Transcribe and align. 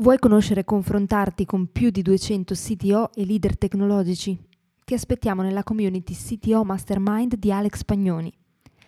Vuoi 0.00 0.18
conoscere 0.18 0.60
e 0.60 0.64
confrontarti 0.64 1.44
con 1.44 1.70
più 1.70 1.90
di 1.90 2.00
200 2.00 2.54
CTO 2.54 3.12
e 3.12 3.26
leader 3.26 3.58
tecnologici? 3.58 4.34
Ti 4.82 4.94
aspettiamo 4.94 5.42
nella 5.42 5.62
community 5.62 6.14
CTO 6.14 6.64
Mastermind 6.64 7.36
di 7.36 7.52
Alex 7.52 7.84
Pagnoni. 7.84 8.32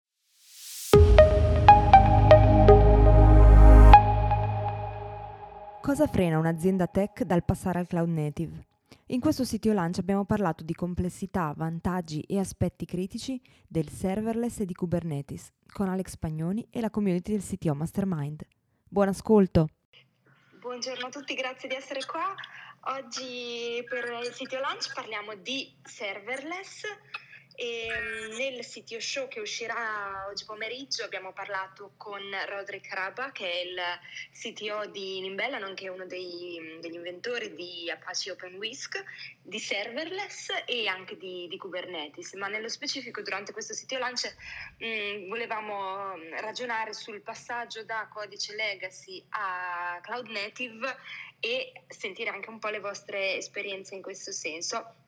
Cosa 5.80 6.06
frena 6.06 6.38
un'azienda 6.38 6.86
tech 6.86 7.22
dal 7.22 7.46
passare 7.46 7.78
al 7.78 7.86
cloud 7.86 8.10
native? 8.10 8.66
In 9.12 9.20
questo 9.20 9.44
sito 9.44 9.70
Launch 9.74 9.98
abbiamo 9.98 10.24
parlato 10.24 10.64
di 10.64 10.72
complessità, 10.72 11.52
vantaggi 11.54 12.22
e 12.22 12.38
aspetti 12.38 12.86
critici 12.86 13.38
del 13.68 13.90
serverless 13.90 14.60
e 14.60 14.64
di 14.64 14.72
Kubernetes 14.72 15.52
con 15.70 15.90
Alex 15.90 16.16
Pagnoni 16.16 16.66
e 16.70 16.80
la 16.80 16.88
community 16.88 17.32
del 17.32 17.42
CTO 17.42 17.74
Mastermind. 17.74 18.40
Buon 18.88 19.08
ascolto! 19.08 19.68
Buongiorno 20.60 21.08
a 21.08 21.10
tutti, 21.10 21.34
grazie 21.34 21.68
di 21.68 21.74
essere 21.74 22.06
qua. 22.06 22.34
Oggi 22.96 23.84
per 23.86 24.18
il 24.24 24.32
sito 24.32 24.58
Launch 24.58 24.94
parliamo 24.94 25.34
di 25.34 25.70
serverless 25.82 26.84
e 27.54 27.88
mm, 27.90 28.36
nel 28.36 28.66
CTO 28.66 29.00
Show 29.00 29.28
che 29.28 29.40
uscirà 29.40 30.26
oggi 30.28 30.44
pomeriggio 30.44 31.04
abbiamo 31.04 31.32
parlato 31.32 31.92
con 31.96 32.20
Roderick 32.48 32.92
Raba, 32.92 33.30
che 33.32 33.50
è 33.50 33.64
il 33.64 33.80
CTO 34.32 34.86
di 34.86 35.20
Nimbella, 35.20 35.58
nonché 35.58 35.88
uno 35.88 36.06
dei, 36.06 36.78
degli 36.80 36.94
inventori 36.94 37.54
di 37.54 37.90
Apache 37.90 38.30
OpenWhisk, 38.30 39.04
di 39.42 39.58
serverless 39.58 40.48
e 40.66 40.86
anche 40.86 41.16
di, 41.16 41.46
di 41.48 41.56
Kubernetes. 41.56 42.32
Ma 42.34 42.48
nello 42.48 42.68
specifico 42.68 43.22
durante 43.22 43.52
questo 43.52 43.74
CTO 43.74 43.98
Launch 43.98 44.34
mh, 44.78 44.86
mm, 44.86 45.28
volevamo 45.28 46.16
mm, 46.16 46.34
ragionare 46.38 46.92
sul 46.92 47.20
passaggio 47.20 47.84
da 47.84 48.08
codice 48.10 48.54
legacy 48.54 49.24
a 49.30 50.00
cloud 50.02 50.28
native 50.28 50.96
e 51.40 51.72
sentire 51.88 52.30
anche 52.30 52.48
un 52.48 52.58
po' 52.58 52.68
le 52.68 52.80
vostre 52.80 53.36
esperienze 53.36 53.94
in 53.94 54.02
questo 54.02 54.30
senso 54.32 55.01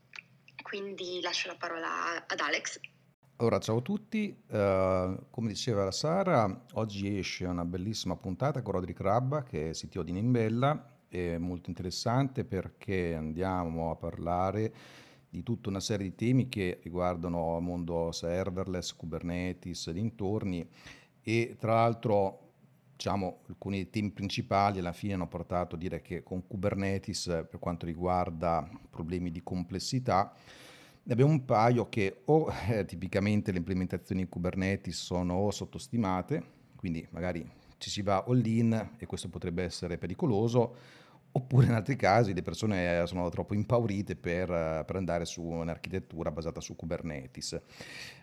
quindi 0.65 1.21
lascio 1.21 1.49
la 1.49 1.57
parola 1.57 2.27
ad 2.27 2.41
Alex. 2.41 2.81
Allora, 3.37 3.59
ciao 3.59 3.79
a 3.79 3.83
tutti, 3.83 4.35
uh, 4.49 5.27
come 5.29 5.49
diceva 5.49 5.91
Sara, 5.91 6.65
oggi 6.75 7.19
esce 7.19 7.45
una 7.45 7.67
bellissima 7.67 8.17
puntata 8.17 8.63
con 8.63 8.73
Roderick 8.73 9.01
Rabba, 9.01 9.43
che 9.43 9.71
è 9.71 9.73
CTO 9.73 10.03
di 10.03 10.13
Nimbella, 10.13 10.93
è 11.09 11.37
molto 11.37 11.69
interessante 11.69 12.45
perché 12.45 13.15
andiamo 13.15 13.91
a 13.91 13.97
parlare 13.97 14.73
di 15.29 15.43
tutta 15.43 15.69
una 15.69 15.81
serie 15.81 16.09
di 16.09 16.15
temi 16.15 16.49
che 16.49 16.81
riguardano 16.83 17.57
il 17.59 17.63
mondo 17.63 18.11
serverless, 18.11 18.95
Kubernetes, 18.95 19.91
dintorni. 19.91 20.67
E 21.21 21.57
tra 21.59 21.75
l'altro 21.75 22.44
diciamo, 22.97 23.41
alcuni 23.49 23.91
temi 23.91 24.11
principali 24.11 24.79
alla 24.79 24.93
fine 24.93 25.15
hanno 25.15 25.29
portato 25.29 25.75
a 25.75 25.79
dire 25.79 26.01
che 26.01 26.23
con 26.23 26.47
Kubernetes, 26.47 27.47
per 27.51 27.59
quanto 27.59 27.87
riguarda 27.87 28.69
problemi 28.91 29.31
di 29.31 29.43
complessità, 29.43 30.33
ne 31.03 31.13
abbiamo 31.13 31.33
un 31.33 31.45
paio 31.45 31.89
che 31.89 32.23
o 32.27 32.51
eh, 32.69 32.85
tipicamente 32.85 33.53
le 33.53 33.59
implementazioni 33.59 34.23
in 34.23 34.29
Kubernetes 34.29 34.97
sono 34.97 35.51
sottostimate, 35.51 36.43
quindi 36.77 37.07
magari 37.11 37.47
ci 37.79 37.91
si 37.91 38.01
va 38.01 38.25
all-in 38.27 38.91
e 38.97 39.07
questo 39.07 39.29
potrebbe 39.29 39.63
essere 39.63 39.99
pericoloso, 39.99 40.75
oppure 41.37 41.67
in 41.67 41.73
altri 41.73 41.97
casi 41.97 42.33
le 42.33 42.43
persone 42.43 43.05
sono 43.07 43.29
troppo 43.29 43.55
impaurite 43.55 44.15
per, 44.15 44.49
per 44.87 44.97
andare 44.97 45.25
su 45.25 45.43
un'architettura 45.43 46.31
basata 46.31 46.61
su 46.61 46.77
Kubernetes. 46.77 47.61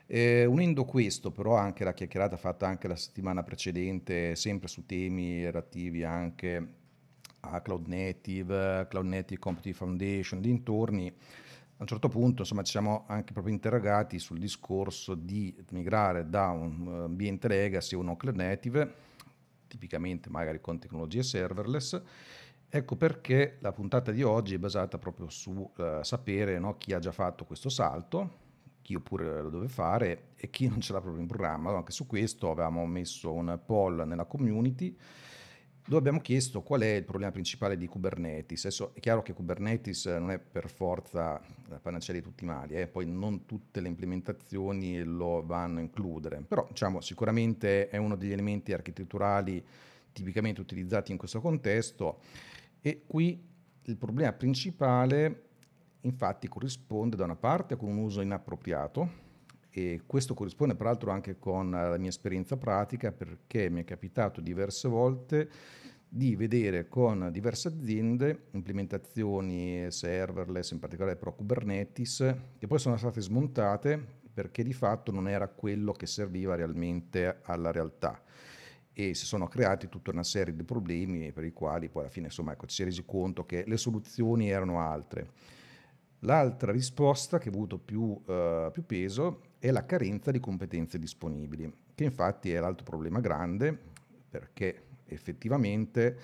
Eh, 0.08 0.46
unendo 0.46 0.86
questo 0.86 1.32
però 1.32 1.56
anche 1.56 1.84
la 1.84 1.94
chiacchierata 1.94 2.38
fatta 2.38 2.68
anche 2.68 2.88
la 2.88 2.96
settimana 2.96 3.44
precedente, 3.44 4.36
sempre 4.36 4.68
su 4.70 4.86
temi 4.86 5.44
relativi 5.44 6.04
anche 6.04 6.80
a 7.42 7.62
Cloud 7.62 7.88
Native, 7.88 8.88
Cloud 8.90 9.08
Native 9.08 9.40
Competitive 9.40 9.78
Foundation, 9.78 10.40
dintorni, 10.40 11.08
a 11.08 11.84
un 11.84 11.88
certo 11.88 12.08
punto 12.10 12.44
insomma, 12.44 12.64
ci 12.64 12.72
siamo 12.72 13.06
anche 13.08 13.34
proprio 13.34 13.54
interrogati 13.54 14.20
sul 14.20 14.38
discorso 14.38 15.16
di 15.16 15.54
migrare 15.72 16.30
da 16.30 16.50
un 16.50 16.88
ambiente 17.04 17.48
legacy 17.48 17.96
a 17.96 18.00
uno 18.00 18.16
cloud 18.16 18.36
native, 18.36 18.94
tipicamente 19.68 20.30
magari 20.30 20.62
con 20.62 20.80
tecnologie 20.80 21.24
serverless. 21.24 22.02
Ecco 22.74 22.96
perché 22.96 23.58
la 23.60 23.74
puntata 23.74 24.14
di 24.14 24.24
oggi 24.24 24.54
è 24.54 24.58
basata 24.58 24.98
proprio 24.98 25.28
su 25.28 25.52
uh, 25.52 26.02
sapere 26.04 26.58
no, 26.58 26.78
chi 26.78 26.94
ha 26.94 27.00
già 27.00 27.12
fatto 27.12 27.44
questo 27.44 27.68
salto, 27.68 28.40
chi 28.82 28.96
oppure 28.96 29.42
lo 29.42 29.50
deve 29.50 29.68
fare 29.68 30.30
e 30.38 30.50
chi 30.50 30.70
non 30.70 30.80
ce 30.80 30.94
l'ha 30.94 31.02
proprio 31.02 31.22
in 31.22 31.28
programma. 31.28 31.76
Anche 31.76 31.92
su 31.92 32.08
questo 32.08 32.50
avevamo 32.50 32.86
messo 32.86 33.34
un 33.34 33.60
poll 33.66 34.08
nella 34.08 34.24
community 34.24 34.96
dove 35.84 35.98
abbiamo 35.98 36.22
chiesto 36.22 36.62
qual 36.62 36.80
è 36.80 36.94
il 36.94 37.04
problema 37.04 37.34
principale 37.34 37.76
di 37.76 37.88
Kubernetes. 37.88 38.64
Adesso 38.64 38.96
è 38.96 39.02
chiaro 39.02 39.22
che 39.22 39.34
Kubernetes 39.34 40.06
non 40.06 40.32
è 40.32 40.40
per 40.40 40.70
forza 40.70 41.42
la 41.68 41.80
panacea 41.80 42.16
di 42.16 42.22
tutti 42.22 42.46
i 42.46 42.48
mali, 42.48 42.76
eh? 42.76 42.88
poi 42.88 43.06
non 43.06 43.46
tutte 43.46 43.82
le 43.82 43.90
implementazioni 43.90 45.04
lo 45.04 45.44
vanno 45.46 45.80
a 45.80 45.82
includere, 45.82 46.42
però 46.48 46.66
diciamo, 46.70 47.02
sicuramente 47.02 47.90
è 47.90 47.98
uno 47.98 48.16
degli 48.16 48.32
elementi 48.32 48.72
architetturali 48.72 49.62
tipicamente 50.14 50.62
utilizzati 50.62 51.12
in 51.12 51.18
questo 51.18 51.42
contesto 51.42 52.20
e 52.82 53.04
qui 53.06 53.50
il 53.84 53.98
problema 53.98 54.34
principale 54.34 55.50
infatti 56.02 56.48
corrisponde 56.48 57.16
da 57.16 57.26
una 57.26 57.36
parte 57.36 57.76
con 57.76 57.90
un 57.90 57.98
uso 57.98 58.22
inappropriato 58.22 59.30
e 59.70 60.02
questo 60.06 60.34
corrisponde 60.34 60.76
peraltro 60.76 61.12
anche 61.12 61.38
con 61.38 61.70
la 61.70 61.98
mia 61.98 62.10
esperienza 62.10 62.58
pratica 62.58 63.12
perché 63.12 63.70
mi 63.70 63.82
è 63.82 63.84
capitato 63.84 64.42
diverse 64.42 64.88
volte 64.88 65.50
di 66.14 66.36
vedere 66.36 66.90
con 66.90 67.30
diverse 67.32 67.70
aziende 67.70 68.48
implementazioni 68.52 69.90
serverless, 69.90 70.72
in 70.72 70.80
particolare 70.80 71.16
pro 71.16 71.34
Kubernetes, 71.34 72.36
che 72.58 72.68
poi 72.68 72.80
sono 72.80 72.98
state 72.98 73.22
smontate 73.22 74.20
perché 74.34 74.62
di 74.64 74.74
fatto 74.74 75.12
non 75.12 75.30
era 75.30 75.48
quello 75.48 75.94
che 75.94 76.08
serviva 76.08 76.56
realmente 76.56 77.40
alla 77.44 77.72
realtà 77.72 78.22
e 78.94 79.14
si 79.14 79.26
sono 79.26 79.48
creati 79.48 79.88
tutta 79.90 80.12
una 80.12 80.24
serie 80.24 80.56
di 80.56 80.64
problemi 80.64 81.32
per 81.32 81.46
i 81.46 81.54
quali 81.54 81.90
poi 81.90 82.04
alla 82.04 82.12
fine 82.12 82.28
insomma 82.28 82.52
ecco, 82.54 82.66
ci 82.66 82.76
si 82.76 82.82
è 82.82 82.86
resi 82.86 83.04
conto 83.06 83.46
che 83.46 83.64
le 83.66 83.78
soluzioni 83.78 84.50
erano 84.50 84.80
altre. 84.80 85.30
L'altra 86.20 86.72
risposta 86.72 87.40
che 87.40 87.50
ha 87.50 87.52
avuto 87.52 87.80
più, 87.80 88.02
uh, 88.02 88.70
più 88.72 88.86
peso 88.86 89.42
è 89.58 89.72
la 89.72 89.86
carenza 89.86 90.30
di 90.30 90.40
competenze 90.40 91.00
disponibili, 91.00 91.72
che 91.96 92.04
infatti 92.04 92.52
è 92.52 92.60
l'altro 92.60 92.84
problema 92.84 93.20
grande 93.20 93.76
perché 94.30 94.84
effettivamente 95.06 96.18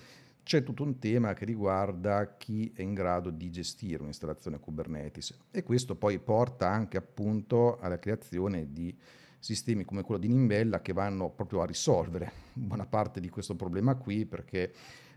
c'è 0.48 0.62
tutto 0.62 0.82
un 0.82 0.98
tema 0.98 1.34
che 1.34 1.44
riguarda 1.44 2.36
chi 2.38 2.72
è 2.74 2.80
in 2.80 2.94
grado 2.94 3.28
di 3.28 3.50
gestire 3.50 4.00
un'installazione 4.00 4.58
Kubernetes 4.58 5.36
e 5.50 5.62
questo 5.62 5.94
poi 5.94 6.18
porta 6.18 6.70
anche 6.70 6.96
appunto 6.96 7.78
alla 7.78 7.98
creazione 7.98 8.72
di 8.72 8.96
sistemi 9.38 9.84
come 9.84 10.02
quello 10.02 10.20
di 10.20 10.28
Nimbella 10.28 10.80
che 10.80 10.92
vanno 10.92 11.30
proprio 11.30 11.62
a 11.62 11.66
risolvere 11.66 12.32
buona 12.52 12.86
parte 12.86 13.20
di 13.20 13.28
questo 13.28 13.54
problema 13.54 13.94
qui 13.94 14.26
perché 14.26 14.72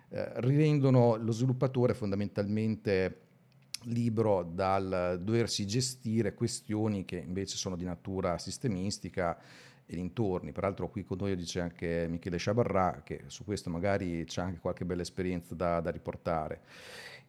eh, 0.09 0.31
rirendono 0.41 1.15
lo 1.15 1.31
sviluppatore 1.31 1.93
fondamentalmente 1.93 3.29
libero 3.85 4.43
dal 4.43 5.19
doversi 5.21 5.65
gestire 5.65 6.33
questioni 6.33 7.05
che 7.05 7.17
invece 7.17 7.57
sono 7.57 7.75
di 7.75 7.85
natura 7.85 8.37
sistemistica 8.37 9.39
e 9.85 9.95
dintorni. 9.95 10.51
Peraltro 10.51 10.89
qui 10.89 11.03
con 11.03 11.17
noi 11.19 11.35
dice 11.35 11.59
anche 11.59 12.07
Michele 12.09 12.37
Sciabarrà 12.37 13.01
che 13.03 13.23
su 13.27 13.43
questo 13.43 13.69
magari 13.69 14.23
c'è 14.25 14.41
anche 14.41 14.59
qualche 14.59 14.85
bella 14.85 15.01
esperienza 15.01 15.55
da, 15.55 15.79
da 15.81 15.89
riportare. 15.89 16.61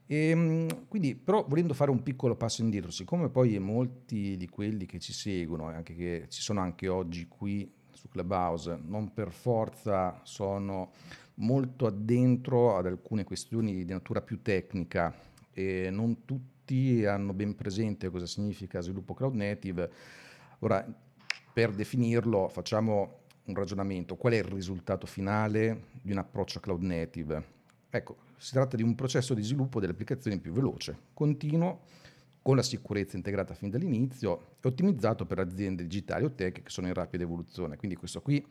E, 0.06 0.28
ehm, 0.28 0.88
quindi, 0.88 1.14
però, 1.14 1.44
volendo 1.48 1.74
fare 1.74 1.90
un 1.90 2.02
piccolo 2.02 2.34
passo 2.34 2.62
indietro, 2.62 2.90
siccome 2.90 3.28
poi 3.28 3.58
molti 3.58 4.36
di 4.36 4.48
quelli 4.48 4.86
che 4.86 4.98
ci 4.98 5.12
seguono, 5.12 5.66
anche 5.66 5.94
che 5.94 6.26
ci 6.28 6.42
sono 6.42 6.60
anche 6.60 6.88
oggi 6.88 7.26
qui 7.28 7.70
su 7.92 8.08
Clubhouse, 8.08 8.78
non 8.84 9.12
per 9.12 9.30
forza 9.30 10.20
sono 10.24 10.90
molto 11.36 11.86
addentro 11.86 12.76
ad 12.76 12.86
alcune 12.86 13.24
questioni 13.24 13.84
di 13.84 13.92
natura 13.92 14.20
più 14.20 14.42
tecnica 14.42 15.14
e 15.52 15.88
non 15.90 16.24
tutti 16.24 17.04
hanno 17.04 17.32
ben 17.32 17.54
presente 17.54 18.10
cosa 18.10 18.26
significa 18.26 18.80
sviluppo 18.80 19.14
cloud 19.14 19.34
native. 19.34 19.90
Ora, 20.60 20.86
per 21.52 21.72
definirlo, 21.72 22.48
facciamo 22.48 23.20
un 23.44 23.54
ragionamento. 23.54 24.16
Qual 24.16 24.32
è 24.32 24.38
il 24.38 24.44
risultato 24.44 25.06
finale 25.06 25.84
di 26.00 26.12
un 26.12 26.18
approccio 26.18 26.60
cloud 26.60 26.82
native? 26.82 27.61
Ecco, 27.94 28.16
si 28.38 28.52
tratta 28.52 28.74
di 28.74 28.82
un 28.82 28.94
processo 28.94 29.34
di 29.34 29.42
sviluppo 29.42 29.78
delle 29.78 29.92
applicazioni 29.92 30.38
più 30.38 30.50
veloce, 30.52 30.96
continuo, 31.12 31.80
con 32.40 32.56
la 32.56 32.62
sicurezza 32.62 33.16
integrata 33.16 33.52
fin 33.52 33.68
dall'inizio 33.68 34.56
e 34.62 34.68
ottimizzato 34.68 35.26
per 35.26 35.38
aziende 35.40 35.82
digitali 35.82 36.24
o 36.24 36.30
tech 36.30 36.62
che 36.62 36.70
sono 36.70 36.86
in 36.86 36.94
rapida 36.94 37.22
evoluzione. 37.22 37.76
Quindi 37.76 37.98
questo 37.98 38.22
qui 38.22 38.42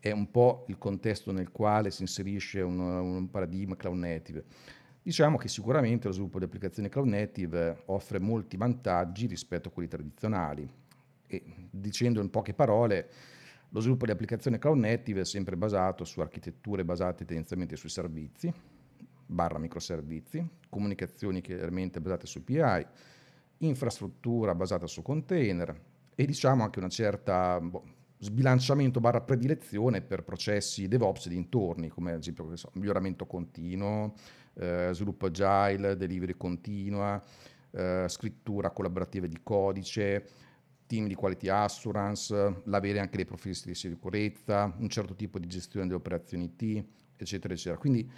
è 0.00 0.10
un 0.10 0.30
po' 0.30 0.64
il 0.68 0.78
contesto 0.78 1.32
nel 1.32 1.50
quale 1.50 1.90
si 1.90 2.00
inserisce 2.00 2.62
un, 2.62 2.78
un 2.80 3.30
paradigma 3.30 3.76
cloud 3.76 3.98
native. 3.98 4.42
Diciamo 5.02 5.36
che 5.36 5.48
sicuramente 5.48 6.06
lo 6.06 6.14
sviluppo 6.14 6.38
di 6.38 6.46
applicazioni 6.46 6.88
cloud 6.88 7.08
native 7.08 7.82
offre 7.86 8.18
molti 8.20 8.56
vantaggi 8.56 9.26
rispetto 9.26 9.68
a 9.68 9.70
quelli 9.70 9.88
tradizionali 9.88 10.66
e 11.26 11.42
dicendo 11.70 12.22
in 12.22 12.30
poche 12.30 12.54
parole, 12.54 13.10
lo 13.72 13.80
sviluppo 13.80 14.04
di 14.04 14.12
applicazioni 14.12 14.58
cloud 14.58 14.78
native 14.78 15.22
è 15.22 15.24
sempre 15.24 15.56
basato 15.56 16.04
su 16.04 16.20
architetture 16.20 16.84
basate 16.84 17.24
tendenzialmente 17.24 17.76
sui 17.76 17.88
servizi, 17.88 18.52
barra 19.24 19.58
microservizi, 19.58 20.46
comunicazioni 20.68 21.40
chiaramente 21.40 22.00
basate 22.00 22.26
su 22.26 22.42
API, 22.46 22.86
infrastruttura 23.58 24.54
basata 24.54 24.86
su 24.86 25.00
container 25.00 25.74
e 26.14 26.26
diciamo 26.26 26.62
anche 26.62 26.80
una 26.80 26.88
certa 26.88 27.58
boh, 27.60 27.82
sbilanciamento 28.18 29.00
barra 29.00 29.22
predilezione 29.22 30.02
per 30.02 30.22
processi 30.22 30.86
DevOps 30.86 31.28
dintorni, 31.28 31.88
come 31.88 32.12
ad 32.12 32.20
esempio 32.20 32.54
so, 32.56 32.70
miglioramento 32.74 33.24
continuo, 33.24 34.14
eh, 34.54 34.90
sviluppo 34.92 35.26
agile, 35.26 35.96
delivery 35.96 36.36
continua, 36.36 37.20
eh, 37.70 38.04
scrittura 38.06 38.70
collaborativa 38.70 39.26
di 39.26 39.40
codice, 39.42 40.28
team 40.92 41.06
di 41.06 41.14
quality 41.14 41.48
assurance, 41.48 42.60
l'avere 42.64 42.98
anche 42.98 43.16
dei 43.16 43.24
profili 43.24 43.56
di 43.64 43.74
sicurezza, 43.74 44.74
un 44.76 44.90
certo 44.90 45.14
tipo 45.14 45.38
di 45.38 45.46
gestione 45.46 45.86
delle 45.86 45.96
operazioni 45.96 46.52
IT, 46.54 46.84
eccetera, 47.16 47.54
eccetera. 47.54 47.78
Quindi 47.78 48.10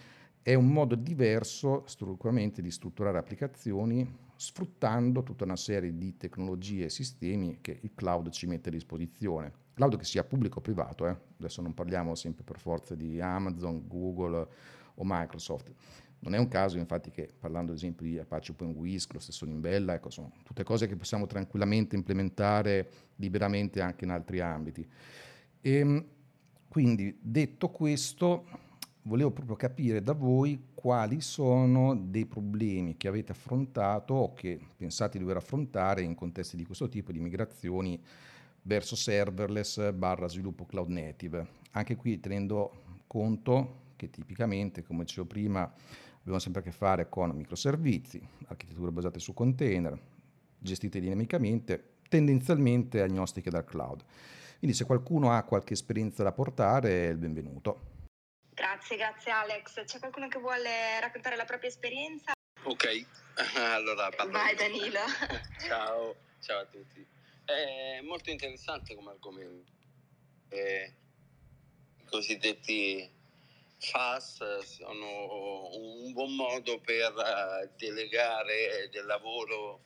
è 0.43 0.55
un 0.55 0.67
modo 0.67 0.97
diverso 0.97 1.85
strutturalmente 1.87 2.61
di 2.61 2.73
strutturare 2.73 3.19
applicazioni 3.19 4.23
sfruttando 4.35 5.23
tutta 5.23 5.45
una 5.45 5.55
serie 5.55 5.97
di 5.97 6.17
tecnologie 6.17 6.87
e 6.87 6.91
sistemi 6.91 7.59
che 7.61 7.79
il 7.81 7.93
cloud 7.95 8.31
ci 8.31 8.47
mette 8.47 8.71
a 8.71 8.73
disposizione. 8.73 9.53
Cloud 9.75 9.97
che 9.97 10.05
sia 10.05 10.25
pubblico 10.25 10.59
o 10.59 10.61
privato, 10.61 11.07
eh? 11.07 11.17
adesso 11.39 11.63
non 11.63 11.75
parliamo 11.75 12.17
sempre 12.17 12.43
per 12.43 12.59
forza 12.59 12.97
di 12.97 13.21
Amazon, 13.21 13.87
Google 13.87 14.49
o 14.97 15.03
Microsoft. 15.05 15.73
Non 16.25 16.35
è 16.35 16.39
un 16.39 16.49
caso 16.49 16.79
infatti 16.79 17.11
che 17.11 17.29
parlando 17.39 17.73
ad 17.73 17.77
esempio 17.77 18.07
di 18.07 18.19
Apache 18.19 18.53
OpenWhisk, 18.53 19.13
lo 19.13 19.19
stesso 19.19 19.45
Limbella, 19.45 19.93
ecco, 19.93 20.09
sono 20.09 20.33
tutte 20.43 20.65
cose 20.65 20.87
che 20.87 20.97
possiamo 20.97 21.27
tranquillamente 21.27 21.97
implementare 21.97 22.89
liberamente 23.17 23.83
anche 23.83 24.05
in 24.05 24.11
altri 24.11 24.41
ambiti. 24.41 24.89
E, 25.61 25.71
ehm, 25.71 26.05
quindi 26.67 27.15
detto 27.21 27.69
questo, 27.69 28.47
volevo 29.03 29.33
proprio 29.33 29.55
capire 29.55 30.01
da 30.01 30.15
voi 30.15 30.69
quali 30.73 31.21
sono 31.21 31.95
dei 31.95 32.25
problemi 32.25 32.97
che 32.97 33.07
avete 33.07 33.33
affrontato 33.33 34.15
o 34.15 34.33
che 34.33 34.59
pensate 34.79 35.19
di 35.19 35.25
dover 35.25 35.37
affrontare 35.37 36.01
in 36.01 36.15
contesti 36.15 36.57
di 36.57 36.65
questo 36.65 36.89
tipo 36.89 37.13
di 37.13 37.21
migrazioni 37.21 38.03
verso 38.63 38.97
serverless 38.97 39.93
barra 39.93 40.27
sviluppo 40.27 40.65
cloud 40.65 40.89
native. 40.89 41.47
Anche 41.73 41.97
qui 41.97 42.19
tenendo 42.19 43.03
conto 43.07 43.83
che 43.97 44.09
tipicamente, 44.09 44.83
come 44.83 45.05
dicevo 45.05 45.27
prima, 45.27 45.71
abbiamo 46.25 46.39
sempre 46.39 46.63
a 46.63 46.65
che 46.65 46.73
fare 46.73 47.09
con 47.11 47.31
microservizi, 47.31 48.21
architetture 48.47 48.91
basate 48.91 49.19
su 49.19 49.35
container, 49.35 49.99
gestite 50.59 50.99
dinamicamente, 50.99 51.97
tendenzialmente 52.09 53.03
agnostiche 53.03 53.51
dal 53.51 53.67
cloud. 53.67 54.03
Quindi 54.59 54.75
se 54.75 54.87
qualcuno 54.87 55.33
ha 55.33 55.43
qualche 55.43 55.75
esperienza 55.75 56.23
da 56.23 56.33
portare, 56.33 57.09
è 57.09 57.11
il 57.11 57.19
benvenuto. 57.19 57.93
Grazie, 58.55 58.97
grazie 58.97 59.31
Alex. 59.31 59.85
C'è 59.85 59.99
qualcuno 59.99 60.29
che 60.29 60.39
vuole 60.39 60.99
raccontare 61.01 61.37
la 61.37 61.45
propria 61.45 61.69
esperienza? 61.69 62.33
Ok, 62.63 63.07
allora 63.61 64.09
parlo. 64.09 64.33
Vai 64.33 64.55
Danilo. 64.55 65.01
ciao, 65.61 66.15
ciao 66.41 66.61
a 66.61 66.65
tutti. 66.65 67.07
È 67.45 68.01
molto 68.01 68.31
interessante 68.31 68.95
come 68.95 69.11
argomento. 69.11 69.73
Eh, 70.49 70.95
I 71.99 72.05
cosiddetti 72.07 73.14
FAS 73.79 74.59
sono 74.61 75.69
un 75.77 76.13
buon 76.13 76.35
modo 76.35 76.81
per 76.81 77.13
eh, 77.13 77.71
delegare 77.77 78.89
del 78.91 79.07
lavoro 79.07 79.83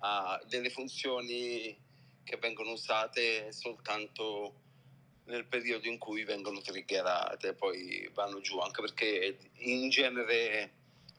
a 0.00 0.40
delle 0.46 0.70
funzioni 0.70 1.76
che 2.24 2.36
vengono 2.36 2.72
usate 2.72 3.52
soltanto 3.52 4.54
nel 5.24 5.44
periodo 5.44 5.88
in 5.88 5.98
cui 5.98 6.24
vengono 6.24 6.60
triggerate, 6.60 7.54
poi 7.54 8.08
vanno 8.14 8.40
giù, 8.40 8.58
anche 8.58 8.80
perché 8.80 9.38
in 9.58 9.88
genere 9.90 10.72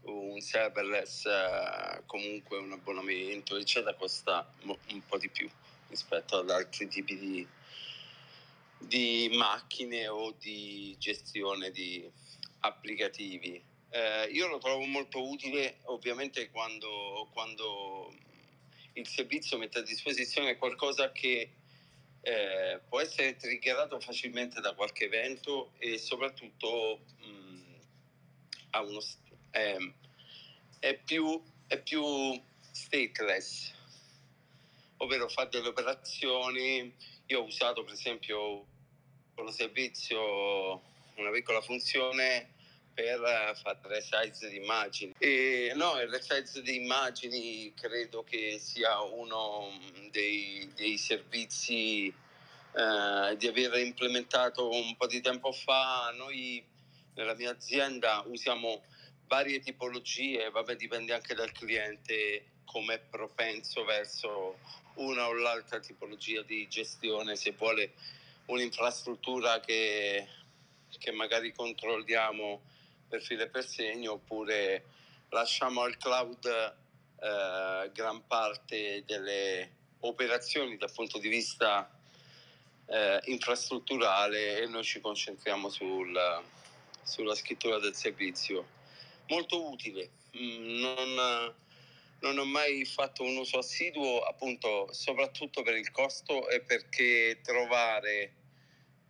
un 0.03 0.39
serverless, 0.39 1.25
eh, 1.25 2.01
comunque 2.05 2.57
un 2.57 2.71
abbonamento, 2.71 3.55
eccetera, 3.57 3.95
costa 3.95 4.51
un 4.63 5.01
po' 5.07 5.17
di 5.17 5.29
più 5.29 5.49
rispetto 5.89 6.37
ad 6.37 6.49
altri 6.49 6.87
tipi 6.87 7.17
di, 7.17 7.47
di 8.79 9.29
macchine 9.33 10.07
o 10.07 10.31
di 10.39 10.95
gestione 10.97 11.71
di 11.71 12.09
applicativi. 12.59 13.61
Eh, 13.91 14.29
io 14.31 14.47
lo 14.47 14.57
trovo 14.59 14.85
molto 14.85 15.27
utile 15.27 15.79
ovviamente 15.85 16.49
quando, 16.51 17.27
quando 17.33 18.13
il 18.93 19.07
servizio 19.07 19.57
mette 19.57 19.79
a 19.79 19.83
disposizione 19.83 20.57
qualcosa 20.57 21.11
che 21.11 21.51
eh, 22.21 22.81
può 22.87 22.99
essere 22.99 23.35
triggerato 23.35 23.99
facilmente 23.99 24.59
da 24.61 24.73
qualche 24.73 25.05
evento 25.05 25.71
e 25.77 25.97
soprattutto 25.97 26.99
mh, 27.19 27.27
mm, 27.27 28.83
uno, 28.87 28.99
eh, 29.51 29.93
è, 30.79 30.93
più, 30.95 31.41
è 31.67 31.81
più 31.81 32.03
stateless, 32.71 33.73
ovvero 34.97 35.27
fa 35.29 35.45
delle 35.45 35.69
operazioni. 35.69 36.93
Io 37.31 37.41
ho 37.41 37.43
usato 37.43 37.83
per 37.83 37.93
esempio 37.93 38.65
con 39.35 39.51
servizio 39.51 40.81
una 41.15 41.29
piccola 41.31 41.61
funzione 41.61 42.55
per 42.91 43.55
fare 43.61 43.79
resize 43.83 44.49
di 44.49 44.57
immagini. 44.57 45.13
E 45.19 45.71
no, 45.75 45.99
il 46.01 46.09
resize 46.09 46.63
di 46.63 46.77
immagini 46.77 47.71
credo 47.75 48.23
che 48.23 48.57
sia 48.57 48.99
uno 49.01 49.69
dei, 50.09 50.71
dei 50.75 50.97
servizi 50.97 52.07
eh, 52.07 53.37
di 53.37 53.47
aver 53.47 53.77
implementato 53.77 54.67
un 54.67 54.95
po' 54.97 55.05
di 55.05 55.21
tempo 55.21 55.51
fa. 55.51 56.11
Noi 56.17 56.65
nella 57.13 57.35
mia 57.35 57.51
azienda 57.51 58.23
usiamo 58.25 58.81
varie 59.27 59.59
tipologie, 59.59 60.49
vabbè 60.49 60.75
dipende 60.75 61.13
anche 61.13 61.35
dal 61.35 61.51
cliente 61.51 62.45
come 62.71 62.99
propenso 62.99 63.83
verso 63.83 64.59
una 64.95 65.27
o 65.27 65.33
l'altra 65.33 65.79
tipologia 65.79 66.43
di 66.43 66.67
gestione, 66.67 67.35
se 67.35 67.51
vuole 67.57 67.93
un'infrastruttura 68.45 69.59
che, 69.59 70.27
che 70.99 71.11
magari 71.11 71.51
controlliamo 71.51 72.61
per 73.07 73.21
filo 73.23 73.43
e 73.43 73.49
per 73.49 73.65
segno 73.65 74.13
oppure 74.13 74.85
lasciamo 75.29 75.81
al 75.81 75.97
cloud 75.97 76.45
eh, 76.45 77.91
gran 77.91 78.27
parte 78.27 79.03
delle 79.03 79.71
operazioni 80.01 80.77
dal 80.77 80.91
punto 80.91 81.17
di 81.17 81.27
vista 81.27 81.89
eh, 82.85 83.19
infrastrutturale 83.25 84.61
e 84.61 84.67
noi 84.67 84.83
ci 84.83 85.01
concentriamo 85.01 85.69
sul, 85.69 86.43
sulla 87.01 87.33
scrittura 87.33 87.79
del 87.79 87.95
servizio. 87.95 88.77
Molto 89.27 89.69
utile, 89.71 90.09
mm, 90.37 90.79
non, 90.79 91.53
non 92.21 92.37
ho 92.37 92.45
mai 92.45 92.83
fatto 92.85 93.23
un 93.23 93.37
uso 93.37 93.59
assiduo 93.59 94.21
appunto 94.21 94.91
soprattutto 94.91 95.61
per 95.61 95.75
il 95.75 95.91
costo 95.91 96.49
e 96.49 96.61
perché 96.61 97.39
trovare 97.41 98.33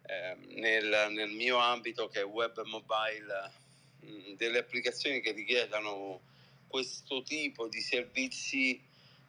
eh, 0.06 0.36
nel, 0.56 1.08
nel 1.12 1.32
mio 1.32 1.58
ambito 1.58 2.08
che 2.08 2.22
è 2.22 2.26
web 2.26 2.58
e 2.58 2.70
mobile 2.70 3.58
delle 4.36 4.60
applicazioni 4.60 5.22
che 5.22 5.32
richiedano 5.32 6.22
questo 6.68 7.24
tipo 7.24 7.68
di 7.68 7.82
servizi 7.82 8.82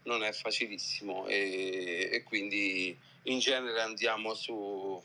non 0.05 0.23
è 0.23 0.33
facilissimo. 0.33 1.27
E, 1.27 2.09
e 2.13 2.23
quindi 2.23 2.97
in 3.25 3.39
genere 3.39 3.81
andiamo 3.81 4.35
su, 4.35 5.03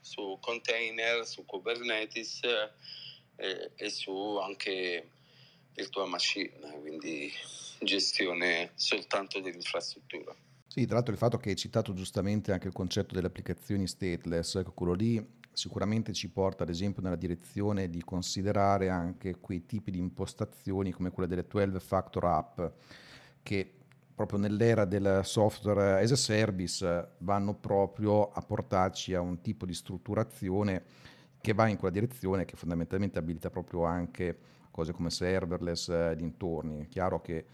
su 0.00 0.38
container, 0.40 1.26
su 1.26 1.44
Kubernetes 1.44 2.40
e, 3.36 3.70
e 3.74 3.90
su 3.90 4.36
anche 4.36 5.08
virtual 5.74 6.08
machine, 6.08 6.78
quindi 6.80 7.32
gestione 7.82 8.72
soltanto 8.74 9.40
dell'infrastruttura. 9.40 10.34
Sì, 10.66 10.84
tra 10.84 10.94
l'altro 10.94 11.12
il 11.12 11.18
fatto 11.18 11.36
che 11.36 11.50
hai 11.50 11.56
citato 11.56 11.92
giustamente 11.92 12.52
anche 12.52 12.68
il 12.68 12.72
concetto 12.72 13.14
delle 13.14 13.26
applicazioni 13.26 13.86
stateless, 13.88 14.56
ecco, 14.56 14.72
quello 14.72 14.92
lì 14.92 15.38
sicuramente 15.52 16.12
ci 16.12 16.30
porta 16.30 16.62
ad 16.62 16.68
esempio 16.68 17.02
nella 17.02 17.16
direzione 17.16 17.90
di 17.90 18.02
considerare 18.04 18.88
anche 18.88 19.40
quei 19.40 19.66
tipi 19.66 19.90
di 19.90 19.98
impostazioni 19.98 20.92
come 20.92 21.10
quelle 21.10 21.28
delle 21.28 21.44
12 21.46 21.84
factor 21.84 22.24
app 22.24 22.60
che 23.42 23.74
proprio 24.14 24.38
nell'era 24.38 24.84
del 24.84 25.22
software 25.24 26.00
as 26.02 26.12
a 26.12 26.16
service 26.16 27.08
vanno 27.18 27.54
proprio 27.54 28.30
a 28.30 28.40
portarci 28.42 29.14
a 29.14 29.20
un 29.20 29.40
tipo 29.40 29.66
di 29.66 29.74
strutturazione 29.74 30.84
che 31.40 31.54
va 31.54 31.66
in 31.68 31.78
quella 31.78 31.94
direzione 31.94 32.44
che 32.44 32.56
fondamentalmente 32.56 33.18
abilita 33.18 33.50
proprio 33.50 33.84
anche 33.84 34.38
cose 34.70 34.92
come 34.92 35.10
serverless 35.10 35.88
eh, 35.88 36.14
dintorni. 36.16 36.82
È 36.82 36.88
chiaro 36.88 37.20
che 37.20 37.46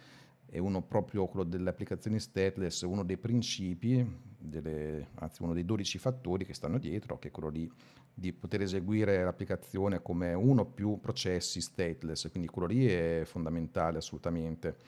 è 0.56 0.58
uno 0.58 0.80
proprio 0.80 1.26
quello 1.26 1.44
delle 1.44 1.68
applicazioni 1.68 2.18
stateless, 2.18 2.80
uno 2.82 3.04
dei 3.04 3.18
principi, 3.18 4.02
delle, 4.38 5.08
anzi 5.16 5.42
uno 5.42 5.52
dei 5.52 5.66
12 5.66 5.98
fattori 5.98 6.46
che 6.46 6.54
stanno 6.54 6.78
dietro, 6.78 7.18
che 7.18 7.28
è 7.28 7.30
quello 7.30 7.50
di, 7.50 7.70
di 8.14 8.32
poter 8.32 8.62
eseguire 8.62 9.22
l'applicazione 9.22 10.00
come 10.00 10.32
uno 10.32 10.62
o 10.62 10.64
più 10.64 10.98
processi 10.98 11.60
stateless, 11.60 12.30
quindi 12.30 12.48
quello 12.48 12.68
lì 12.68 12.86
è 12.86 13.22
fondamentale 13.26 13.98
assolutamente 13.98 14.78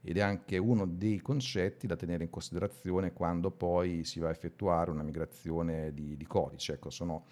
ed 0.00 0.16
è 0.16 0.20
anche 0.20 0.56
uno 0.56 0.86
dei 0.86 1.20
concetti 1.20 1.86
da 1.86 1.94
tenere 1.94 2.24
in 2.24 2.30
considerazione 2.30 3.12
quando 3.12 3.50
poi 3.50 4.04
si 4.04 4.18
va 4.18 4.28
a 4.28 4.32
effettuare 4.32 4.90
una 4.90 5.02
migrazione 5.02 5.92
di, 5.92 6.16
di 6.16 6.26
codice. 6.26 6.72
Ecco, 6.72 6.88
sono 6.88 7.26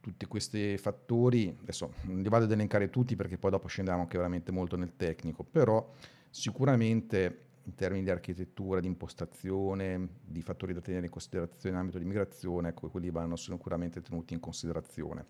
tutti 0.00 0.26
questi 0.26 0.76
fattori, 0.78 1.56
adesso 1.62 1.92
non 2.02 2.22
li 2.22 2.28
vado 2.28 2.46
ad 2.46 2.50
elencare 2.50 2.90
tutti 2.90 3.14
perché 3.14 3.38
poi 3.38 3.52
dopo 3.52 3.68
scendiamo 3.68 4.00
anche 4.00 4.16
veramente 4.16 4.50
molto 4.50 4.76
nel 4.76 4.96
tecnico, 4.96 5.44
però 5.44 5.88
sicuramente 6.30 7.48
in 7.64 7.74
termini 7.74 8.04
di 8.04 8.10
architettura, 8.10 8.80
di 8.80 8.86
impostazione, 8.86 10.08
di 10.22 10.42
fattori 10.42 10.72
da 10.72 10.80
tenere 10.80 11.06
in 11.06 11.12
considerazione 11.12 11.74
in 11.74 11.80
ambito 11.80 11.98
di 11.98 12.04
migrazione, 12.04 12.70
ecco, 12.70 12.88
quelli 12.88 13.10
vanno 13.10 13.36
sicuramente 13.36 14.00
tenuti 14.00 14.34
in 14.34 14.40
considerazione. 14.40 15.26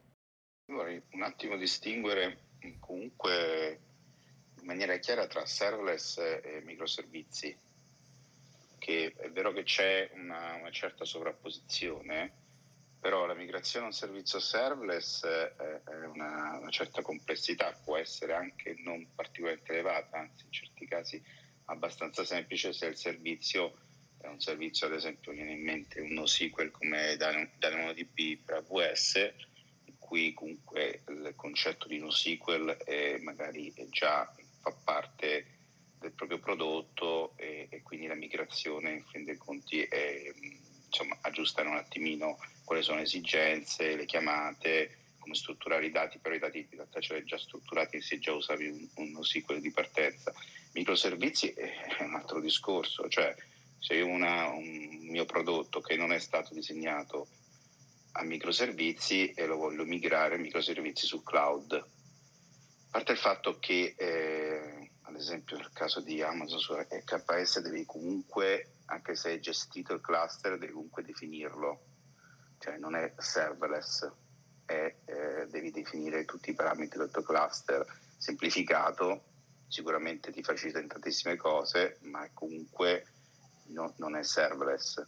Vorrei 0.66 1.02
un 1.12 1.22
attimo 1.22 1.56
distinguere 1.56 2.38
comunque 2.78 3.80
in 4.60 4.66
maniera 4.66 4.96
chiara 4.98 5.26
tra 5.26 5.44
serverless 5.44 6.18
e 6.18 6.62
microservizi, 6.64 7.56
che 8.78 9.12
è 9.16 9.30
vero 9.30 9.52
che 9.52 9.64
c'è 9.64 10.10
una, 10.14 10.54
una 10.54 10.70
certa 10.70 11.04
sovrapposizione, 11.04 12.32
però 13.00 13.24
la 13.24 13.34
migrazione 13.34 13.86
a 13.86 13.88
un 13.88 13.94
servizio 13.94 14.38
serverless 14.38 15.24
è 15.24 16.04
una, 16.12 16.58
una, 16.60 16.70
certa 16.70 17.00
complessità, 17.00 17.72
può 17.82 17.96
essere 17.96 18.34
anche 18.34 18.76
non 18.84 19.06
particolarmente 19.14 19.72
elevata, 19.72 20.18
anzi 20.18 20.44
in 20.44 20.52
certi 20.52 20.86
casi 20.86 21.22
abbastanza 21.64 22.24
semplice 22.24 22.72
se 22.72 22.86
il 22.86 22.96
servizio 22.96 23.78
è 24.18 24.26
un 24.26 24.40
servizio, 24.40 24.86
ad 24.86 24.92
esempio 24.92 25.32
viene 25.32 25.52
in 25.52 25.62
mente 25.62 26.00
un 26.00 26.12
NoSQL 26.12 26.70
come 26.70 27.16
DynamoDB 27.16 28.44
per 28.44 28.64
AWS, 28.68 29.32
in 29.84 29.98
cui 29.98 30.34
comunque 30.34 31.02
il 31.08 31.32
concetto 31.36 31.88
di 31.88 31.98
NoSQL 31.98 32.76
è 32.84 33.18
magari 33.18 33.72
è 33.74 33.86
già 33.88 34.30
fa 34.60 34.72
parte 34.72 35.46
del 35.98 36.12
proprio 36.12 36.38
prodotto 36.38 37.32
e, 37.36 37.68
e 37.70 37.82
quindi 37.82 38.06
la 38.06 38.14
migrazione 38.14 38.90
in 38.92 39.04
fin 39.04 39.24
dei 39.24 39.38
conti 39.38 39.82
è 39.82 40.32
insomma, 40.84 41.16
aggiustare 41.22 41.68
un 41.68 41.76
attimino 41.76 42.38
quali 42.70 42.84
sono 42.84 42.98
le 42.98 43.02
esigenze, 43.02 43.96
le 43.96 44.04
chiamate, 44.04 44.98
come 45.18 45.34
strutturare 45.34 45.86
i 45.86 45.90
dati, 45.90 46.20
però 46.20 46.36
i 46.36 46.38
dati 46.38 46.58
in 46.58 46.68
realtà 46.70 47.00
ce 47.00 47.14
li 47.14 47.18
hai 47.18 47.26
già 47.26 47.36
strutturati 47.36 48.00
se 48.00 48.20
già 48.20 48.32
usavi 48.32 48.68
un, 48.68 48.88
un 48.94 49.24
SQL 49.24 49.58
di 49.58 49.72
partenza. 49.72 50.32
Microservizi 50.74 51.48
è 51.48 52.04
un 52.04 52.14
altro 52.14 52.40
discorso, 52.40 53.08
cioè 53.08 53.34
se 53.76 54.00
ho 54.00 54.06
un 54.06 54.98
mio 55.02 55.24
prodotto 55.24 55.80
che 55.80 55.96
non 55.96 56.12
è 56.12 56.20
stato 56.20 56.54
disegnato 56.54 57.26
a 58.12 58.22
microservizi 58.22 59.32
e 59.32 59.46
lo 59.46 59.56
voglio 59.56 59.84
migrare 59.84 60.36
a 60.36 60.38
microservizi 60.38 61.06
su 61.06 61.24
cloud. 61.24 61.72
A 61.72 61.88
parte 62.88 63.10
il 63.10 63.18
fatto 63.18 63.58
che, 63.58 63.96
eh, 63.96 64.90
ad 65.02 65.16
esempio, 65.16 65.56
nel 65.56 65.72
caso 65.72 65.98
di 65.98 66.22
Amazon 66.22 66.60
su 66.60 66.72
HPS 66.72 67.62
devi 67.62 67.84
comunque, 67.84 68.74
anche 68.84 69.16
se 69.16 69.30
hai 69.30 69.40
gestito 69.40 69.92
il 69.92 70.00
cluster, 70.00 70.56
devi 70.56 70.72
comunque 70.72 71.02
definirlo, 71.02 71.88
cioè 72.60 72.76
non 72.76 72.94
è 72.94 73.14
serverless, 73.16 74.08
è, 74.66 74.94
eh, 75.06 75.46
devi 75.48 75.70
definire 75.70 76.26
tutti 76.26 76.50
i 76.50 76.54
parametri 76.54 76.98
del 76.98 77.10
tuo 77.10 77.22
cluster 77.22 77.84
semplificato, 78.18 79.24
sicuramente 79.66 80.30
ti 80.30 80.42
facilita 80.42 80.78
in 80.78 80.86
tantissime 80.86 81.36
cose, 81.36 81.98
ma 82.02 82.28
comunque 82.34 83.06
no, 83.68 83.94
non 83.96 84.14
è 84.14 84.22
serverless. 84.22 85.02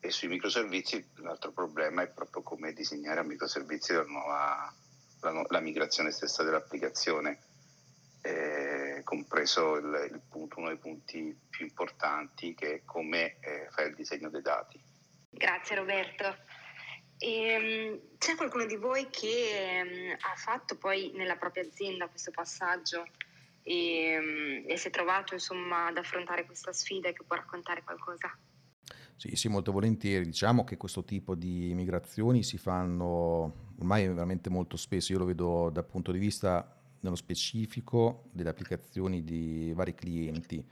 E 0.00 0.10
sui 0.10 0.28
microservizi 0.28 1.12
l'altro 1.18 1.52
problema 1.52 2.02
è 2.02 2.08
proprio 2.08 2.42
come 2.42 2.72
disegnare 2.72 3.20
a 3.20 3.22
microservizi 3.22 3.94
la, 3.94 4.04
nuova, 4.04 4.74
la, 5.20 5.46
la 5.48 5.60
migrazione 5.60 6.10
stessa 6.10 6.42
dell'applicazione, 6.42 7.38
eh, 8.20 9.00
compreso 9.04 9.76
il, 9.76 10.10
il 10.12 10.20
punto, 10.28 10.58
uno 10.58 10.68
dei 10.68 10.78
punti 10.78 11.38
più 11.48 11.66
importanti 11.66 12.54
che 12.54 12.74
è 12.74 12.82
come 12.84 13.36
eh, 13.40 13.68
fare 13.70 13.88
il 13.88 13.94
disegno 13.94 14.28
dei 14.28 14.42
dati. 14.42 14.82
Grazie 15.30 15.76
Roberto. 15.76 16.36
E, 17.24 17.48
ehm, 17.48 18.00
c'è 18.18 18.36
qualcuno 18.36 18.66
di 18.66 18.76
voi 18.76 19.08
che 19.08 19.80
um, 19.82 20.10
ha 20.12 20.36
fatto 20.36 20.76
poi 20.76 21.10
nella 21.14 21.36
propria 21.36 21.62
azienda 21.62 22.08
questo 22.08 22.30
passaggio 22.30 23.06
e, 23.62 24.18
um, 24.18 24.70
e 24.70 24.76
si 24.76 24.88
è 24.88 24.90
trovato 24.90 25.32
insomma 25.32 25.86
ad 25.86 25.96
affrontare 25.96 26.44
questa 26.44 26.74
sfida 26.74 27.08
e 27.08 27.14
che 27.14 27.24
può 27.26 27.36
raccontare 27.36 27.82
qualcosa? 27.82 28.36
Sì, 29.16 29.36
sì, 29.36 29.48
molto 29.48 29.72
volentieri. 29.72 30.26
Diciamo 30.26 30.64
che 30.64 30.76
questo 30.76 31.02
tipo 31.04 31.34
di 31.34 31.72
migrazioni 31.74 32.42
si 32.42 32.58
fanno 32.58 33.72
ormai 33.78 34.06
veramente 34.06 34.50
molto 34.50 34.76
spesso. 34.76 35.12
Io 35.12 35.18
lo 35.18 35.24
vedo 35.24 35.70
dal 35.70 35.86
punto 35.86 36.12
di 36.12 36.18
vista 36.18 36.78
nello 37.00 37.16
specifico 37.16 38.24
delle 38.32 38.50
applicazioni 38.50 39.24
di 39.24 39.72
vari 39.74 39.94
clienti, 39.94 40.62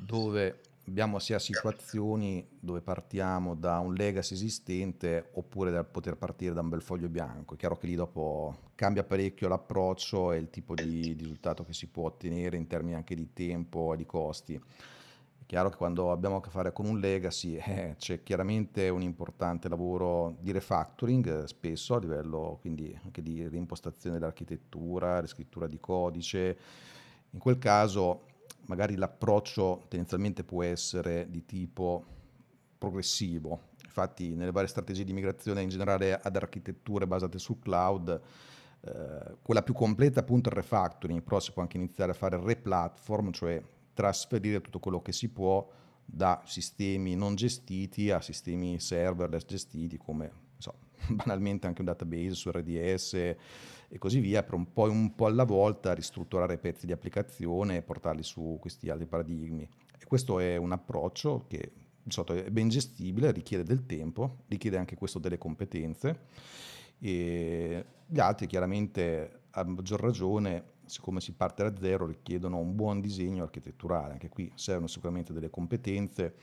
dove 0.00 0.71
abbiamo 0.86 1.18
sia 1.18 1.38
situazioni 1.38 2.46
dove 2.58 2.80
partiamo 2.80 3.54
da 3.54 3.78
un 3.78 3.94
legacy 3.94 4.34
esistente 4.34 5.30
oppure 5.34 5.70
da 5.70 5.84
poter 5.84 6.16
partire 6.16 6.54
da 6.54 6.60
un 6.60 6.68
bel 6.68 6.82
foglio 6.82 7.08
bianco. 7.08 7.54
È 7.54 7.56
chiaro 7.56 7.76
che 7.76 7.86
lì 7.86 7.94
dopo 7.94 8.70
cambia 8.74 9.04
parecchio 9.04 9.48
l'approccio 9.48 10.32
e 10.32 10.38
il 10.38 10.50
tipo 10.50 10.74
di, 10.74 11.14
risultato 11.16 11.64
che 11.64 11.72
si 11.72 11.86
può 11.86 12.06
ottenere 12.06 12.56
in 12.56 12.66
termini 12.66 12.94
anche 12.94 13.14
di 13.14 13.32
tempo 13.32 13.94
e 13.94 13.96
di 13.96 14.06
costi. 14.06 14.54
È 14.54 15.44
chiaro 15.46 15.70
che 15.70 15.76
quando 15.76 16.10
abbiamo 16.10 16.36
a 16.36 16.40
che 16.40 16.50
fare 16.50 16.72
con 16.72 16.86
un 16.86 16.98
legacy 16.98 17.54
eh, 17.64 17.94
c'è 17.96 18.22
chiaramente 18.24 18.88
un 18.88 19.02
importante 19.02 19.68
lavoro 19.68 20.36
di 20.40 20.50
refactoring, 20.50 21.44
eh, 21.44 21.46
spesso 21.46 21.94
a 21.94 22.00
livello 22.00 22.58
quindi 22.60 22.98
anche 23.04 23.22
di 23.22 23.46
reimpostazione 23.46 24.18
dell'architettura, 24.18 25.20
riscrittura 25.20 25.68
di 25.68 25.78
codice. 25.78 26.58
In 27.30 27.38
quel 27.38 27.58
caso 27.58 28.24
magari 28.66 28.96
l'approccio 28.96 29.84
tendenzialmente 29.88 30.44
può 30.44 30.62
essere 30.62 31.26
di 31.30 31.44
tipo 31.44 32.04
progressivo. 32.78 33.70
Infatti 33.84 34.34
nelle 34.34 34.52
varie 34.52 34.68
strategie 34.68 35.04
di 35.04 35.12
migrazione 35.12 35.62
in 35.62 35.68
generale 35.68 36.18
ad 36.18 36.34
architetture 36.36 37.06
basate 37.06 37.38
sul 37.38 37.58
cloud, 37.58 38.20
eh, 38.80 39.36
quella 39.42 39.62
più 39.62 39.74
completa 39.74 40.20
appunto 40.20 40.48
è 40.48 40.52
il 40.52 40.58
refactoring, 40.58 41.22
però 41.22 41.38
si 41.40 41.52
può 41.52 41.62
anche 41.62 41.76
iniziare 41.76 42.12
a 42.12 42.14
fare 42.14 42.36
il 42.36 42.42
replatform, 42.42 43.30
cioè 43.30 43.62
trasferire 43.94 44.60
tutto 44.60 44.78
quello 44.78 45.02
che 45.02 45.12
si 45.12 45.28
può 45.28 45.68
da 46.04 46.42
sistemi 46.44 47.14
non 47.14 47.34
gestiti 47.34 48.10
a 48.10 48.20
sistemi 48.20 48.80
serverless 48.80 49.44
gestiti 49.44 49.96
come 49.96 50.41
so, 50.62 50.74
banalmente 51.08 51.66
anche 51.66 51.80
un 51.80 51.86
database 51.86 52.34
su 52.34 52.50
RDS 52.50 53.14
e 53.14 53.98
così 53.98 54.20
via, 54.20 54.42
per 54.42 54.54
un 54.54 54.72
po', 54.72 54.90
un 54.90 55.14
po' 55.14 55.26
alla 55.26 55.44
volta 55.44 55.92
ristrutturare 55.92 56.56
pezzi 56.58 56.86
di 56.86 56.92
applicazione 56.92 57.76
e 57.76 57.82
portarli 57.82 58.22
su 58.22 58.56
questi 58.60 58.88
altri 58.88 59.06
paradigmi. 59.06 59.68
E 59.98 60.06
questo 60.06 60.38
è 60.38 60.56
un 60.56 60.72
approccio 60.72 61.44
che 61.46 61.72
di 62.02 62.10
solito 62.10 62.34
è 62.34 62.50
ben 62.50 62.68
gestibile, 62.68 63.30
richiede 63.30 63.64
del 63.64 63.86
tempo, 63.86 64.38
richiede 64.48 64.76
anche 64.76 64.96
questo 64.96 65.18
delle 65.18 65.38
competenze 65.38 66.20
e 66.98 67.84
gli 68.06 68.18
altri 68.18 68.46
chiaramente 68.46 69.42
a 69.50 69.64
maggior 69.64 70.00
ragione 70.00 70.70
siccome 70.84 71.20
si 71.20 71.32
parte 71.32 71.62
da 71.62 71.80
zero 71.80 72.06
richiedono 72.06 72.58
un 72.58 72.74
buon 72.74 73.00
disegno 73.00 73.42
architetturale, 73.42 74.12
anche 74.12 74.28
qui 74.28 74.50
servono 74.54 74.88
sicuramente 74.88 75.32
delle 75.32 75.48
competenze 75.48 76.34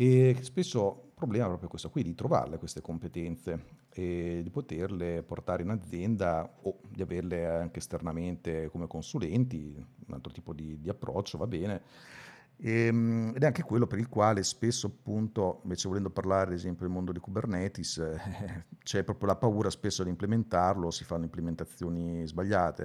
e 0.00 0.34
spesso 0.40 1.02
il 1.08 1.12
problema 1.14 1.44
è 1.44 1.48
proprio 1.48 1.68
questo 1.68 1.90
qui, 1.90 2.02
di 2.02 2.14
trovarle 2.14 2.56
queste 2.56 2.80
competenze 2.80 3.64
e 3.92 4.40
di 4.42 4.48
poterle 4.48 5.22
portare 5.22 5.62
in 5.62 5.68
azienda 5.68 6.50
o 6.62 6.78
di 6.88 7.02
averle 7.02 7.46
anche 7.46 7.80
esternamente 7.80 8.70
come 8.70 8.86
consulenti, 8.86 9.74
un 10.06 10.14
altro 10.14 10.32
tipo 10.32 10.54
di, 10.54 10.80
di 10.80 10.88
approccio 10.88 11.36
va 11.36 11.46
bene. 11.46 11.82
E, 12.56 12.86
ehm, 12.86 13.32
ed 13.36 13.42
è 13.42 13.46
anche 13.46 13.62
quello 13.62 13.86
per 13.86 13.98
il 13.98 14.08
quale 14.08 14.42
spesso 14.42 14.86
appunto, 14.86 15.60
invece 15.64 15.86
volendo 15.86 16.08
parlare 16.08 16.46
ad 16.46 16.56
esempio 16.56 16.86
del 16.86 16.94
mondo 16.94 17.12
di 17.12 17.18
Kubernetes, 17.18 17.98
eh, 17.98 18.64
c'è 18.82 19.04
proprio 19.04 19.28
la 19.28 19.36
paura 19.36 19.68
spesso 19.68 20.02
di 20.02 20.08
implementarlo, 20.08 20.90
si 20.90 21.04
fanno 21.04 21.24
implementazioni 21.24 22.26
sbagliate. 22.26 22.82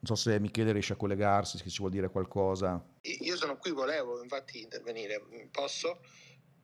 Non 0.00 0.04
so 0.04 0.16
se 0.16 0.38
Michele 0.38 0.72
riesce 0.72 0.92
a 0.92 0.96
collegarsi, 0.96 1.56
se 1.56 1.70
ci 1.70 1.78
vuol 1.78 1.92
dire 1.92 2.10
qualcosa. 2.10 2.84
Io 3.00 3.36
sono 3.36 3.56
qui, 3.56 3.70
volevo 3.70 4.22
infatti 4.22 4.60
intervenire. 4.60 5.24
Posso? 5.50 6.00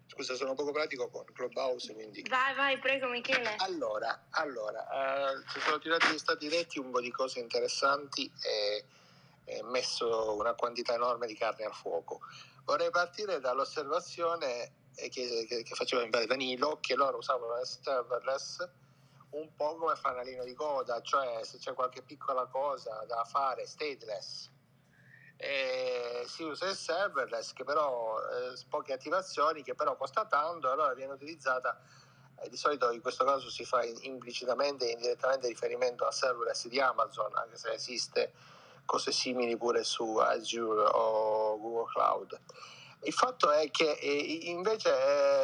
Scusa, 0.07 0.35
sono 0.35 0.55
poco 0.55 0.71
pratico 0.71 1.09
con 1.09 1.25
Clubhouse, 1.33 1.93
quindi... 1.95 2.23
Vai, 2.29 2.55
vai, 2.55 2.79
prego 2.79 3.09
Michele. 3.09 3.57
Allora, 3.59 4.27
allora 4.31 5.33
eh, 5.33 5.45
ci 5.51 5.61
sono 5.61 5.79
tirati, 5.79 6.19
stati 6.19 6.49
detti 6.49 6.79
un 6.79 6.91
po' 6.91 7.01
di 7.01 7.11
cose 7.11 7.41
interessanti 7.41 8.31
e, 8.43 8.85
e 9.45 9.63
messo 9.63 10.35
una 10.35 10.55
quantità 10.55 10.95
enorme 10.95 11.27
di 11.27 11.35
carne 11.35 11.65
al 11.65 11.75
fuoco. 11.75 12.21
Vorrei 12.65 12.91
partire 12.91 13.41
dall'osservazione 13.41 14.73
che, 14.95 15.09
che, 15.09 15.63
che 15.63 15.75
faceva 15.75 16.03
in 16.03 16.11
base 16.11 16.27
Danilo, 16.27 16.79
che 16.81 16.95
loro 16.95 17.19
usavano 17.19 17.59
il 17.59 17.67
serverless 17.67 18.69
un 19.31 19.53
po' 19.57 19.75
come 19.77 19.97
fanalino 19.97 20.45
di 20.45 20.55
coda, 20.55 21.01
cioè 21.01 21.43
se 21.43 21.59
c'è 21.59 21.75
qualche 21.75 22.03
piccola 22.03 22.47
cosa 22.47 23.05
da 23.09 23.25
fare 23.25 23.67
stateless 23.67 24.49
eh, 24.49 24.54
si 26.27 26.43
usa 26.43 26.69
il 26.69 26.77
serverless 26.77 27.53
che 27.53 27.65
però 27.65 28.19
eh, 28.19 28.59
poche 28.69 28.93
attivazioni 28.93 29.63
che 29.63 29.75
però 29.75 29.97
costa 29.97 30.25
tanto 30.27 30.71
allora 30.71 30.95
viene 30.95 31.13
utilizzata 31.13 31.79
eh, 32.41 32.49
di 32.49 32.57
solito 32.57 32.91
in 32.91 33.01
questo 33.01 33.25
caso 33.25 33.51
si 33.51 33.65
fa 33.65 33.85
implicitamente 33.85 34.89
e 34.89 34.93
indirettamente 34.93 35.49
riferimento 35.49 36.07
al 36.07 36.15
serverless 36.15 36.67
di 36.67 36.81
Amazon 36.81 37.31
anche 37.37 37.57
se 37.57 37.73
esiste 37.73 38.33
cose 38.85 39.13
simili 39.13 39.57
pure 39.57 39.83
su 39.83 40.17
Azure 40.19 40.89
o 40.93 41.59
Google 41.59 41.91
Cloud. 41.91 42.39
Il 43.05 43.13
fatto 43.13 43.51
è 43.51 43.71
che 43.71 43.93
eh, 43.93 44.39
invece 44.45 44.91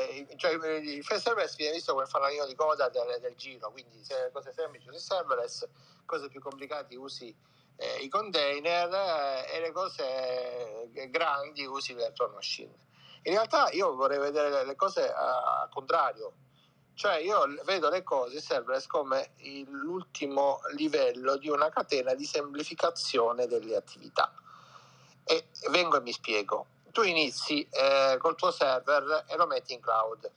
eh, 0.09 0.37
cioè, 0.37 0.53
il 0.53 1.05
serverless 1.05 1.57
viene 1.57 1.75
visto 1.75 1.93
come 1.93 2.07
fanalino 2.07 2.47
di 2.47 2.55
coda 2.55 2.89
del, 2.89 3.19
del 3.21 3.35
giro 3.37 3.71
quindi 3.71 4.03
se 4.03 4.31
cose 4.33 4.53
semplici 4.53 4.89
usi 4.89 4.99
serverless 4.99 5.69
cose 6.07 6.29
più 6.29 6.41
complicate 6.41 6.97
usi 6.97 7.35
eh, 7.81 8.03
i 8.03 8.09
container 8.09 8.93
eh, 8.93 9.57
e 9.57 9.61
le 9.61 9.73
cose 9.73 10.91
grandi 11.09 11.65
usi 11.65 11.95
virtual 11.95 12.33
machine. 12.33 12.73
In 13.23 13.33
realtà 13.33 13.71
io 13.71 13.95
vorrei 13.95 14.19
vedere 14.19 14.65
le 14.65 14.77
cose 14.77 15.11
al 15.11 15.69
contrario, 15.71 16.33
cioè 16.95 17.17
io 17.17 17.43
vedo 17.65 17.89
le 17.89 18.03
cose 18.03 18.41
serverless 18.41 18.87
come 18.87 19.33
l'ultimo 19.69 20.61
livello 20.75 21.37
di 21.37 21.49
una 21.49 21.71
catena 21.71 22.15
di 22.15 22.25
semplificazione 22.25 23.47
delle 23.47 23.77
attività. 23.77 24.33
E 25.25 25.47
vengo 25.71 25.97
e 25.97 26.01
mi 26.01 26.13
spiego. 26.13 26.67
Tu 26.93 27.03
inizi 27.03 27.67
eh, 27.71 28.17
col 28.19 28.37
tuo 28.37 28.51
server 28.51 29.25
e 29.27 29.37
lo 29.37 29.47
metti 29.47 29.73
in 29.73 29.81
cloud. 29.81 30.31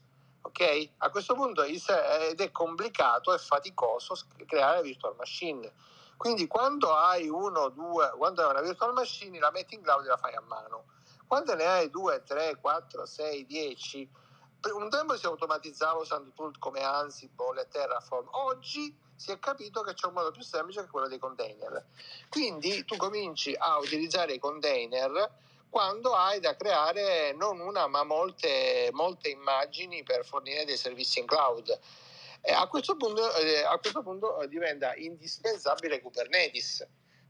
Ok? 0.44 0.90
A 0.98 1.10
questo 1.10 1.34
punto 1.34 1.64
ed 1.64 2.40
è 2.40 2.52
complicato 2.52 3.34
e 3.34 3.38
faticoso 3.38 4.16
creare 4.46 4.82
virtual 4.82 5.16
machine 5.18 5.72
quindi 6.24 6.48
quando 6.48 6.96
hai 6.96 7.28
uno, 7.28 7.68
due, 7.68 8.10
quando 8.16 8.44
hai 8.44 8.50
una 8.52 8.62
virtual 8.62 8.94
machine 8.94 9.40
la 9.40 9.52
metti 9.52 9.76
in 9.76 9.82
cloud 9.82 10.06
e 10.06 10.08
la 10.08 10.16
fai 10.16 10.34
a 10.34 10.40
mano. 10.40 10.86
Quando 11.28 11.54
ne 11.54 11.66
hai 11.66 11.90
due, 11.90 12.24
tre, 12.24 12.56
quattro, 12.62 13.06
sei, 13.06 13.46
dieci, 13.46 14.10
un 14.72 14.90
tempo 14.90 15.18
si 15.18 15.26
automatizzava 15.26 16.00
usando 16.00 16.32
tool 16.34 16.58
come 16.60 16.82
Ansible 16.82 17.60
e 17.60 17.68
Terraform, 17.68 18.30
oggi 18.32 18.98
si 19.18 19.32
è 19.32 19.40
capito 19.40 19.82
che 19.82 19.96
c'è 19.96 20.08
un 20.08 20.14
modo 20.14 20.32
più 20.32 20.44
semplice 20.44 20.84
che 20.84 20.90
quello 20.90 21.10
dei 21.10 21.20
container. 21.20 21.86
Quindi 22.30 22.86
tu 22.86 22.96
cominci 22.96 23.54
a 23.58 23.78
utilizzare 23.80 24.32
i 24.32 24.40
container 24.40 25.30
quando 25.70 26.14
hai 26.14 26.40
da 26.40 26.56
creare 26.56 27.34
non 27.34 27.60
una 27.60 27.88
ma 27.88 28.06
molte, 28.06 28.92
molte 28.94 29.28
immagini 29.28 30.04
per 30.04 30.24
fornire 30.24 30.64
dei 30.64 30.78
servizi 30.78 31.20
in 31.20 31.26
cloud 31.26 31.78
eh, 32.46 32.52
a, 32.52 32.68
questo 32.68 32.98
punto, 32.98 33.34
eh, 33.38 33.64
a, 33.64 33.78
questo 33.78 34.04
punto, 34.04 34.42
eh, 34.42 34.50
diventa 34.50 34.94
indispensabile 34.96 36.02
Kubernetes. 36.02 36.86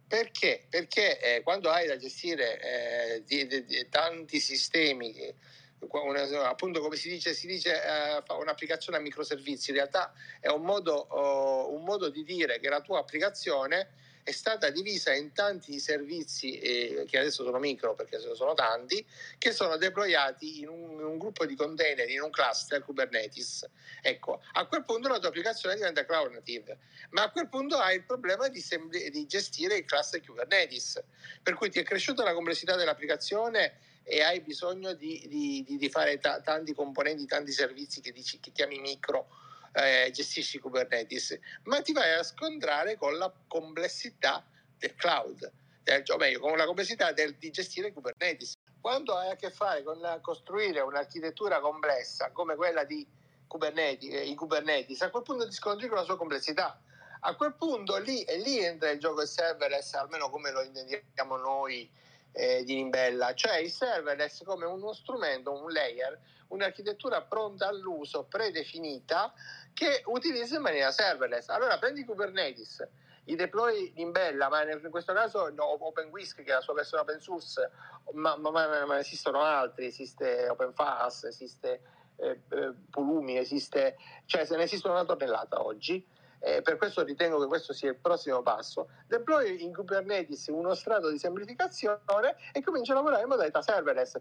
Perché? 0.07 0.65
Perché 0.69 1.19
eh, 1.19 1.41
quando 1.43 1.69
hai 1.69 1.85
da 1.87 1.97
gestire 1.97 2.59
eh, 2.59 3.23
di, 3.23 3.45
di, 3.45 3.63
di 3.63 3.87
tanti 3.89 4.39
sistemi, 4.39 5.33
una, 5.79 6.49
appunto 6.49 6.81
come 6.81 6.95
si 6.95 7.09
dice, 7.09 7.33
si 7.33 7.45
dice 7.45 7.79
un'applicazione 8.27 8.97
a 8.97 9.01
microservizi, 9.01 9.69
in 9.69 9.75
realtà 9.77 10.13
è 10.39 10.47
un 10.47 10.63
modo, 10.63 11.07
uh, 11.11 11.73
un 11.75 11.83
modo 11.83 12.09
di 12.09 12.23
dire 12.23 12.59
che 12.59 12.69
la 12.69 12.81
tua 12.81 12.99
applicazione 12.99 13.89
è 14.23 14.31
stata 14.31 14.69
divisa 14.69 15.13
in 15.13 15.33
tanti 15.33 15.79
servizi, 15.79 16.57
eh, 16.57 17.05
che 17.07 17.19
adesso 17.19 17.43
sono 17.43 17.59
micro 17.59 17.93
perché 17.93 18.19
sono 18.19 18.53
tanti, 18.53 19.05
che 19.37 19.51
sono 19.51 19.75
deployati 19.77 20.61
in 20.61 20.69
un, 20.69 20.91
in 20.91 21.03
un, 21.03 21.17
gruppo 21.17 21.45
di 21.45 21.55
container, 21.55 22.09
in 22.09 22.21
un 22.21 22.31
cluster 22.31 22.81
Kubernetes. 22.83 23.69
Ecco, 24.01 24.41
a 24.53 24.65
quel 24.65 24.85
punto 24.85 25.09
la 25.09 25.19
tua 25.19 25.27
applicazione 25.27 25.75
diventa 25.75 26.05
cloud 26.05 26.31
native, 26.31 26.77
ma 27.11 27.23
a 27.23 27.31
quel 27.31 27.49
punto 27.49 27.77
hai 27.77 27.97
il 27.97 28.05
problema 28.05 28.47
di, 28.47 28.61
sem- 28.61 28.89
di 28.89 29.25
gestire 29.27 29.75
il 29.75 29.85
cluster 29.85 30.23
Kubernetes, 30.23 31.03
per 31.41 31.55
cui 31.55 31.69
ti 31.69 31.79
è 31.79 31.83
cresciuta 31.83 32.23
la 32.23 32.33
complessità 32.33 32.75
dell'applicazione 32.75 33.77
e 34.03 34.21
hai 34.21 34.41
bisogno 34.41 34.93
di, 34.93 35.25
di, 35.27 35.77
di 35.77 35.89
fare 35.89 36.17
t- 36.17 36.41
tanti 36.43 36.73
componenti, 36.73 37.25
tanti 37.25 37.51
servizi 37.51 37.99
che, 37.99 38.11
dici, 38.11 38.39
che 38.39 38.51
chiami 38.51 38.79
micro 38.79 39.27
eh, 39.73 40.11
gestisci 40.11 40.59
Kubernetes, 40.59 41.37
ma 41.63 41.81
ti 41.81 41.91
vai 41.93 42.13
a 42.13 42.23
scontrare 42.23 42.95
con 42.95 43.17
la 43.17 43.33
complessità 43.47 44.45
del 44.77 44.95
cloud, 44.95 45.51
del, 45.81 46.03
o 46.07 46.17
meglio, 46.17 46.39
con 46.39 46.55
la 46.57 46.65
complessità 46.65 47.11
del, 47.11 47.35
di 47.35 47.51
gestire 47.51 47.91
Kubernetes. 47.91 48.53
Quando 48.79 49.15
hai 49.15 49.31
a 49.31 49.35
che 49.35 49.49
fare 49.49 49.81
con 49.83 49.99
la, 49.99 50.19
costruire 50.19 50.81
un'architettura 50.81 51.59
complessa 51.59 52.31
come 52.31 52.55
quella 52.55 52.83
di 52.83 53.07
Kubernetes, 53.47 54.13
eh, 54.13 54.27
in 54.27 54.35
Kubernetes, 54.35 55.01
a 55.01 55.09
quel 55.09 55.23
punto 55.23 55.47
ti 55.47 55.53
scontri 55.53 55.87
con 55.87 55.97
la 55.97 56.03
sua 56.03 56.17
complessità. 56.17 56.79
A 57.25 57.35
quel 57.35 57.53
punto 57.53 57.97
lì, 57.97 58.25
lì 58.43 58.59
entra 58.59 58.89
il 58.89 58.99
gioco 58.99 59.25
serverless, 59.25 59.93
almeno 59.93 60.29
come 60.29 60.51
lo 60.51 60.61
intendiamo 60.61 61.37
noi 61.37 61.89
eh, 62.33 62.63
di 62.65 62.75
Nimbella, 62.75 63.33
cioè 63.33 63.57
il 63.57 63.71
serverless 63.71 64.43
come 64.43 64.65
uno 64.65 64.91
strumento, 64.91 65.53
un 65.53 65.71
layer, 65.71 66.19
un'architettura 66.53 67.21
pronta 67.23 67.67
all'uso, 67.67 68.23
predefinita, 68.23 69.33
che 69.73 70.03
utilizza 70.05 70.55
in 70.55 70.61
maniera 70.61 70.91
serverless. 70.91 71.49
Allora 71.49 71.77
prendi 71.77 72.05
Kubernetes, 72.05 72.87
i 73.25 73.35
deploy 73.35 73.93
in 73.95 74.11
Bella, 74.11 74.49
ma 74.49 74.69
in 74.69 74.89
questo 74.89 75.13
caso 75.13 75.49
no, 75.49 75.85
OpenWhisk 75.85 76.43
che 76.43 76.51
è 76.51 76.53
la 76.53 76.61
sua 76.61 76.73
versione 76.73 77.03
open 77.03 77.19
source, 77.19 77.71
ma, 78.13 78.35
ma, 78.37 78.51
ma, 78.51 78.85
ma 78.85 78.99
esistono 78.99 79.41
altri, 79.41 79.87
esiste 79.87 80.47
OpenFast, 80.49 81.25
esiste 81.25 81.81
eh, 82.17 82.41
eh, 82.49 82.73
Pulumi, 82.89 83.37
esiste, 83.37 83.97
cioè 84.25 84.45
se 84.45 84.55
ne 84.55 84.63
esistono 84.63 84.93
una 84.93 85.05
tonnellata 85.05 85.63
oggi. 85.63 86.05
Eh, 86.45 86.61
per 86.61 86.75
questo 86.75 87.03
ritengo 87.03 87.39
che 87.39 87.47
questo 87.47 87.71
sia 87.71 87.91
il 87.91 87.95
prossimo 87.95 88.41
passo. 88.41 88.89
Deploy 89.07 89.63
in 89.63 89.73
Kubernetes 89.73 90.47
uno 90.47 90.73
strato 90.73 91.09
di 91.09 91.17
semplificazione 91.17 92.35
e 92.51 92.61
comincia 92.61 92.91
a 92.91 92.95
lavorare 92.95 93.21
in 93.21 93.29
modalità 93.29 93.61
serverless. 93.61 94.19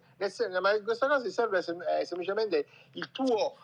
Ma 0.60 0.76
in 0.76 0.84
questo 0.84 1.08
caso 1.08 1.26
il 1.26 1.32
serverless 1.32 1.72
è 1.72 2.04
semplicemente 2.04 2.66
il 2.92 3.10
tuo 3.10 3.56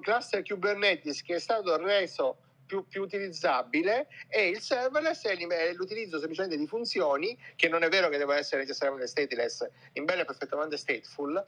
cluster 0.00 0.44
Kubernetes 0.44 1.22
che 1.22 1.34
è 1.34 1.38
stato 1.40 1.76
reso 1.76 2.36
più, 2.66 2.86
più, 2.86 3.02
utilizzabile 3.02 4.06
e 4.28 4.48
il 4.48 4.60
serverless 4.60 5.26
è 5.26 5.72
l'utilizzo 5.72 6.18
semplicemente 6.18 6.56
di 6.56 6.68
funzioni 6.68 7.36
che 7.56 7.68
non 7.68 7.82
è 7.82 7.88
vero 7.88 8.08
che 8.08 8.16
devono 8.16 8.38
essere 8.38 8.60
necessariamente 8.60 9.08
stateless, 9.08 9.68
in 9.94 10.04
bello 10.04 10.22
è 10.22 10.24
perfettamente 10.24 10.76
stateful 10.76 11.44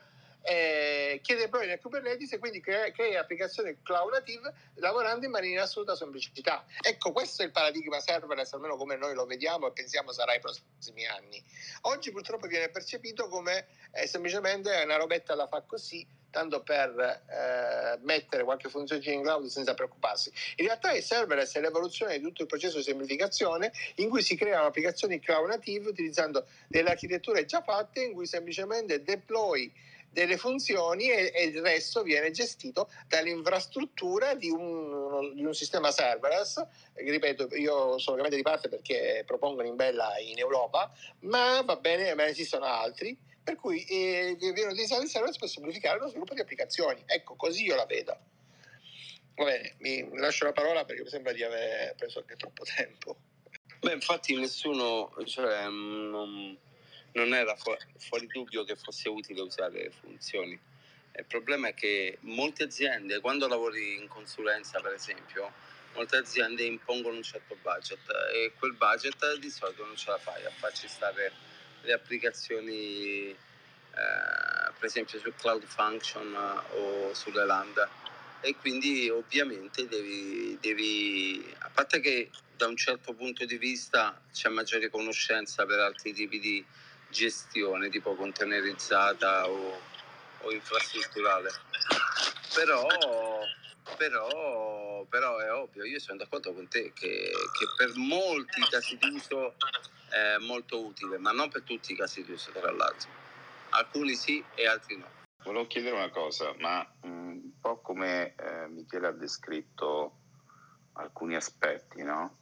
eh, 0.46 1.18
chiede 1.22 1.48
proprio 1.48 1.70
nel 1.70 1.80
Kubernetes 1.80 2.32
e 2.32 2.38
quindi 2.38 2.60
crea, 2.60 2.90
crea 2.92 3.20
applicazioni 3.20 3.78
cloud 3.82 4.12
native 4.12 4.52
lavorando 4.74 5.24
in 5.24 5.32
maniera 5.32 5.64
assoluta 5.64 5.96
semplicità. 5.96 6.64
Ecco, 6.80 7.10
questo 7.10 7.42
è 7.42 7.46
il 7.46 7.50
paradigma 7.50 7.98
serverless, 7.98 8.52
almeno 8.52 8.76
come 8.76 8.96
noi 8.96 9.14
lo 9.14 9.26
vediamo 9.26 9.66
e 9.66 9.72
pensiamo 9.72 10.12
sarà 10.12 10.34
i 10.34 10.40
prossimi 10.40 11.04
anni. 11.04 11.42
Oggi 11.82 12.12
purtroppo 12.12 12.46
viene 12.46 12.68
percepito 12.68 13.28
come 13.28 13.66
eh, 13.92 14.06
semplicemente 14.06 14.70
una 14.84 14.96
robetta 14.96 15.34
la 15.34 15.48
fa 15.48 15.62
così, 15.62 16.06
tanto 16.30 16.62
per 16.62 16.90
eh, 17.28 17.98
mettere 18.02 18.44
qualche 18.44 18.68
funzione 18.68 19.02
in 19.04 19.22
cloud 19.22 19.46
senza 19.46 19.74
preoccuparsi. 19.74 20.30
In 20.56 20.66
realtà 20.66 20.92
il 20.92 21.02
serverless 21.02 21.56
è 21.56 21.60
l'evoluzione 21.60 22.18
di 22.18 22.22
tutto 22.22 22.42
il 22.42 22.48
processo 22.48 22.76
di 22.76 22.84
semplificazione 22.84 23.72
in 23.96 24.08
cui 24.08 24.22
si 24.22 24.36
creano 24.36 24.66
applicazioni 24.66 25.18
cloud 25.18 25.48
native 25.48 25.88
utilizzando 25.88 26.46
delle 26.68 26.90
architetture 26.90 27.44
già 27.46 27.62
fatte 27.62 28.02
in 28.02 28.12
cui 28.12 28.26
semplicemente 28.26 29.02
deploy 29.02 29.72
delle 30.16 30.38
funzioni 30.38 31.10
e, 31.10 31.30
e, 31.34 31.44
il 31.44 31.60
resto 31.60 32.02
viene 32.02 32.30
gestito 32.30 32.90
dall'infrastruttura 33.06 34.34
di 34.34 34.48
un, 34.48 35.34
di 35.34 35.44
un 35.44 35.52
sistema 35.52 35.90
serverless. 35.90 36.64
Ripeto, 36.94 37.54
io 37.54 37.98
sono 37.98 38.12
ovviamente 38.12 38.36
di 38.36 38.42
parte 38.42 38.70
perché 38.70 39.24
propongono 39.26 39.68
in 39.68 39.76
bella 39.76 40.18
in 40.18 40.38
Europa, 40.38 40.90
ma 41.20 41.60
va 41.60 41.76
bene, 41.76 42.14
ma 42.14 42.26
esistono 42.26 42.64
altri, 42.64 43.14
per 43.44 43.56
cui 43.56 43.84
eh, 43.84 44.36
viene 44.38 44.70
utilizzato 44.70 45.02
il 45.02 45.08
serverless 45.08 45.38
per 45.38 45.50
semplificare 45.50 45.98
lo 45.98 46.08
sviluppo 46.08 46.32
di 46.32 46.40
applicazioni. 46.40 47.02
Ecco, 47.04 47.36
così 47.36 47.64
io 47.66 47.76
la 47.76 47.84
vedo. 47.84 48.18
Va 49.34 49.44
bene, 49.44 49.74
mi 49.80 50.16
lascio 50.16 50.46
la 50.46 50.52
parola 50.52 50.86
perché 50.86 51.02
mi 51.02 51.10
sembra 51.10 51.32
di 51.32 51.42
aver 51.42 51.94
preso 51.94 52.20
anche 52.20 52.36
troppo 52.36 52.64
tempo. 52.64 53.18
Beh, 53.80 53.92
infatti 53.92 54.34
nessuno, 54.34 55.12
cioè, 55.26 55.68
non 55.68 56.56
non 57.16 57.34
era 57.34 57.56
fu- 57.56 57.76
fuori 57.98 58.26
dubbio 58.26 58.64
che 58.64 58.76
fosse 58.76 59.08
utile 59.08 59.40
usare 59.40 59.82
le 59.84 59.90
funzioni. 59.90 60.58
Il 61.18 61.24
problema 61.24 61.68
è 61.68 61.74
che 61.74 62.18
molte 62.20 62.64
aziende, 62.64 63.20
quando 63.20 63.48
lavori 63.48 63.94
in 63.96 64.06
consulenza 64.06 64.80
per 64.80 64.92
esempio, 64.92 65.50
molte 65.94 66.16
aziende 66.18 66.62
impongono 66.64 67.16
un 67.16 67.22
certo 67.22 67.56
budget 67.62 68.00
e 68.34 68.52
quel 68.58 68.74
budget 68.74 69.38
di 69.38 69.48
solito 69.48 69.84
non 69.84 69.96
ce 69.96 70.10
la 70.10 70.18
fai 70.18 70.44
a 70.44 70.50
farci 70.50 70.86
stare 70.88 71.32
le 71.82 71.92
applicazioni 71.94 73.30
eh, 73.30 73.36
per 74.78 74.84
esempio 74.84 75.18
su 75.18 75.32
Cloud 75.34 75.64
Function 75.64 76.34
o 76.72 77.14
sulle 77.14 77.46
Lambda 77.46 77.88
e 78.42 78.54
quindi 78.56 79.08
ovviamente 79.08 79.88
devi, 79.88 80.58
devi, 80.60 81.54
a 81.60 81.70
parte 81.70 82.00
che 82.00 82.30
da 82.54 82.66
un 82.66 82.76
certo 82.76 83.14
punto 83.14 83.46
di 83.46 83.56
vista 83.56 84.20
c'è 84.32 84.50
maggiore 84.50 84.90
conoscenza 84.90 85.64
per 85.64 85.78
altri 85.78 86.12
tipi 86.12 86.38
di 86.38 86.64
gestione 87.16 87.88
tipo 87.88 88.14
containerizzata 88.14 89.48
o, 89.48 89.80
o 90.42 90.52
infrastrutturale. 90.52 91.50
Però, 92.54 92.86
però, 93.96 95.04
però, 95.08 95.38
è 95.38 95.52
ovvio, 95.52 95.84
io 95.84 95.98
sono 95.98 96.18
d'accordo 96.18 96.52
con 96.52 96.68
te 96.68 96.92
che, 96.92 97.30
che 97.30 97.66
per 97.76 97.92
molti 97.96 98.60
casi 98.68 98.98
d'uso 98.98 99.54
è 100.10 100.36
molto 100.40 100.84
utile, 100.84 101.16
ma 101.18 101.32
non 101.32 101.48
per 101.48 101.62
tutti 101.62 101.92
i 101.92 101.96
casi 101.96 102.22
di 102.22 102.32
uso, 102.32 102.50
tra 102.50 102.70
l'altro. 102.70 103.08
Alcuni 103.70 104.14
sì 104.14 104.44
e 104.54 104.66
altri 104.66 104.98
no. 104.98 105.08
Volevo 105.42 105.66
chiedere 105.66 105.96
una 105.96 106.10
cosa, 106.10 106.54
ma 106.58 106.86
mm, 107.06 107.30
un 107.30 107.60
po' 107.60 107.80
come 107.80 108.34
eh, 108.34 108.68
Michele 108.68 109.08
ha 109.08 109.12
descritto 109.12 110.18
alcuni 110.94 111.36
aspetti, 111.36 112.02
no? 112.02 112.38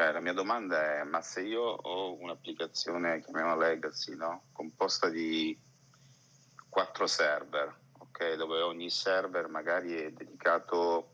Cioè, 0.00 0.12
la 0.12 0.20
mia 0.20 0.32
domanda 0.32 0.98
è, 0.98 1.02
ma 1.02 1.20
se 1.20 1.42
io 1.42 1.60
ho 1.60 2.14
un'applicazione, 2.14 3.20
chiamiamola 3.20 3.68
legacy, 3.68 4.16
no? 4.16 4.44
Composta 4.50 5.10
di 5.10 5.54
quattro 6.70 7.06
server, 7.06 7.70
ok? 7.98 8.32
Dove 8.36 8.62
ogni 8.62 8.88
server 8.88 9.48
magari 9.48 10.00
è 10.00 10.10
dedicato 10.10 11.10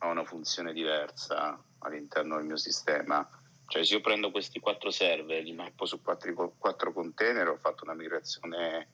a 0.00 0.08
una 0.08 0.26
funzione 0.26 0.74
diversa 0.74 1.58
all'interno 1.78 2.36
del 2.36 2.44
mio 2.44 2.58
sistema. 2.58 3.26
Cioè, 3.66 3.86
se 3.86 3.94
io 3.94 4.02
prendo 4.02 4.30
questi 4.30 4.60
quattro 4.60 4.90
server, 4.90 5.42
li 5.42 5.54
mappo 5.54 5.86
su 5.86 6.02
quattro, 6.02 6.52
quattro 6.58 6.92
container, 6.92 7.48
ho 7.48 7.56
fatto 7.56 7.84
una 7.84 7.94
migrazione 7.94 8.88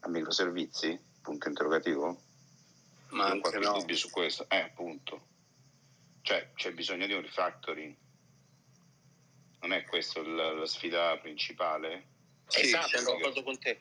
a 0.00 0.08
microservizi? 0.08 0.98
Punto 1.20 1.46
interrogativo? 1.46 2.22
Ma 3.10 3.26
anche 3.26 3.58
no. 3.58 3.74
dubbio 3.74 3.96
su 3.96 4.08
questo. 4.08 4.46
Eh, 4.48 4.60
appunto. 4.60 5.26
Cioè, 6.22 6.52
c'è 6.54 6.72
bisogno 6.72 7.04
di 7.04 7.12
un 7.12 7.20
refactoring. 7.20 7.96
Non 9.62 9.72
è 9.72 9.84
questa 9.84 10.20
la, 10.22 10.52
la 10.52 10.66
sfida 10.66 11.16
principale? 11.18 12.10
Sì, 12.48 12.62
Esatto. 12.66 12.98
sono 12.98 13.16
d'accordo 13.16 13.42
con 13.42 13.58
te. 13.58 13.80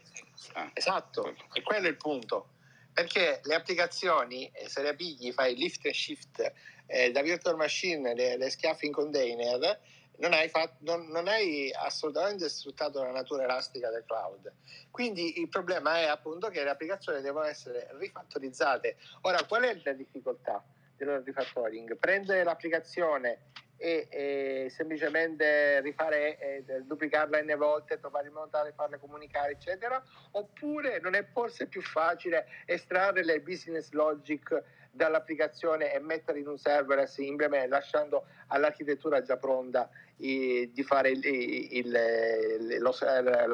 Ah, 0.53 0.71
Esatto, 0.73 1.35
e 1.53 1.61
quello 1.61 1.87
è 1.87 1.89
il 1.89 1.97
punto. 1.97 2.53
Perché 2.93 3.39
le 3.43 3.55
applicazioni, 3.55 4.49
eh, 4.51 4.69
se 4.69 4.81
le 4.81 4.95
pigli, 4.95 5.31
fai 5.31 5.55
lift 5.55 5.85
e 5.85 5.93
shift 5.93 6.53
eh, 6.87 7.11
da 7.11 7.21
virtual 7.21 7.55
machine, 7.55 8.13
le, 8.13 8.37
le 8.37 8.49
schiaffi 8.49 8.85
in 8.85 8.91
container, 8.91 9.79
non 10.17 10.33
hai, 10.33 10.49
fat- 10.49 10.79
non- 10.81 11.07
non 11.07 11.27
hai 11.27 11.71
assolutamente 11.73 12.47
sfruttato 12.49 13.01
la 13.01 13.11
natura 13.11 13.43
elastica 13.43 13.89
del 13.89 14.03
cloud. 14.05 14.53
Quindi 14.91 15.39
il 15.39 15.49
problema 15.49 15.97
è 15.99 16.03
appunto 16.05 16.49
che 16.49 16.63
le 16.63 16.69
applicazioni 16.69 17.21
devono 17.21 17.45
essere 17.45 17.89
rifattorizzate. 17.97 18.97
Ora, 19.21 19.43
qual 19.45 19.63
è 19.63 19.81
la 19.83 19.93
difficoltà 19.93 20.63
del 20.95 21.23
refactoring? 21.25 21.97
Prendere 21.97 22.43
l'applicazione 22.43 23.45
e, 23.81 24.07
e 24.11 24.67
semplicemente 24.69 25.81
rifare, 25.81 26.37
eh, 26.37 26.63
duplicarla 26.83 27.41
n 27.41 27.55
volte, 27.57 27.99
trovare 27.99 28.27
il 28.27 28.33
modo 28.33 28.49
tale, 28.49 28.73
farle 28.73 28.99
comunicare, 28.99 29.53
eccetera, 29.53 30.01
oppure 30.31 30.99
non 30.99 31.15
è 31.15 31.25
forse 31.25 31.65
più 31.65 31.81
facile 31.81 32.45
estrarre 32.67 33.23
le 33.23 33.41
business 33.41 33.89
logic 33.91 34.61
dall'applicazione 34.91 35.93
e 35.93 35.99
metterle 35.99 36.41
in 36.41 36.47
un 36.47 36.57
serverless 36.57 37.17
implement, 37.17 37.69
lasciando 37.69 38.25
all'architettura 38.47 39.21
già 39.21 39.37
pronta 39.37 39.89
i- 40.17 40.69
di 40.71 40.83
fare 40.83 41.09
il- 41.09 41.25
il- 41.25 42.77
lo- 42.79 42.95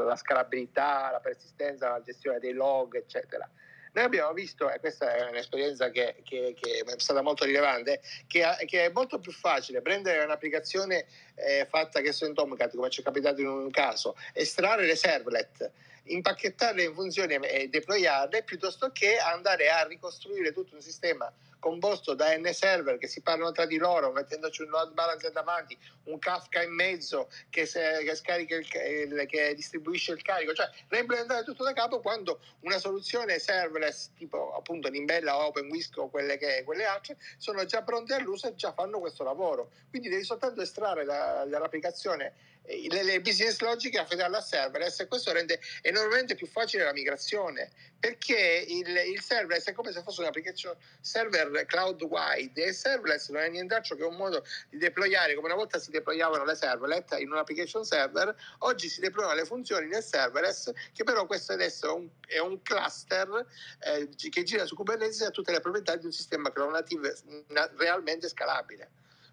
la 0.04 0.16
scalabilità, 0.16 1.10
la 1.12 1.20
persistenza, 1.22 1.90
la 1.90 2.02
gestione 2.02 2.40
dei 2.40 2.54
log, 2.54 2.96
eccetera. 2.96 3.50
Noi 3.94 4.04
abbiamo 4.04 4.34
visto, 4.34 4.70
e 4.72 4.80
questa 4.80 5.14
è 5.16 5.28
un'esperienza 5.30 5.90
che, 5.90 6.18
che- 6.24 6.56
che 6.60 6.84
è 6.86 7.00
stata 7.00 7.22
molto 7.22 7.46
rilevante, 7.46 8.02
che, 8.28 8.46
che 8.66 8.86
è 8.86 8.90
molto 8.90 9.20
più 9.20 9.32
facile 9.32 9.82
prendere 9.82 10.24
un'applicazione 10.24 11.06
eh, 11.36 11.66
fatta 11.70 12.02
che 12.02 12.12
so 12.12 12.26
in 12.26 12.34
Tomcat, 12.34 12.76
come 12.76 12.90
ci 12.90 13.02
è 13.02 13.04
capitato 13.04 13.42
in 13.42 13.48
un 13.48 13.70
caso, 13.72 14.16
estrarre 14.34 14.86
le 14.86 14.96
servlet, 14.96 15.72
impacchettarle 16.04 16.84
in 16.84 16.94
funzioni 16.94 17.36
e 17.36 17.68
deployarle, 17.70 18.44
piuttosto 18.44 18.92
che 18.92 19.18
andare 19.18 19.70
a 19.70 19.86
ricostruire 19.86 20.52
tutto 20.54 20.76
un 20.76 20.82
sistema 20.82 21.32
composto 21.60 22.14
da 22.14 22.36
N 22.38 22.52
server 22.54 22.98
che 22.98 23.08
si 23.08 23.22
parlano 23.22 23.52
tra 23.52 23.66
di 23.66 23.78
loro, 23.78 24.12
mettendoci 24.12 24.62
un 24.62 24.70
load 24.70 24.94
balancer 24.94 25.32
davanti, 25.32 25.78
un 26.06 26.20
Kafka 26.20 26.62
in 26.62 26.74
mezzo 26.74 27.30
che, 27.50 27.66
se- 27.66 28.04
che 28.04 28.16
scarica 28.16 28.56
il, 28.56 28.68
il- 29.12 29.26
che 29.28 29.54
distribuisce 29.56 30.14
il 30.14 30.22
carico, 30.22 30.54
cioè 30.54 30.70
reimplementare 30.88 31.44
tutto 31.44 31.64
da 31.64 31.74
capo 31.74 32.00
quando 32.00 32.40
una 32.62 32.78
soluzione 32.80 33.40
serverless 33.40 34.12
tipo 34.16 34.56
appunto 34.56 34.90
Nimbella 34.90 35.36
o 35.38 35.48
OpenWhisk 35.48 35.98
o 35.98 36.10
quelle, 36.10 36.38
che, 36.38 36.64
quelle 36.66 36.86
altre 36.86 37.18
sono 37.38 37.66
già 37.66 37.82
pronte 37.84 38.14
all'uso 38.14 38.48
e 38.48 38.56
già 38.56 38.72
fanno 38.74 39.00
questo 39.00 39.24
lavoro. 39.24 39.72
Quindi 39.90 40.10
devi 40.10 40.24
soltanto 40.24 40.62
estrarre 40.62 41.04
da- 41.06 41.46
dall'applicazione 41.46 42.34
le, 42.68 43.04
le 43.04 43.22
business 43.22 43.60
logic 43.60 43.96
e 43.96 44.00
affidarle 44.00 44.38
a 44.38 44.42
serverless 44.42 45.00
e 45.00 45.08
questo 45.08 45.32
rende 45.32 45.60
enormemente 45.82 46.36
più 46.36 46.48
facile 46.48 46.84
la 46.84 46.94
migrazione 46.94 47.72
perché 48.00 48.66
il, 48.68 48.88
il 49.14 49.22
serverless 49.22 49.66
è 49.66 49.74
come 49.74 49.92
se 49.92 50.04
fosse 50.04 50.22
un'application 50.22 50.76
server 51.00 51.66
cloud 51.66 52.02
wide 52.04 52.62
e 52.62 52.70
il 52.70 52.74
serverless 52.74 53.30
non 53.30 53.42
è 53.42 53.50
nient'altro 53.50 53.96
che 53.96 54.04
un 54.04 54.16
modo 54.16 54.46
di 54.70 54.78
deployare 54.78 55.34
come 55.36 55.48
una 55.48 55.56
volta 55.56 55.80
si 55.80 55.92
deployavano 55.92 56.44
le 56.44 56.56
serverlet 56.56 57.16
in 57.20 57.32
un'application 57.32 57.84
server 57.84 58.36
oggi 58.60 58.90
si 58.90 59.00
deployano 59.00 59.34
le 59.34 59.46
funzioni 59.46 59.88
nel 59.88 60.04
serverless 60.04 60.72
che 60.94 61.04
però 61.04 61.26
questo 61.26 61.54
adesso 61.54 61.88
è 61.88 61.92
un, 61.92 62.10
è 62.28 62.40
un 62.40 62.62
cluster 62.62 63.46
eh, 63.80 64.10
che 64.30 64.44
gira 64.44 64.66
su 64.66 64.76
Kubernetes 64.76 65.22
e 65.22 65.26
ha 65.26 65.32
tutte 65.32 65.52
le 65.52 65.60
proprietà 65.60 65.96
di 65.96 66.06
un 66.06 66.12
sistema 66.12 66.52
cloud 66.52 66.72
native 66.72 67.16
na- 67.48 67.70
realmente 67.78 68.28
scalabile. 68.28 68.90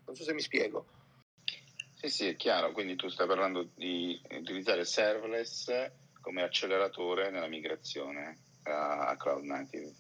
Non 0.07 0.15
so 0.15 0.23
se 0.23 0.33
mi 0.33 0.41
spiego 0.41 1.04
Sì, 2.05 2.11
sì, 2.11 2.29
è 2.29 2.37
chiaro. 2.37 2.73
Quindi 2.73 2.97
tu 2.97 3.09
stai 3.09 3.27
parlando 3.27 3.71
di 3.75 4.21
utilizzare 4.33 4.85
serverless 4.85 5.91
come 6.21 6.43
acceleratore 6.43 7.31
nella 7.31 7.47
migrazione 7.47 8.41
a, 8.65 9.07
a 9.09 9.17
cloud 9.17 9.45
native. 9.45 9.91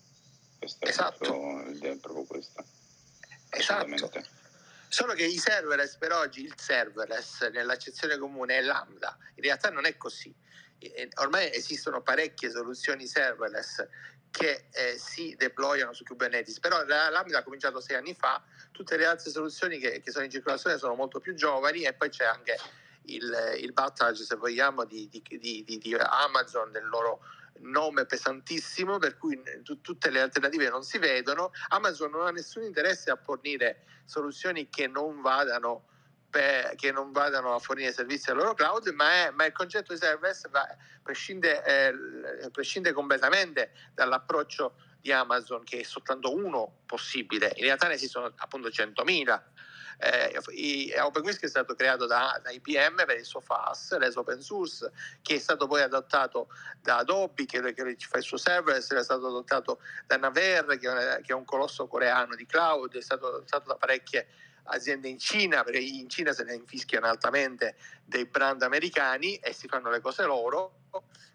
Questa 0.58 0.84
è 0.84 0.88
Esatto. 0.90 1.16
proprio 1.16 1.64
l'idea 1.70 1.92
è 1.92 1.96
proprio 1.98 2.24
questa. 2.24 2.62
esatto. 3.50 4.22
Solo 4.88 5.14
che 5.14 5.24
i 5.24 5.38
serverless 5.38 5.96
per 5.96 6.12
oggi, 6.12 6.42
il 6.42 6.52
serverless 6.58 7.48
nell'accezione 7.50 8.18
comune 8.18 8.58
è 8.58 8.60
lambda, 8.60 9.16
in 9.36 9.42
realtà 9.42 9.70
non 9.70 9.86
è 9.86 9.96
così. 9.96 10.32
Eh, 10.78 11.08
Ormai 11.20 11.54
esistono 11.54 12.02
parecchie 12.02 12.50
soluzioni 12.50 13.06
serverless 13.06 13.82
che 14.36 14.64
eh, 14.72 14.98
si 14.98 15.36
deployano 15.38 15.92
su 15.92 16.02
Kubernetes, 16.02 16.58
però 16.58 16.84
la 16.86 17.08
lambda 17.08 17.38
ha 17.38 17.42
cominciato 17.44 17.78
sei 17.80 17.94
anni 17.94 18.14
fa, 18.14 18.42
tutte 18.72 18.96
le 18.96 19.06
altre 19.06 19.30
soluzioni 19.30 19.78
che, 19.78 20.00
che 20.00 20.10
sono 20.10 20.24
in 20.24 20.30
circolazione 20.32 20.76
sono 20.76 20.96
molto 20.96 21.20
più 21.20 21.34
giovani 21.34 21.84
e 21.84 21.92
poi 21.92 22.08
c'è 22.08 22.24
anche 22.24 22.58
il, 23.02 23.32
il 23.60 23.72
battage, 23.72 24.24
se 24.24 24.34
vogliamo, 24.34 24.84
di, 24.86 25.08
di- 25.08 25.22
di- 25.38 25.78
di- 25.78 25.94
Amazon, 25.94 26.72
del 26.72 26.84
loro 26.88 27.20
nome 27.58 28.06
pesantissimo 28.06 28.98
per 28.98 29.16
cui 29.18 29.40
tu- 29.62 29.80
tutte 29.80 30.10
le 30.10 30.20
alternative 30.20 30.68
non 30.68 30.82
si 30.82 30.98
vedono. 30.98 31.52
Amazon 31.68 32.10
non 32.10 32.26
ha 32.26 32.30
nessun 32.32 32.64
interesse 32.64 33.12
a 33.12 33.16
fornire 33.16 33.84
soluzioni 34.04 34.68
che 34.68 34.88
non 34.88 35.20
vadano, 35.20 35.84
per- 36.34 36.74
che 36.74 36.90
non 36.90 37.12
vadano 37.12 37.54
a 37.54 37.60
fornire 37.60 37.92
servizi 37.92 38.28
al 38.30 38.36
loro 38.36 38.54
cloud, 38.54 38.88
ma, 38.88 39.08
è- 39.12 39.30
ma 39.30 39.44
il 39.44 39.52
concetto 39.52 39.92
di 39.92 40.00
serverless 40.00 40.48
prescinde, 41.00 41.62
eh, 41.64 42.50
prescinde 42.50 42.92
completamente 42.92 43.70
dall'approccio 43.94 44.74
di 45.00 45.12
Amazon 45.12 45.62
che 45.62 45.80
è 45.80 45.82
soltanto 45.84 46.34
uno 46.34 46.78
possibile. 46.86 47.52
In 47.54 47.62
realtà 47.66 47.86
ne 47.86 47.94
esistono 47.94 48.32
appunto 48.34 48.68
100.000. 48.68 49.48
Eh, 49.96 50.36
i- 50.48 50.90
è 50.90 51.46
stato 51.46 51.76
creato 51.76 52.06
da, 52.06 52.40
da 52.42 52.50
IBM 52.50 53.04
per 53.06 53.16
il 53.16 53.24
suo 53.24 53.38
FAS, 53.40 53.96
reso 53.98 54.18
open 54.18 54.40
source, 54.40 54.90
che 55.22 55.36
è 55.36 55.38
stato 55.38 55.68
poi 55.68 55.82
adottato 55.82 56.48
da 56.80 56.96
Adobe, 56.96 57.44
che, 57.44 57.60
che 57.72 57.96
fa 58.00 58.18
il 58.18 58.24
suo 58.24 58.38
serverless, 58.38 58.92
è 58.92 59.04
stato 59.04 59.28
adottato 59.28 59.78
da 60.04 60.16
Naver, 60.16 60.66
che 60.78 61.20
che 61.22 61.32
è 61.32 61.32
un 61.32 61.44
colosso 61.44 61.86
coreano 61.86 62.34
di 62.34 62.44
cloud, 62.44 62.96
è 62.96 63.00
stato 63.00 63.28
adottato 63.28 63.68
da 63.68 63.76
parecchie 63.76 64.26
aziende 64.64 65.09
in 65.09 65.18
Cina, 65.18 65.62
perché 65.62 65.79
in 65.79 66.09
Cina 66.09 66.33
se 66.33 66.44
ne 66.44 66.55
infischiano 66.55 67.07
altamente 67.07 67.77
dei 68.05 68.27
brand 68.27 68.62
americani 68.62 69.37
e 69.37 69.53
si 69.53 69.68
fanno 69.68 69.90
le 69.90 70.00
cose 70.00 70.24
loro. 70.24 70.81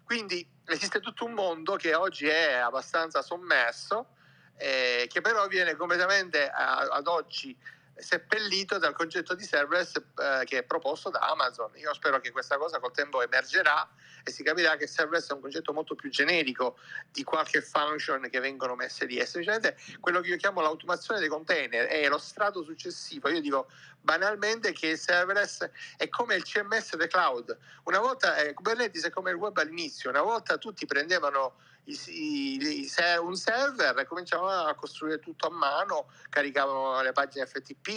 Quindi 0.04 0.46
esiste 0.66 1.00
tutto 1.00 1.24
un 1.24 1.32
mondo 1.32 1.76
che 1.76 1.94
oggi 1.94 2.26
è 2.26 2.54
abbastanza 2.54 3.22
sommerso, 3.22 4.14
eh, 4.56 5.06
che 5.08 5.20
però 5.20 5.46
viene 5.46 5.76
completamente 5.76 6.48
a- 6.48 6.88
ad 6.90 7.06
oggi 7.06 7.56
seppellito 8.02 8.78
dal 8.78 8.92
concetto 8.92 9.34
di 9.34 9.44
serverless 9.44 9.96
eh, 9.96 10.44
che 10.44 10.58
è 10.58 10.62
proposto 10.62 11.10
da 11.10 11.20
Amazon. 11.20 11.70
Io 11.76 11.92
spero 11.94 12.20
che 12.20 12.30
questa 12.30 12.56
cosa 12.56 12.78
col 12.78 12.92
tempo 12.92 13.22
emergerà 13.22 13.88
e 14.22 14.30
si 14.30 14.42
capirà 14.42 14.76
che 14.76 14.86
serverless 14.86 15.30
è 15.30 15.32
un 15.32 15.40
concetto 15.40 15.72
molto 15.72 15.94
più 15.94 16.10
generico 16.10 16.78
di 17.10 17.22
qualche 17.22 17.62
function 17.62 18.28
che 18.30 18.40
vengono 18.40 18.74
messe 18.74 19.06
lì. 19.06 19.16
È 19.16 19.24
semplicemente 19.24 19.76
quello 20.00 20.20
che 20.20 20.30
io 20.30 20.36
chiamo 20.36 20.60
l'automazione 20.60 21.20
dei 21.20 21.28
container, 21.28 21.86
è 21.86 22.08
lo 22.08 22.18
strato 22.18 22.62
successivo. 22.62 23.28
Io 23.28 23.40
dico 23.40 23.68
banalmente 24.00 24.72
che 24.72 24.88
il 24.88 24.98
serverless 24.98 25.68
è 25.96 26.08
come 26.08 26.34
il 26.34 26.42
CMS 26.42 26.96
del 26.96 27.08
cloud. 27.08 27.56
Una 27.84 27.98
volta 27.98 28.36
eh, 28.36 28.54
Kubernetes 28.54 29.04
è 29.04 29.10
come 29.10 29.30
il 29.30 29.36
web 29.36 29.56
all'inizio, 29.58 30.10
una 30.10 30.22
volta 30.22 30.58
tutti 30.58 30.86
prendevano 30.86 31.56
i, 31.84 31.98
i, 32.06 32.90
un 33.20 33.36
server 33.36 33.98
e 33.98 34.06
cominciavano 34.06 34.68
a 34.68 34.74
costruire 34.74 35.18
tutto 35.18 35.46
a 35.46 35.50
mano, 35.50 36.10
caricavano 36.28 37.00
le 37.02 37.12
pagine 37.12 37.46
FTP, 37.46 37.88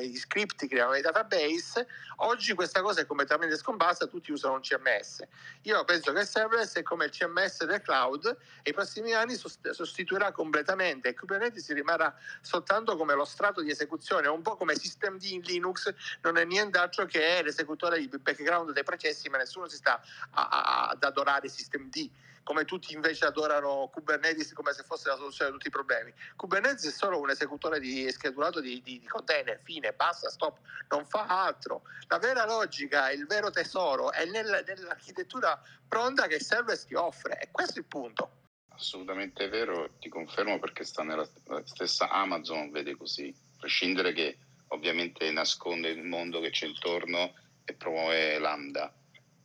gli 0.00 0.16
script, 0.16 0.66
creavano 0.66 0.96
i 0.96 1.02
database. 1.02 1.86
Oggi 2.16 2.54
questa 2.54 2.80
cosa 2.82 3.00
è 3.00 3.06
completamente 3.06 3.56
scomparsa, 3.56 4.06
tutti 4.06 4.32
usano 4.32 4.54
un 4.54 4.60
CMS. 4.60 5.22
Io 5.62 5.84
penso 5.84 6.12
che 6.12 6.20
il 6.20 6.26
serverless 6.26 6.74
è 6.74 6.82
come 6.82 7.06
il 7.06 7.10
CMS 7.10 7.64
del 7.64 7.82
cloud 7.82 8.36
e 8.62 8.70
i 8.70 8.72
prossimi 8.72 9.12
anni 9.12 9.36
sostituirà 9.36 10.32
completamente 10.32 11.08
e 11.08 11.14
Kubernetes 11.14 11.72
rimarrà 11.72 12.14
soltanto 12.40 12.96
come 12.96 13.14
lo 13.14 13.24
strato 13.24 13.60
di 13.60 13.70
esecuzione, 13.70 14.28
un 14.28 14.42
po' 14.42 14.56
come 14.56 14.74
systemd 14.76 15.22
in 15.24 15.40
Linux, 15.42 15.92
non 16.22 16.36
è 16.36 16.44
nient'altro 16.44 17.06
che 17.06 17.42
l'esecutore 17.42 17.98
di 17.98 18.08
background 18.08 18.72
dei 18.72 18.84
processi, 18.84 19.28
ma 19.28 19.38
nessuno 19.38 19.68
si 19.68 19.76
sta 19.76 20.00
a, 20.30 20.48
a, 20.48 20.88
ad 20.88 21.02
adorare 21.02 21.48
systemd 21.48 22.10
come 22.50 22.64
tutti 22.64 22.94
invece 22.94 23.26
adorano 23.26 23.88
Kubernetes 23.92 24.52
come 24.54 24.72
se 24.72 24.82
fosse 24.82 25.08
la 25.08 25.14
soluzione 25.14 25.52
di 25.52 25.56
tutti 25.56 25.68
i 25.68 25.70
problemi. 25.70 26.12
Kubernetes 26.34 26.84
è 26.84 26.90
solo 26.90 27.20
un 27.20 27.30
esecutore 27.30 27.78
di 27.78 28.10
schedulato 28.10 28.58
di, 28.58 28.82
di, 28.82 28.98
di 28.98 29.06
container, 29.06 29.60
fine, 29.62 29.92
basta, 29.92 30.28
stop, 30.30 30.58
non 30.88 31.06
fa 31.06 31.26
altro. 31.26 31.82
La 32.08 32.18
vera 32.18 32.44
logica, 32.46 33.12
il 33.12 33.24
vero 33.26 33.50
tesoro 33.50 34.10
è 34.10 34.24
nel, 34.24 34.64
nell'architettura 34.66 35.62
pronta 35.86 36.26
che 36.26 36.34
il 36.34 36.42
serverless 36.42 36.86
ti 36.86 36.94
offre 36.94 37.38
e 37.38 37.50
questo 37.52 37.76
è 37.76 37.82
il 37.82 37.86
punto. 37.86 38.30
Assolutamente 38.70 39.46
vero, 39.46 39.88
ti 40.00 40.08
confermo 40.08 40.58
perché 40.58 40.82
sta 40.82 41.04
nella 41.04 41.28
stessa 41.62 42.08
Amazon, 42.08 42.72
vede 42.72 42.96
così, 42.96 43.32
a 43.32 43.58
prescindere 43.60 44.12
che 44.12 44.38
ovviamente 44.70 45.30
nasconde 45.30 45.90
il 45.90 46.02
mondo 46.02 46.40
che 46.40 46.50
c'è 46.50 46.66
intorno 46.66 47.32
e 47.64 47.74
promuove 47.74 48.40
Lambda 48.40 48.92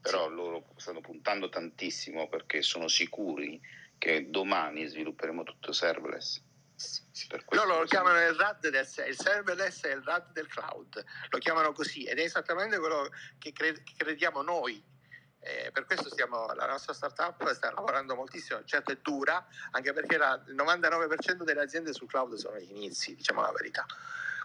però 0.05 0.29
loro 0.29 0.67
stanno 0.77 1.01
puntando 1.01 1.49
tantissimo 1.49 2.29
perché 2.29 2.61
sono 2.61 2.87
sicuri 2.87 3.59
che 3.97 4.29
domani 4.29 4.85
svilupperemo 4.85 5.41
tutto 5.41 5.71
serverless. 5.71 6.43
Loro 7.49 7.79
lo 7.79 7.85
chiamano 7.85 8.19
il 8.21 8.35
RAD 8.35 8.69
del 8.69 8.85
il 9.07 9.17
serverless 9.17 9.81
è 9.85 9.93
il 9.95 10.03
RAD 10.03 10.31
del 10.31 10.45
cloud, 10.45 11.03
lo 11.29 11.37
chiamano 11.39 11.71
così 11.71 12.03
ed 12.03 12.19
è 12.19 12.21
esattamente 12.21 12.77
quello 12.77 13.09
che, 13.39 13.51
cred- 13.51 13.81
che 13.81 13.93
crediamo 13.97 14.43
noi. 14.43 14.83
Eh, 15.39 15.71
per 15.71 15.85
questo 15.85 16.09
stiamo, 16.09 16.53
la 16.53 16.67
nostra 16.67 16.93
startup 16.93 17.51
sta 17.53 17.71
lavorando 17.71 18.13
moltissimo, 18.13 18.63
certo 18.63 18.91
è 18.91 18.97
dura, 19.01 19.43
anche 19.71 19.91
perché 19.91 20.17
la, 20.17 20.39
il 20.47 20.55
99% 20.55 21.43
delle 21.43 21.61
aziende 21.61 21.93
sul 21.93 22.07
cloud 22.07 22.35
sono 22.35 22.57
agli 22.57 22.69
inizi, 22.69 23.15
diciamo 23.15 23.41
la 23.41 23.51
verità 23.51 23.85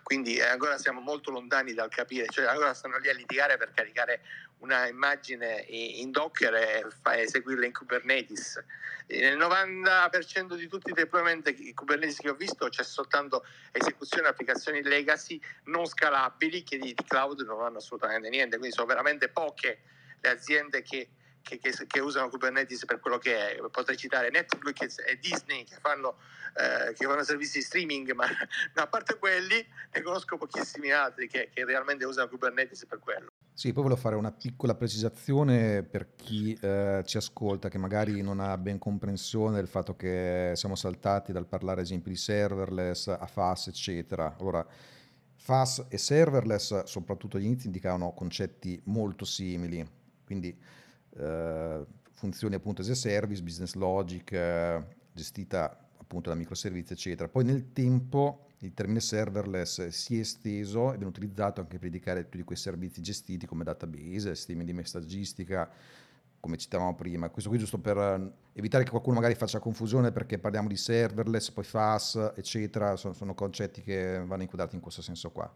quindi 0.03 0.37
eh, 0.37 0.45
ancora 0.45 0.79
siamo 0.79 1.01
molto 1.01 1.31
lontani 1.31 1.73
dal 1.75 1.89
capire, 1.89 2.27
cioè 2.27 2.47
ancora 2.47 2.75
stanno 2.75 2.99
lì 2.99 3.09
a 3.09 3.15
litigare 3.15 3.57
per 3.57 3.73
caricare 3.73 4.23
una 4.59 4.87
immagine 4.87 5.65
in 5.69 6.11
Docker 6.11 6.55
e 6.55 6.87
eseguirla 7.23 7.67
in 7.67 7.73
Kubernetes. 7.73 8.63
Nel 9.07 9.37
90% 9.37 10.55
di 10.55 10.69
tutti 10.69 10.91
i 10.91 10.93
deployment 10.93 11.75
Kubernetes 11.75 12.19
che 12.19 12.29
ho 12.29 12.35
visto 12.35 12.69
c'è 12.69 12.85
soltanto 12.85 13.45
esecuzione 13.73 14.25
di 14.25 14.29
applicazioni 14.29 14.83
legacy 14.83 15.41
non 15.65 15.87
scalabili 15.87 16.63
che 16.63 16.79
di, 16.79 16.95
di 16.95 17.05
cloud 17.05 17.41
non 17.41 17.63
hanno 17.63 17.79
assolutamente 17.79 18.29
niente, 18.29 18.59
quindi 18.59 18.75
sono 18.75 18.87
veramente 18.87 19.29
poche 19.29 19.81
le 20.21 20.29
aziende 20.29 20.83
che 20.83 21.09
che, 21.43 21.59
che, 21.59 21.73
che, 21.87 22.01
usano 22.01 22.29
Kubernetes 22.29 22.85
per 22.85 23.01
quello 23.01 23.19
che 23.19 23.57
è. 23.57 23.61
Potrei 23.71 23.97
citare 23.97 24.31
Netflix 24.31 24.99
e 25.07 25.19
Disney 25.19 25.65
che 25.65 25.77
fanno, 25.81 26.17
eh, 26.55 26.93
che 26.95 27.07
fanno 27.07 27.23
servizi 27.23 27.59
di 27.59 27.65
streaming, 27.65 28.13
ma, 28.13 28.25
ma, 28.75 28.83
a 28.83 28.87
parte 28.87 29.19
quelli 29.19 29.65
ne 29.93 30.03
conosco 30.03 30.37
pochissimi 30.37 30.91
altri 30.91 31.29
che, 31.29 31.51
che, 31.53 31.65
realmente 31.65 32.05
usano 32.05 32.29
Kubernetes 32.29 32.87
per 32.87 32.99
quello. 32.99 33.29
Sì, 33.53 33.73
poi 33.73 33.83
volevo 33.83 34.01
fare 34.01 34.17
una 34.17 34.33
piccola 34.33 34.75
precisazione 34.75 35.83
per 35.83 36.15
chi 36.17 36.57
eh, 36.61 37.03
ci 37.05 37.17
ascolta 37.17 37.69
che 37.69 37.79
magari 37.79 38.23
non 38.23 38.41
ha 38.41 38.57
ben 38.57 38.79
comprensione 38.79 39.57
del 39.57 39.69
fatto 39.69 39.97
che 39.97 40.53
siamo 40.55 40.77
saltati 40.77 41.33
dal 41.33 41.47
parlare 41.47 41.81
ad 41.81 41.87
esempio 41.87 42.11
di 42.11 42.17
serverless 42.17 43.09
a 43.09 43.27
FAS, 43.27 43.69
eccetera. 43.69 44.35
Allora, 44.39 44.67
FAS 45.37 45.87
e 45.89 45.99
serverless, 45.99 46.85
soprattutto 46.85 47.37
agli 47.37 47.45
inizi, 47.45 47.67
indicavano 47.67 48.13
concetti 48.13 48.81
molto 48.85 49.25
simili, 49.25 49.87
quindi 50.25 50.57
eh, 51.17 51.85
funzioni 52.13 52.55
appunto 52.55 52.83
as 52.83 52.89
a 52.89 52.95
service, 52.95 53.43
business 53.43 53.75
logic, 53.75 54.33
eh, 54.33 54.85
gestita 55.13 55.89
appunto 55.97 56.29
da 56.31 56.37
microservizi, 56.37 56.93
eccetera. 56.93 57.29
Poi 57.29 57.45
nel 57.45 57.73
tempo 57.73 58.47
il 58.59 58.75
termine 58.75 59.01
serverless 59.01 59.89
si 59.89 60.17
è 60.17 60.21
esteso 60.21 60.89
e 60.89 60.97
viene 60.97 61.07
utilizzato 61.07 61.61
anche 61.61 61.79
per 61.79 61.87
indicare 61.87 62.29
tutti 62.29 62.43
quei 62.43 62.59
servizi 62.59 63.01
gestiti 63.01 63.47
come 63.47 63.65
database, 63.65 64.35
sistemi 64.35 64.65
di 64.65 64.73
messaggistica, 64.73 65.71
come 66.41 66.57
citavamo 66.57 66.95
prima. 66.95 67.31
Questo 67.31 67.49
qui 67.49 67.59
giusto 67.59 67.79
per 67.79 67.97
eh, 67.97 68.33
evitare 68.55 68.85
che 68.85 68.91
qualcuno 68.91 69.15
magari 69.15 69.35
faccia 69.35 69.61
confusione 69.61 70.11
perché 70.11 70.39
parliamo 70.39 70.69
di 70.69 70.77
serverless, 70.77 71.51
poi 71.51 71.65
FAS, 71.65 72.33
eccetera, 72.37 72.97
sono, 72.97 73.15
sono 73.15 73.35
concetti 73.35 73.83
che 73.83 74.23
vanno 74.25 74.43
inquadrati 74.43 74.75
in 74.75 74.83
questo 74.83 75.01
senso 75.01 75.31
qua. 75.31 75.51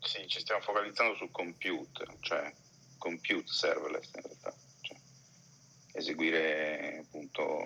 Sì, 0.00 0.26
ci 0.26 0.40
stiamo 0.40 0.60
focalizzando 0.62 1.14
sul 1.14 1.30
compute, 1.30 2.04
cioè 2.20 2.52
compute 3.02 3.46
serverless 3.46 4.10
in 4.14 4.22
realtà, 4.22 4.54
cioè 4.80 4.96
eseguire 5.94 7.00
appunto 7.04 7.64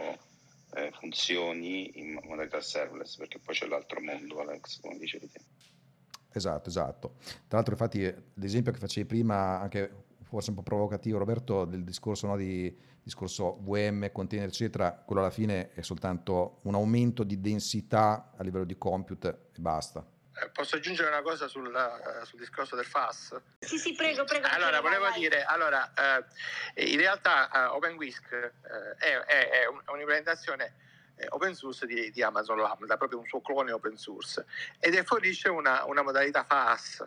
eh, 0.75 0.91
funzioni 0.99 1.99
in 1.99 2.19
modalità 2.25 2.61
serverless, 2.63 3.17
perché 3.17 3.39
poi 3.39 3.55
c'è 3.55 3.67
l'altro 3.67 4.01
mondo, 4.01 4.41
Alex, 4.41 4.81
come 4.81 4.97
dicevi 4.97 5.31
te. 5.31 5.41
Esatto, 6.33 6.69
esatto. 6.71 7.17
Tra 7.47 7.59
l'altro, 7.59 7.73
infatti, 7.73 8.15
l'esempio 8.35 8.73
che 8.73 8.79
facevi 8.79 9.07
prima, 9.07 9.61
anche 9.61 10.05
forse 10.23 10.51
un 10.51 10.57
po' 10.57 10.63
provocativo, 10.63 11.19
Roberto, 11.19 11.67
del 11.67 11.85
discorso 11.85 12.27
no, 12.27 12.37
di 12.37 12.75
discorso 13.03 13.59
VM, 13.63 14.11
container, 14.11 14.49
eccetera, 14.49 14.93
quello 14.93 15.21
alla 15.21 15.31
fine 15.31 15.73
è 15.73 15.83
soltanto 15.83 16.59
un 16.63 16.75
aumento 16.75 17.23
di 17.25 17.41
densità 17.41 18.33
a 18.37 18.43
livello 18.43 18.65
di 18.65 18.77
compute 18.77 19.49
e 19.55 19.61
basta. 19.61 20.05
Eh, 20.39 20.51
posso 20.51 20.77
aggiungere 20.77 21.09
una 21.09 21.23
cosa 21.23 21.49
sul, 21.49 21.67
uh, 21.67 22.25
sul, 22.27 22.39
discorso 22.39 22.77
del 22.77 22.85
FAS? 22.85 23.41
Sì, 23.61 23.79
sì, 23.79 23.95
prego, 23.95 24.25
prego. 24.25 24.47
Allora, 24.49 24.81
volevo 24.81 25.05
vai. 25.05 25.19
dire, 25.19 25.45
allora, 25.45 25.91
uh, 25.97 26.81
in 26.81 26.99
realtà 26.99 27.49
uh, 27.71 27.75
OpenWhisk 27.77 28.35
è, 28.99 29.17
è, 29.17 29.51
è, 29.51 29.67
un'implementazione 29.87 30.85
open 31.31 31.55
source 31.55 31.87
di, 31.87 32.11
di, 32.11 32.23
Amazon 32.23 32.59
Lambda, 32.59 32.99
proprio 32.99 33.19
un 33.21 33.25
suo 33.25 33.41
clone 33.41 33.73
open 33.73 33.97
source, 33.97 34.45
ed 34.79 35.03
fornisce 35.05 35.49
una, 35.49 35.85
una 35.87 36.03
modalità 36.03 36.45
FAS 36.45 37.07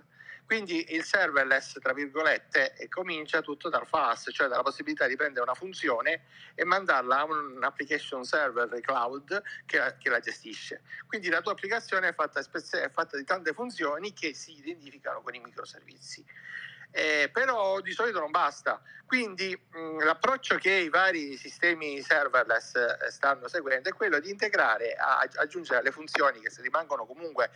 quindi 0.50 0.96
il 0.96 1.04
serverless, 1.04 1.78
tra 1.78 1.94
virgolette, 1.94 2.74
comincia 2.90 3.40
tutto 3.40 3.70
dal 3.70 3.86
fast, 3.86 4.32
cioè 4.32 4.48
dalla 4.48 4.64
possibilità 4.64 5.06
di 5.06 5.16
prendere 5.16 5.44
una 5.44 5.54
funzione 5.54 6.24
e 6.56 6.66
mandarla 6.66 7.20
a 7.20 7.24
un 7.26 7.60
application 7.62 8.24
server 8.24 8.68
cloud 8.82 9.44
che, 9.68 9.98
che 10.00 10.10
la 10.10 10.20
gestisce. 10.20 10.82
Quindi 11.06 11.30
la 11.30 11.42
tua 11.42 11.52
applicazione 11.52 12.08
è 12.08 12.14
fatta, 12.16 12.40
è 12.40 12.90
fatta 12.90 13.16
di 13.16 13.26
tante 13.26 13.54
funzioni 13.54 14.12
che 14.12 14.34
si 14.34 14.58
identificano 14.58 15.22
con 15.22 15.36
i 15.36 15.40
microservizi 15.40 16.26
eh, 16.92 17.30
però 17.32 17.80
di 17.82 17.92
solito 17.92 18.20
non 18.20 18.32
basta. 18.32 18.82
Quindi 19.06 19.56
mh, 19.56 20.04
l'approccio 20.04 20.58
che 20.58 20.72
i 20.72 20.90
vari 20.90 21.36
sistemi 21.38 22.02
serverless 22.02 22.76
eh, 22.76 23.12
stanno 23.12 23.48
seguendo 23.48 23.90
è 23.90 23.94
quello 23.94 24.20
di 24.20 24.30
integrare, 24.30 24.94
a, 24.94 25.28
aggiungere 25.36 25.80
alle 25.80 25.92
funzioni 25.92 26.40
che 26.40 26.52
rimangono 26.62 27.06
comunque 27.06 27.50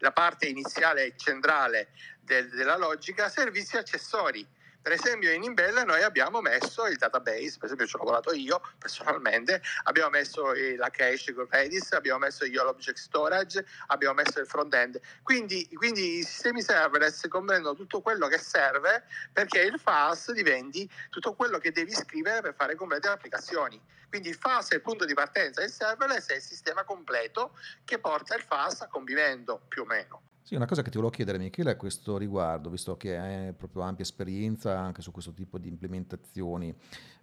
la 0.00 0.12
parte 0.12 0.46
iniziale 0.46 1.14
centrale 1.16 1.88
del, 2.20 2.48
della 2.50 2.76
logica, 2.76 3.28
servizi 3.28 3.76
accessori 3.76 4.46
per 4.82 4.92
esempio 4.92 5.30
in 5.32 5.42
Imbella 5.42 5.84
noi 5.84 6.02
abbiamo 6.02 6.40
messo 6.40 6.86
il 6.86 6.96
database, 6.96 7.56
per 7.58 7.64
esempio 7.64 7.86
ci 7.86 7.96
ho 7.96 7.98
lavorato 7.98 8.32
io 8.32 8.60
personalmente, 8.78 9.60
abbiamo 9.84 10.10
messo 10.10 10.52
la 10.76 10.88
cache 10.90 11.34
con 11.34 11.46
Redis, 11.48 11.92
abbiamo 11.92 12.20
messo 12.20 12.44
io 12.44 12.64
l'object 12.64 12.98
storage, 12.98 13.64
abbiamo 13.88 14.14
messo 14.14 14.40
il 14.40 14.46
front-end. 14.46 15.00
Quindi, 15.22 15.68
quindi 15.74 16.18
i 16.18 16.22
sistemi 16.22 16.62
serverless 16.62 17.28
comprendono 17.28 17.74
tutto 17.74 18.00
quello 18.00 18.26
che 18.26 18.38
serve 18.38 19.04
perché 19.32 19.60
il 19.60 19.78
FAS 19.78 20.32
diventi 20.32 20.90
tutto 21.10 21.34
quello 21.34 21.58
che 21.58 21.72
devi 21.72 21.92
scrivere 21.92 22.40
per 22.40 22.54
fare 22.54 22.74
complete 22.74 23.08
le 23.08 23.14
applicazioni. 23.14 23.80
Quindi 24.08 24.30
il 24.30 24.36
FAS 24.36 24.70
è 24.70 24.74
il 24.76 24.82
punto 24.82 25.04
di 25.04 25.14
partenza, 25.14 25.62
il 25.62 25.70
serverless 25.70 26.28
è 26.28 26.36
il 26.36 26.42
sistema 26.42 26.84
completo 26.84 27.56
che 27.84 27.98
porta 27.98 28.34
il 28.34 28.42
FAS 28.42 28.80
a 28.80 28.88
compimento 28.88 29.62
più 29.68 29.82
o 29.82 29.84
meno. 29.84 30.22
Sì, 30.42 30.54
una 30.54 30.66
cosa 30.66 30.82
che 30.82 30.90
ti 30.90 30.96
volevo 30.96 31.14
chiedere 31.14 31.38
Michele 31.38 31.70
a 31.70 31.76
questo 31.76 32.16
riguardo, 32.16 32.70
visto 32.70 32.96
che 32.96 33.16
hai 33.16 33.52
proprio 33.52 33.82
ampia 33.82 34.04
esperienza 34.04 34.78
anche 34.78 35.02
su 35.02 35.12
questo 35.12 35.32
tipo 35.32 35.58
di 35.58 35.68
implementazioni. 35.68 36.74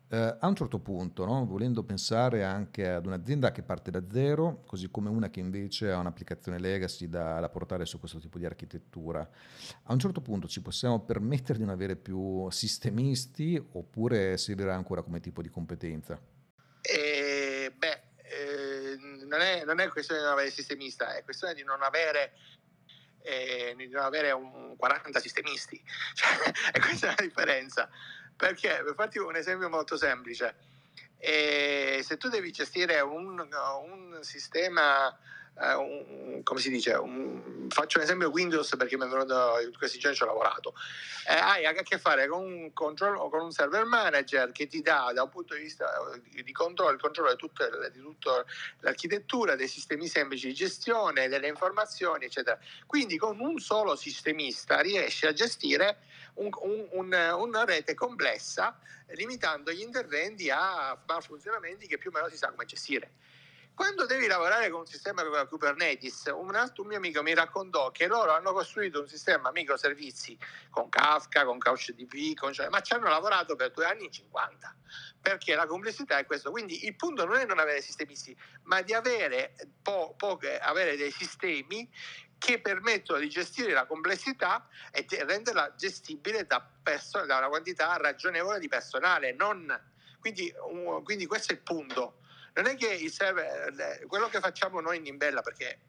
Eh, 0.10 0.38
a 0.40 0.48
un 0.48 0.56
certo 0.56 0.80
punto, 0.80 1.26
no, 1.26 1.46
volendo 1.46 1.84
pensare 1.84 2.46
anche 2.46 2.90
ad 2.90 3.06
un'azienda 3.06 3.52
che 3.52 3.62
parte 3.62 3.92
da 3.92 4.02
zero, 4.10 4.64
così 4.66 4.90
come 4.90 5.10
una 5.10 5.30
che 5.30 5.42
invece 5.42 5.92
ha 5.92 5.98
un'applicazione 5.98 6.60
legacy 6.60 7.10
da, 7.10 7.42
da 7.42 7.50
portare 7.50 7.86
su 7.86 8.00
questo 8.00 8.18
tipo 8.20 8.38
di 8.38 8.46
architettura, 8.46 9.30
a 9.84 9.92
un 9.92 10.00
certo 10.00 10.22
punto 10.22 10.48
ci 10.48 10.62
possiamo 10.62 11.02
permettere 11.02 11.58
di 11.58 11.66
non 11.66 11.74
avere 11.74 11.98
più 11.98 12.50
sistemisti 12.50 13.62
oppure 13.74 14.38
servirà 14.38 14.76
ancora 14.76 15.02
come 15.02 15.20
tipo 15.20 15.42
di 15.42 15.50
competenza? 15.50 16.18
Eh, 16.82 17.74
beh, 17.76 18.02
eh, 18.24 18.98
non, 19.26 19.42
è, 19.42 19.66
non 19.66 19.82
è 19.82 19.90
questione 19.90 20.22
di 20.22 20.26
non 20.26 20.36
avere 20.36 20.52
sistemista, 20.52 21.18
è 21.18 21.24
questione 21.26 21.54
di 21.54 21.64
non 21.64 21.82
avere 21.82 22.32
e 23.28 23.74
ne 23.76 23.90
devono 23.90 24.08
avere 24.08 24.32
un 24.32 24.76
40 24.78 25.20
sistemisti. 25.20 25.82
Cioè, 26.16 26.52
e 26.72 26.80
questa 26.80 27.08
è 27.08 27.10
la 27.18 27.26
differenza. 27.26 27.90
Perché, 28.36 28.82
per 28.84 28.94
farti 28.96 29.18
un 29.18 29.36
esempio 29.36 29.70
molto 29.70 29.98
semplice, 29.98 30.56
E 31.18 32.02
se 32.04 32.18
tu 32.18 32.30
devi 32.30 32.52
gestire 32.52 33.02
un, 33.02 33.40
un 33.40 34.20
sistema 34.22 35.18
eh, 35.60 35.74
un, 35.74 36.42
come 36.44 36.60
si 36.60 36.70
dice, 36.70 36.94
un, 36.94 37.68
faccio 37.70 37.98
un 37.98 38.04
esempio 38.04 38.30
Windows 38.30 38.76
perché 38.78 38.98
mi 38.98 39.06
è 39.06 39.08
venuto 39.08 39.60
in 39.60 39.76
questi 39.78 39.98
giorni 39.98 40.16
ci 40.16 40.24
ho 40.24 40.28
lavorato, 40.28 40.74
eh, 41.28 41.34
hai 41.34 41.66
a 41.66 41.74
che 41.74 41.98
fare 41.98 42.28
con 42.28 42.44
un, 42.44 42.74
control, 42.74 43.30
con 43.30 43.42
un 43.42 43.52
server 43.52 43.86
manager 43.86 44.52
che 44.52 44.68
ti 44.68 44.82
dà 44.82 45.12
da 45.14 45.24
un 45.24 45.30
punto 45.30 45.56
di 45.56 45.62
vista 45.62 45.90
di 46.30 46.52
controllo, 46.52 46.92
il 46.92 47.02
controllo 47.02 47.32
di, 47.32 47.38
tutte, 47.38 47.70
di 47.92 48.02
tutta 48.02 48.46
l'architettura, 48.82 49.56
dei 49.56 49.68
sistemi 49.68 50.08
semplici 50.08 50.48
di 50.48 50.54
gestione, 50.54 51.28
delle 51.28 51.48
informazioni, 51.48 52.26
eccetera. 52.26 52.58
Quindi 52.86 53.18
con 53.18 53.40
un 53.40 53.58
solo 53.60 53.96
sistemista 53.96 54.80
riesci 54.80 55.26
a 55.26 55.34
gestire 55.34 56.00
un, 56.36 56.50
una 56.92 57.64
rete 57.64 57.94
complessa 57.94 58.80
limitando 59.12 59.72
gli 59.72 59.82
interventi 59.82 60.50
a 60.50 60.98
malfunzionamenti 61.06 61.88
che 61.88 61.98
più 61.98 62.10
o 62.10 62.14
meno 62.14 62.30
si 62.30 62.38
sa 62.38 62.50
come 62.50 62.66
gestire. 62.66 63.12
Quando 63.78 64.08
devi 64.08 64.26
lavorare 64.26 64.72
con 64.72 64.80
un 64.80 64.86
sistema 64.88 65.24
come 65.24 65.46
Kubernetes, 65.46 66.32
un 66.34 66.56
altro 66.56 66.84
mio 66.84 66.98
amico 66.98 67.22
mi 67.22 67.36
raccontò 67.36 67.92
che 67.92 68.08
loro 68.08 68.32
hanno 68.32 68.52
costruito 68.52 69.02
un 69.02 69.08
sistema 69.08 69.52
microservizi 69.52 70.36
con 70.72 70.90
Kafka, 70.90 71.46
con 71.46 71.60
CouchDB, 71.60 72.34
con, 72.34 72.52
ma 72.72 72.82
ci 72.82 72.94
hanno 72.94 73.08
lavorato 73.08 73.56
per 73.56 73.70
due 73.70 73.86
anni 73.86 74.08
e 74.08 74.10
50 74.10 74.76
perché 75.22 75.54
la 75.54 75.68
complessità 75.68 76.18
è 76.18 76.26
questo. 76.26 76.50
Quindi 76.50 76.88
il 76.88 76.96
punto 76.96 77.24
non 77.26 77.36
è 77.36 77.46
non 77.46 77.60
avere 77.60 77.84
sistemisti, 77.84 78.36
ma 78.64 78.82
di 78.82 78.96
avere, 78.96 79.54
po- 79.80 80.16
po- 80.18 80.40
avere 80.62 80.98
dei 80.98 81.12
sistemi 81.12 81.88
che 82.40 82.60
permettono 82.60 83.20
di 83.20 83.30
gestire 83.30 83.74
la 83.74 83.86
complessità 83.86 84.68
e 84.92 85.06
di 85.06 85.18
renderla 85.18 85.76
gestibile 85.76 86.48
da, 86.48 86.68
perso- 86.82 87.28
da 87.28 87.38
una 87.38 87.50
quantità 87.50 87.96
ragionevole 87.98 88.58
di 88.58 88.70
personale. 88.70 89.34
Non, 89.34 89.72
quindi, 90.20 90.52
um, 90.68 91.04
quindi 91.04 91.28
questo 91.28 91.54
è 91.54 91.56
il 91.56 91.62
punto 91.62 92.22
non 92.58 92.68
è 92.68 92.76
che 92.76 92.88
il 92.88 93.12
server, 93.12 94.06
quello 94.08 94.30
che 94.30 94.40
facciamo 94.40 94.82
noi 94.82 94.98
in 94.98 95.06
Imbella, 95.06 95.42
perché 95.42 95.80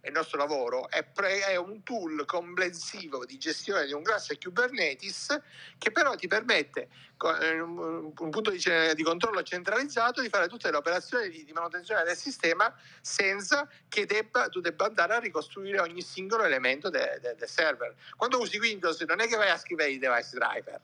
è 0.00 0.08
il 0.08 0.12
nostro 0.12 0.38
lavoro, 0.38 0.88
è, 0.88 1.04
pre, 1.04 1.40
è, 1.44 1.56
un 1.56 1.82
tool 1.82 2.24
complessivo 2.24 3.24
di 3.26 3.38
gestione 3.38 3.84
di 3.84 3.92
un 3.92 4.02
classe 4.02 4.38
Kubernetes 4.38 5.40
che 5.78 5.92
però 5.92 6.14
ti 6.16 6.26
permette, 6.26 6.88
con 7.16 7.36
eh, 7.40 7.60
un 7.60 8.12
punto 8.12 8.50
di, 8.50 8.60
di 8.94 9.02
controllo 9.02 9.42
centralizzato, 9.42 10.22
di 10.22 10.30
fare 10.30 10.48
tutte 10.48 10.70
le 10.70 10.78
operazioni 10.78 11.28
di, 11.28 11.44
di 11.44 11.52
manutenzione 11.52 12.02
del 12.02 12.16
sistema 12.16 12.74
senza 13.00 13.68
che 13.88 14.06
debba, 14.06 14.48
tu 14.48 14.60
debba 14.60 14.86
andare 14.86 15.14
a 15.14 15.18
ricostruire 15.18 15.80
ogni 15.80 16.02
singolo 16.02 16.44
elemento 16.44 16.88
del 16.88 17.18
de, 17.20 17.34
de 17.36 17.46
server. 17.46 17.94
Quando 18.16 18.40
usi 18.40 18.58
Windows 18.58 18.98
non 19.02 19.20
è 19.20 19.28
che 19.28 19.36
vai 19.36 19.50
a 19.50 19.58
scrivere 19.58 19.90
i 19.90 19.98
device 19.98 20.30
driver 20.32 20.80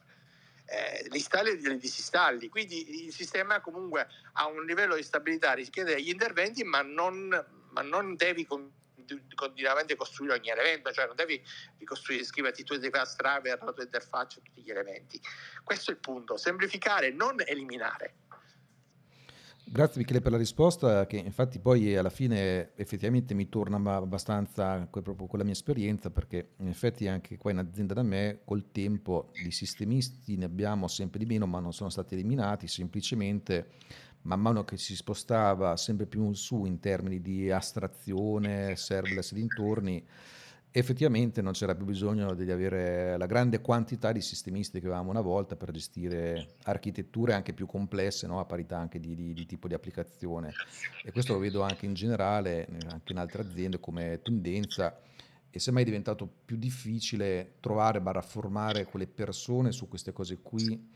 eh, 0.67 1.07
li 1.09 1.19
installi 1.19 1.51
e 1.51 1.55
li 1.55 1.79
disinstalli. 1.79 2.49
Quindi 2.49 3.07
il 3.07 3.13
sistema 3.13 3.61
comunque 3.61 4.07
ha 4.35 4.47
un 4.47 4.65
livello 4.65 4.97
di 4.97 5.03
stabilità, 5.03 5.53
richiede 5.53 5.95
degli 5.95 6.09
interventi, 6.09 6.65
ma 6.65 6.83
non, 6.83 7.29
ma 7.71 7.83
non 7.83 8.17
devi 8.17 8.45
con, 8.45 8.71
continuamente 9.35 9.97
costruire 9.97 10.35
ogni 10.35 10.51
elemento, 10.51 10.93
cioè 10.93 11.07
non 11.07 11.17
devi 11.17 11.43
scriverti 12.23 12.63
i 12.63 12.65
tuoi 12.65 12.79
device 12.79 13.15
driver, 13.17 13.63
la 13.63 13.73
tua 13.73 13.85
interfaccia, 13.85 14.41
tutti 14.43 14.63
gli 14.63 14.71
elementi. 14.71 15.21
Questo 15.63 15.91
è 15.91 15.95
il 15.95 16.01
punto, 16.01 16.37
semplificare, 16.37 17.11
non 17.11 17.37
eliminare. 17.45 18.15
Grazie 19.69 20.01
Michele 20.01 20.21
per 20.21 20.31
la 20.31 20.39
risposta, 20.39 21.07
che 21.07 21.17
infatti 21.17 21.59
poi 21.59 21.97
alla 21.97 22.09
fine 22.09 22.71
effettivamente 22.77 23.35
mi 23.35 23.49
torna 23.49 23.97
abbastanza 23.97 24.87
proprio 24.89 25.27
con 25.27 25.41
la 25.41 25.45
mia 25.45 25.55
esperienza, 25.55 26.09
perché 26.09 26.51
in 26.59 26.69
effetti 26.69 27.09
anche 27.09 27.37
qua 27.37 27.51
in 27.51 27.59
azienda 27.59 27.93
da 27.93 28.05
me 28.05 28.39
col 28.45 28.71
tempo 28.71 29.33
di 29.43 29.51
sistemisti 29.51 30.37
ne 30.37 30.45
abbiamo 30.45 30.87
sempre 30.87 31.19
di 31.19 31.27
meno, 31.27 31.47
ma 31.47 31.59
non 31.59 31.73
sono 31.73 31.91
stati 31.91 32.15
eliminati, 32.15 32.69
semplicemente 32.69 33.71
man 34.23 34.41
mano 34.41 34.65
che 34.65 34.77
si 34.79 34.95
spostava 34.95 35.77
sempre 35.77 36.07
più 36.07 36.25
in 36.25 36.37
su 36.37 36.65
in 36.65 36.79
termini 36.79 37.21
di 37.21 37.51
astrazione, 37.51 38.77
serverless 38.77 39.33
dintorni, 39.33 40.07
effettivamente 40.79 41.41
non 41.41 41.55
c'era 41.55 41.75
più 41.75 41.87
bisogno 41.87 42.35
di 42.35 42.51
avere 42.51 43.17
la 43.17 43.25
grande 43.25 43.63
quantità 43.63 44.13
di 44.13 44.21
sistemisti 44.21 44.79
che 44.79 44.85
avevamo 44.85 45.09
una 45.09 45.23
volta 45.23 45.57
per 45.57 45.71
gestire 45.71 46.57
architetture 46.65 47.33
anche 47.33 47.55
più 47.55 47.65
complesse, 47.65 48.27
no? 48.27 48.41
a 48.41 48.45
parità 48.45 48.77
anche 48.77 49.01
di, 49.01 49.15
di, 49.15 49.33
di, 49.33 49.47
tipo 49.47 49.69
di 49.69 49.75
applicazione. 49.75 50.53
E 51.03 51.13
questo 51.13 51.33
lo 51.33 51.39
vedo 51.39 51.63
anche 51.63 51.87
in 51.87 51.95
generale, 51.95 52.69
anche 52.91 53.13
in 53.13 53.19
altre 53.19 53.41
aziende 53.41 53.81
come 53.81 54.21
tendenza, 54.23 55.01
e 55.49 55.59
semmai 55.59 55.81
è 55.81 55.87
diventato 55.87 56.31
più 56.45 56.59
difficile 56.59 57.55
trovare, 57.61 58.03
barra 58.03 58.21
formare 58.21 58.85
quelle 58.85 59.07
persone 59.07 59.73
su 59.73 59.89
queste 59.89 60.13
cose 60.13 60.43
qui, 60.43 60.93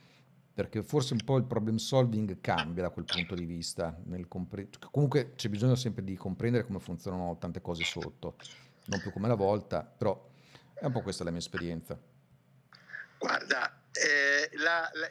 perché 0.52 0.82
forse 0.82 1.14
un 1.14 1.24
po' 1.24 1.38
il 1.38 1.44
problem 1.44 1.76
solving 1.76 2.38
cambia 2.42 2.82
da 2.82 2.90
quel 2.90 3.06
punto 3.06 3.34
di 3.34 3.46
vista. 3.46 3.98
Compre- 4.28 4.68
comunque 4.90 5.32
c'è 5.36 5.48
bisogno 5.48 5.74
sempre 5.74 6.04
di 6.04 6.16
comprendere 6.16 6.66
come 6.66 6.80
funzionano 6.80 7.38
tante 7.38 7.62
cose 7.62 7.82
sotto 7.82 8.36
non 8.86 9.00
più 9.00 9.12
come 9.12 9.26
una 9.26 9.34
volta, 9.34 9.82
però 9.82 10.28
è 10.74 10.86
un 10.86 10.92
po' 10.92 11.02
questa 11.02 11.24
la 11.24 11.30
mia 11.30 11.40
esperienza. 11.40 11.98
Guarda, 13.18 13.80
eh, 13.92 14.48
la, 14.58 14.88
la, 14.94 15.10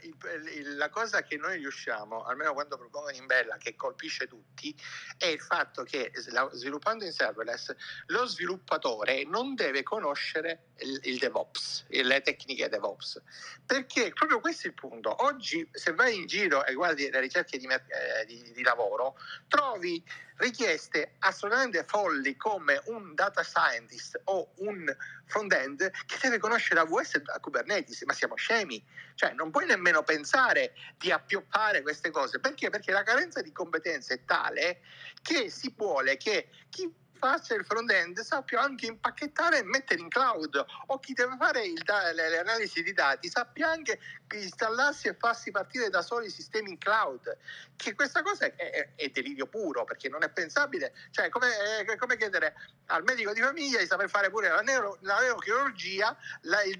la, 0.75 0.89
cosa 0.89 1.21
che 1.21 1.37
noi 1.37 1.57
riusciamo, 1.57 2.23
almeno 2.23 2.53
quando 2.53 2.77
propongo 2.77 3.11
in 3.11 3.25
bella, 3.25 3.57
che 3.57 3.75
colpisce 3.75 4.27
tutti, 4.27 4.75
è 5.17 5.25
il 5.25 5.39
fatto 5.39 5.83
che 5.83 6.11
sviluppando 6.53 7.03
in 7.03 7.11
serverless 7.11 7.75
lo 8.07 8.25
sviluppatore 8.25 9.25
non 9.25 9.53
deve 9.53 9.83
conoscere 9.83 10.69
il, 10.77 10.99
il 11.03 11.17
DevOps, 11.19 11.85
le 11.89 12.21
tecniche 12.21 12.69
DevOps, 12.69 13.21
perché 13.65 14.11
proprio 14.13 14.39
questo 14.39 14.67
è 14.67 14.69
il 14.69 14.75
punto. 14.75 15.23
Oggi 15.23 15.67
se 15.71 15.93
vai 15.93 16.15
in 16.15 16.25
giro 16.25 16.65
e 16.65 16.73
guardi 16.73 17.09
le 17.09 17.19
ricerche 17.19 17.57
di, 17.57 17.67
eh, 17.67 18.25
di, 18.25 18.51
di 18.53 18.63
lavoro, 18.63 19.17
trovi 19.47 20.03
richieste 20.39 21.15
assolutamente 21.19 21.83
folli 21.85 22.35
come 22.35 22.81
un 22.85 23.13
data 23.13 23.43
scientist 23.43 24.19
o 24.25 24.51
un 24.57 24.95
front-end 25.25 25.91
che 26.05 26.17
deve 26.21 26.37
conoscere 26.37 26.79
AWS 26.79 27.15
e 27.15 27.23
Kubernetes, 27.41 28.01
ma 28.03 28.13
siamo 28.13 28.35
scemi, 28.35 28.83
cioè 29.15 29.33
non 29.33 29.51
puoi 29.51 29.65
nemmeno 29.65 30.03
pensare 30.03 30.73
di 30.97 31.11
appioppare 31.11 31.81
queste 31.81 32.09
cose, 32.09 32.39
perché? 32.39 32.69
Perché 32.69 32.91
la 32.91 33.03
carenza 33.03 33.41
di 33.41 33.51
competenze 33.51 34.15
è 34.15 34.25
tale 34.25 34.81
che 35.21 35.49
si 35.49 35.73
vuole 35.75 36.17
che 36.17 36.49
chi 36.69 36.91
faccia 37.19 37.53
il 37.53 37.65
front-end 37.65 38.19
sappia 38.21 38.61
anche 38.61 38.87
impacchettare 38.87 39.59
e 39.59 39.63
mettere 39.63 40.01
in 40.01 40.09
cloud. 40.09 40.65
O 40.87 40.99
chi 40.99 41.13
deve 41.13 41.35
fare 41.37 41.61
da- 41.83 42.11
le, 42.11 42.29
le, 42.29 42.39
analisi 42.39 42.81
di 42.81 42.93
dati 42.93 43.29
sappia 43.29 43.69
anche 43.69 43.99
installarsi 44.33 45.07
e 45.07 45.15
farsi 45.19 45.51
partire 45.51 45.89
da 45.89 46.01
soli 46.01 46.27
i 46.27 46.31
sistemi 46.31 46.71
in 46.71 46.77
cloud. 46.77 47.37
Che 47.75 47.93
questa 47.93 48.23
cosa 48.23 48.45
è, 48.45 48.55
è, 48.55 48.89
è 48.95 49.09
delirio 49.09 49.45
puro 49.45 49.83
perché 49.83 50.09
non 50.09 50.23
è 50.23 50.29
pensabile. 50.29 50.93
Cioè 51.11 51.29
come, 51.29 51.47
è, 51.85 51.95
come 51.97 52.17
chiedere 52.17 52.55
al 52.87 53.03
medico 53.03 53.33
di 53.33 53.41
famiglia 53.41 53.79
di 53.79 53.85
saper 53.85 54.09
fare 54.09 54.29
pure 54.29 54.49
la, 54.49 54.61
neuro, 54.61 54.97
la 55.01 55.19
neurochirurgia 55.19 56.17
la, 56.41 56.63
il 56.63 56.77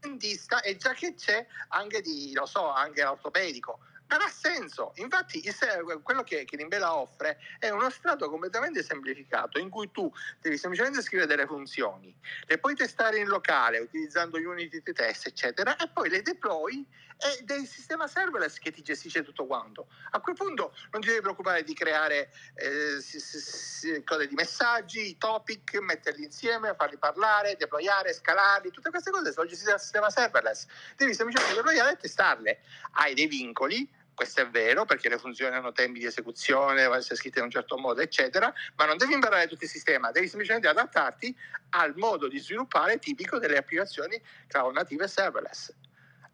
dentista 0.00 0.60
e 0.60 0.76
già 0.76 0.92
che 0.92 1.14
c'è 1.14 1.46
anche 1.68 2.02
di 2.02 2.32
lo 2.34 2.44
so 2.44 2.68
anche 2.68 3.02
l'ortopedico 3.02 3.78
non 4.08 4.20
ha 4.20 4.28
senso. 4.28 4.92
Infatti, 4.96 5.42
quello 6.02 6.22
che, 6.22 6.44
che 6.44 6.56
Nimbella 6.56 6.94
offre 6.96 7.38
è 7.58 7.70
uno 7.70 7.90
strato 7.90 8.28
completamente 8.28 8.82
semplificato 8.82 9.58
in 9.58 9.70
cui 9.70 9.90
tu 9.90 10.12
devi 10.40 10.56
semplicemente 10.56 11.02
scrivere 11.02 11.28
delle 11.28 11.46
funzioni, 11.46 12.14
le 12.46 12.58
puoi 12.58 12.74
testare 12.74 13.18
in 13.18 13.26
locale 13.26 13.78
utilizzando 13.78 14.38
Unity 14.38 14.82
test, 14.82 15.26
eccetera, 15.26 15.76
e 15.76 15.88
poi 15.88 16.08
le 16.08 16.22
deploy 16.22 16.84
è 17.24 17.42
del 17.42 17.66
sistema 17.66 18.06
serverless 18.06 18.58
che 18.58 18.70
ti 18.70 18.82
gestisce 18.82 19.22
tutto 19.22 19.46
quanto. 19.46 19.88
A 20.10 20.20
quel 20.20 20.34
punto 20.34 20.74
non 20.90 21.00
ti 21.00 21.08
devi 21.08 21.22
preoccupare 21.22 21.62
di 21.62 21.72
creare 21.72 22.30
eh, 22.54 24.02
code 24.04 24.26
di 24.26 24.34
messaggi, 24.34 25.16
topic, 25.16 25.78
metterli 25.80 26.24
insieme, 26.24 26.74
farli 26.74 26.98
parlare, 26.98 27.56
deployare, 27.56 28.12
scalarli, 28.12 28.70
tutte 28.70 28.90
queste 28.90 29.10
cose 29.10 29.32
sono 29.32 29.46
gestite 29.46 29.70
dal 29.70 29.80
sistema 29.80 30.10
serverless. 30.10 30.66
Devi 30.96 31.14
semplicemente 31.14 31.54
deployare 31.54 31.92
e 31.92 31.96
testarle. 31.96 32.60
Hai 32.92 33.14
dei 33.14 33.26
vincoli, 33.26 33.90
questo 34.12 34.42
è 34.42 34.48
vero 34.50 34.84
perché 34.84 35.08
le 35.08 35.16
funzioni 35.16 35.56
hanno 35.56 35.72
tempi 35.72 36.00
di 36.00 36.04
esecuzione, 36.04 36.74
devono 36.74 36.98
essere 36.98 37.16
scritte 37.16 37.38
in 37.38 37.46
un 37.46 37.50
certo 37.50 37.78
modo, 37.78 38.02
eccetera, 38.02 38.52
ma 38.76 38.84
non 38.84 38.98
devi 38.98 39.14
imparare 39.14 39.48
tutto 39.48 39.64
il 39.64 39.70
sistema, 39.70 40.10
devi 40.10 40.28
semplicemente 40.28 40.68
adattarti 40.68 41.34
al 41.70 41.94
modo 41.96 42.28
di 42.28 42.38
sviluppare 42.38 42.98
tipico 42.98 43.38
delle 43.38 43.56
applicazioni 43.56 44.20
cloud 44.46 44.74
native 44.74 45.08
serverless. 45.08 45.72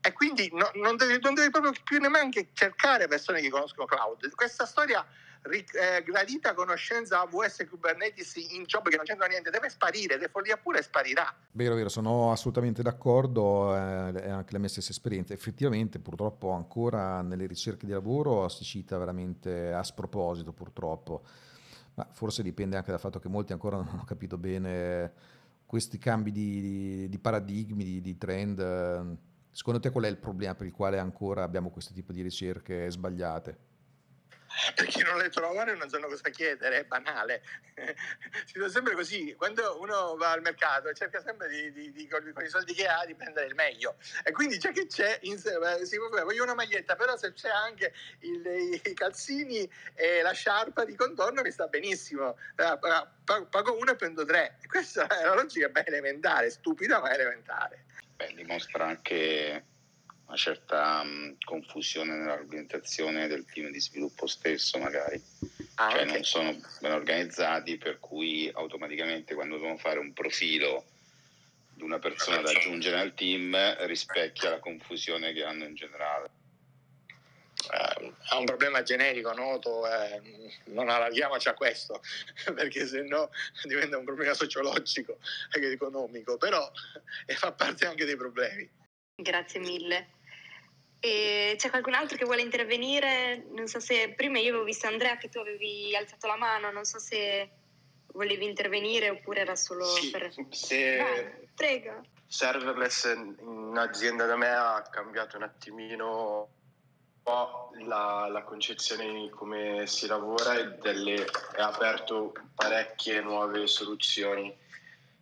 E 0.02 0.12
quindi 0.12 0.50
no, 0.52 0.70
non, 0.74 0.96
devi, 0.96 1.18
non, 1.20 1.34
devi, 1.34 1.50
proprio 1.50 1.72
più 1.84 1.98
neanche 1.98 2.48
cercare 2.54 3.06
persone 3.06 3.40
che 3.42 3.50
conoscono 3.50 3.86
cloud. 3.86 4.30
Questa 4.30 4.64
storia 4.64 5.04
eh, 5.42 6.02
gradita 6.02 6.54
conoscenza 6.54 7.20
AWS 7.20 7.60
e 7.60 7.68
Kubernetes 7.68 8.36
in 8.36 8.64
job 8.64 8.88
che 8.88 8.96
non 8.96 9.04
c'entra 9.04 9.26
niente, 9.26 9.50
deve 9.50 9.68
sparire, 9.68 10.16
deve 10.16 10.28
follia 10.28 10.56
pure 10.56 10.82
sparirà. 10.82 11.34
Vero, 11.52 11.74
vero, 11.74 11.90
sono 11.90 12.32
assolutamente 12.32 12.82
d'accordo, 12.82 13.76
eh, 13.76 14.12
è 14.12 14.30
anche 14.30 14.52
la 14.52 14.58
mia 14.58 14.68
stessa 14.68 14.90
esperienza. 14.90 15.34
Effettivamente 15.34 15.98
purtroppo 15.98 16.50
ancora 16.52 17.20
nelle 17.20 17.46
ricerche 17.46 17.84
di 17.84 17.92
lavoro 17.92 18.48
si 18.48 18.64
cita 18.64 18.96
veramente 18.96 19.72
a 19.72 19.82
sproposito 19.82 20.52
purtroppo, 20.52 21.24
ma 21.94 22.06
forse 22.10 22.42
dipende 22.42 22.76
anche 22.76 22.90
dal 22.90 23.00
fatto 23.00 23.18
che 23.18 23.28
molti 23.28 23.52
ancora 23.52 23.76
non 23.76 23.88
hanno 23.88 24.04
capito 24.04 24.38
bene 24.38 25.12
questi 25.66 25.98
cambi 25.98 26.32
di, 26.32 26.60
di, 26.60 27.08
di 27.08 27.18
paradigmi, 27.18 27.84
di, 27.84 28.00
di 28.00 28.18
trend 28.18 29.18
Secondo 29.50 29.80
te 29.80 29.90
qual 29.90 30.04
è 30.04 30.08
il 30.08 30.18
problema 30.18 30.54
per 30.54 30.66
il 30.66 30.72
quale 30.72 30.98
ancora 30.98 31.42
abbiamo 31.42 31.70
questo 31.70 31.92
tipo 31.92 32.12
di 32.12 32.22
ricerche 32.22 32.90
sbagliate? 32.90 33.68
perché 34.74 35.02
non 35.02 35.16
le 35.16 35.28
trovano 35.28 35.70
e 35.70 35.74
non 35.74 35.88
sanno 35.88 36.08
cosa 36.08 36.28
chiedere, 36.30 36.80
è 36.80 36.84
banale. 36.84 37.42
si 38.44 38.58
fa 38.58 38.68
sempre 38.68 38.94
così, 38.94 39.34
quando 39.36 39.78
uno 39.80 40.16
va 40.16 40.32
al 40.32 40.42
mercato 40.42 40.92
cerca 40.92 41.22
sempre 41.22 41.48
di, 41.48 41.72
di, 41.72 41.92
di, 41.92 42.08
con, 42.08 42.26
i 42.44 42.48
soldi 42.48 42.74
che 42.74 42.86
ha 42.86 43.04
di 43.06 43.14
prendere 43.14 43.46
il 43.46 43.54
meglio 43.54 43.96
e 44.24 44.32
quindi 44.32 44.58
c'è 44.58 44.72
che 44.72 44.86
c'è, 44.86 45.18
in, 45.22 45.38
si 45.38 45.96
voglio 45.96 46.42
una 46.42 46.54
maglietta, 46.54 46.96
però 46.96 47.16
se 47.16 47.32
c'è 47.32 47.48
anche 47.48 47.92
il, 48.20 48.80
i 48.82 48.94
calzini 48.94 49.70
e 49.94 50.22
la 50.22 50.32
sciarpa 50.32 50.84
di 50.84 50.94
contorno 50.94 51.42
mi 51.42 51.50
sta 51.50 51.66
benissimo, 51.68 52.36
eh, 52.56 52.78
pago 53.48 53.78
uno 53.78 53.90
e 53.92 53.96
prendo 53.96 54.24
tre. 54.24 54.58
Questa 54.66 55.06
è 55.06 55.24
la 55.24 55.34
logica 55.34 55.70
elementare, 55.84 56.50
stupida 56.50 57.00
ma 57.00 57.12
elementare. 57.12 57.86
Beh, 58.20 58.34
dimostra 58.34 58.84
anche 58.84 59.64
una 60.26 60.36
certa 60.36 61.00
um, 61.00 61.34
confusione 61.42 62.14
nell'organizzazione 62.14 63.26
del 63.28 63.46
team 63.46 63.70
di 63.70 63.80
sviluppo 63.80 64.26
stesso 64.26 64.78
magari. 64.78 65.18
Ah, 65.76 65.90
cioè 65.92 66.02
okay. 66.02 66.12
non 66.12 66.22
sono 66.24 66.60
ben 66.80 66.92
organizzati 66.92 67.78
per 67.78 67.98
cui 67.98 68.50
automaticamente 68.52 69.34
quando 69.34 69.56
devono 69.56 69.78
fare 69.78 69.98
un 69.98 70.12
profilo 70.12 70.84
di 71.72 71.82
una 71.82 71.98
persona 71.98 72.42
da 72.42 72.50
aggiungere 72.50 73.00
al 73.00 73.14
team 73.14 73.56
rispecchia 73.86 74.50
la 74.50 74.58
confusione 74.58 75.32
che 75.32 75.42
hanno 75.42 75.64
in 75.64 75.74
generale. 75.74 76.28
Ha 77.70 78.38
un 78.38 78.44
problema 78.44 78.82
generico 78.82 79.32
noto, 79.32 79.86
eh, 79.86 80.20
non 80.66 80.88
allarghiamoci 80.88 81.48
a 81.48 81.54
questo, 81.54 82.00
perché 82.54 82.86
se 82.86 83.02
no 83.02 83.30
diventa 83.64 83.96
un 83.96 84.04
problema 84.04 84.34
sociologico 84.34 85.18
e 85.52 85.72
economico, 85.72 86.36
però 86.36 86.70
e 87.26 87.34
fa 87.36 87.52
parte 87.52 87.86
anche 87.86 88.04
dei 88.04 88.16
problemi. 88.16 88.68
Grazie 89.14 89.60
mille. 89.60 90.08
E 90.98 91.54
c'è 91.56 91.70
qualcun 91.70 91.94
altro 91.94 92.16
che 92.16 92.24
vuole 92.24 92.42
intervenire? 92.42 93.46
Non 93.52 93.66
so 93.66 93.80
se 93.80 94.12
prima 94.14 94.38
io 94.38 94.50
avevo 94.50 94.64
visto 94.64 94.86
Andrea 94.86 95.16
che 95.16 95.30
tu 95.30 95.38
avevi 95.38 95.96
alzato 95.96 96.26
la 96.26 96.36
mano, 96.36 96.70
non 96.70 96.84
so 96.84 96.98
se 96.98 97.50
volevi 98.12 98.44
intervenire 98.44 99.08
oppure 99.08 99.40
era 99.40 99.56
solo 99.56 99.84
sì, 99.84 100.10
per... 100.10 100.30
Se 100.50 100.96
Vai, 100.96 101.48
prego. 101.54 102.02
Serverless 102.26 103.04
in 103.14 103.74
azienda 103.76 104.26
da 104.26 104.36
me 104.36 104.48
ha 104.48 104.82
cambiato 104.90 105.36
un 105.36 105.44
attimino 105.44 106.48
la, 107.22 108.28
la 108.30 108.42
concezione 108.42 109.12
di 109.12 109.28
come 109.30 109.86
si 109.86 110.06
lavora 110.06 110.58
e, 110.58 110.78
delle, 110.80 111.24
ha 111.56 111.66
aperto 111.66 112.32
parecchie 112.54 113.20
nuove 113.20 113.66
soluzioni 113.66 114.54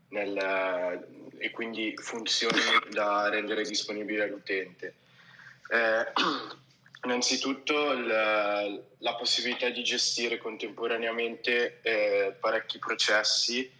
nel, 0.08 1.06
e 1.38 1.50
quindi 1.50 1.94
funzioni 1.96 2.60
da 2.90 3.28
rendere 3.28 3.64
disponibili 3.64 4.20
all'utente. 4.20 4.94
Eh, 5.70 6.12
innanzitutto 7.04 7.92
la, 7.92 8.66
la, 8.98 9.14
possibilità 9.14 9.68
di 9.68 9.84
gestire 9.84 10.38
contemporaneamente 10.38 11.80
eh, 11.82 12.36
parecchi 12.40 12.78
processi 12.78 13.70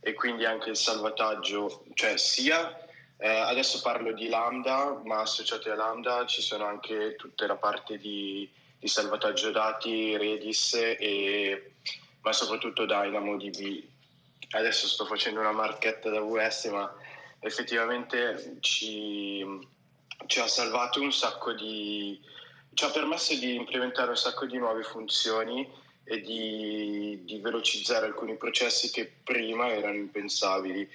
e 0.00 0.12
quindi 0.14 0.44
anche 0.44 0.70
il 0.70 0.76
salvataggio, 0.76 1.84
cioè 1.94 2.16
sia 2.16 2.83
eh, 3.16 3.28
adesso 3.28 3.80
parlo 3.80 4.12
di 4.12 4.28
Lambda, 4.28 5.00
ma 5.04 5.20
associati 5.20 5.68
a 5.68 5.74
Lambda 5.74 6.26
ci 6.26 6.42
sono 6.42 6.66
anche 6.66 7.16
tutta 7.16 7.46
la 7.46 7.56
parte 7.56 7.98
di, 7.98 8.48
di 8.78 8.88
salvataggio 8.88 9.50
dati, 9.50 10.16
Redis 10.16 10.74
e 10.74 11.74
ma 12.24 12.32
soprattutto 12.32 12.86
DynamoDB. 12.86 13.82
Adesso 14.50 14.88
sto 14.88 15.04
facendo 15.04 15.40
una 15.40 15.52
marchetta 15.52 16.10
da 16.10 16.20
VS, 16.20 16.64
ma 16.66 16.94
effettivamente 17.40 18.56
ci, 18.60 19.44
ci 20.26 20.40
ha 20.40 20.46
salvato 20.46 21.00
un 21.00 21.12
sacco 21.12 21.52
di... 21.52 22.20
ci 22.72 22.84
ha 22.84 22.90
permesso 22.90 23.34
di 23.34 23.54
implementare 23.54 24.10
un 24.10 24.16
sacco 24.16 24.46
di 24.46 24.56
nuove 24.56 24.82
funzioni 24.82 25.70
e 26.04 26.20
di, 26.20 27.20
di 27.24 27.38
velocizzare 27.40 28.06
alcuni 28.06 28.36
processi 28.36 28.90
che 28.90 29.10
prima 29.22 29.70
erano 29.70 29.96
impensabili. 29.96 30.88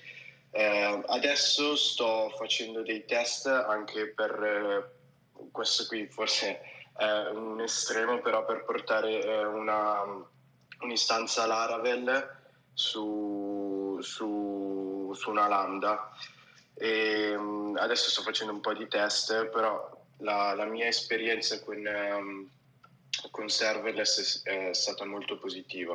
Eh, 0.52 1.04
adesso 1.08 1.76
sto 1.76 2.34
facendo 2.38 2.82
dei 2.82 3.06
test 3.06 3.46
anche 3.46 4.08
per 4.08 4.32
eh, 4.44 5.48
questo 5.52 5.86
qui 5.86 6.08
forse 6.08 6.60
è 6.98 7.30
un 7.32 7.62
estremo, 7.62 8.20
però 8.20 8.44
per 8.46 8.66
portare 8.66 9.24
eh, 9.24 9.46
una, 9.46 10.04
un'istanza 10.82 11.46
Laravel 11.46 12.38
su, 12.74 13.98
su, 14.02 15.12
su 15.16 15.30
una 15.30 15.48
lambda 15.48 16.12
e, 16.82 17.36
um, 17.36 17.76
adesso 17.78 18.10
sto 18.10 18.22
facendo 18.22 18.54
un 18.54 18.62
po' 18.62 18.74
di 18.74 18.88
test, 18.88 19.48
però 19.48 19.90
la, 20.20 20.54
la 20.54 20.64
mia 20.64 20.88
esperienza 20.88 21.62
con, 21.62 21.86
um, 21.86 22.50
con 23.32 23.50
serverless 23.50 24.44
è, 24.44 24.70
è, 24.70 24.74
stata 24.74 25.04
molto 25.04 25.38
positiva. 25.38 25.94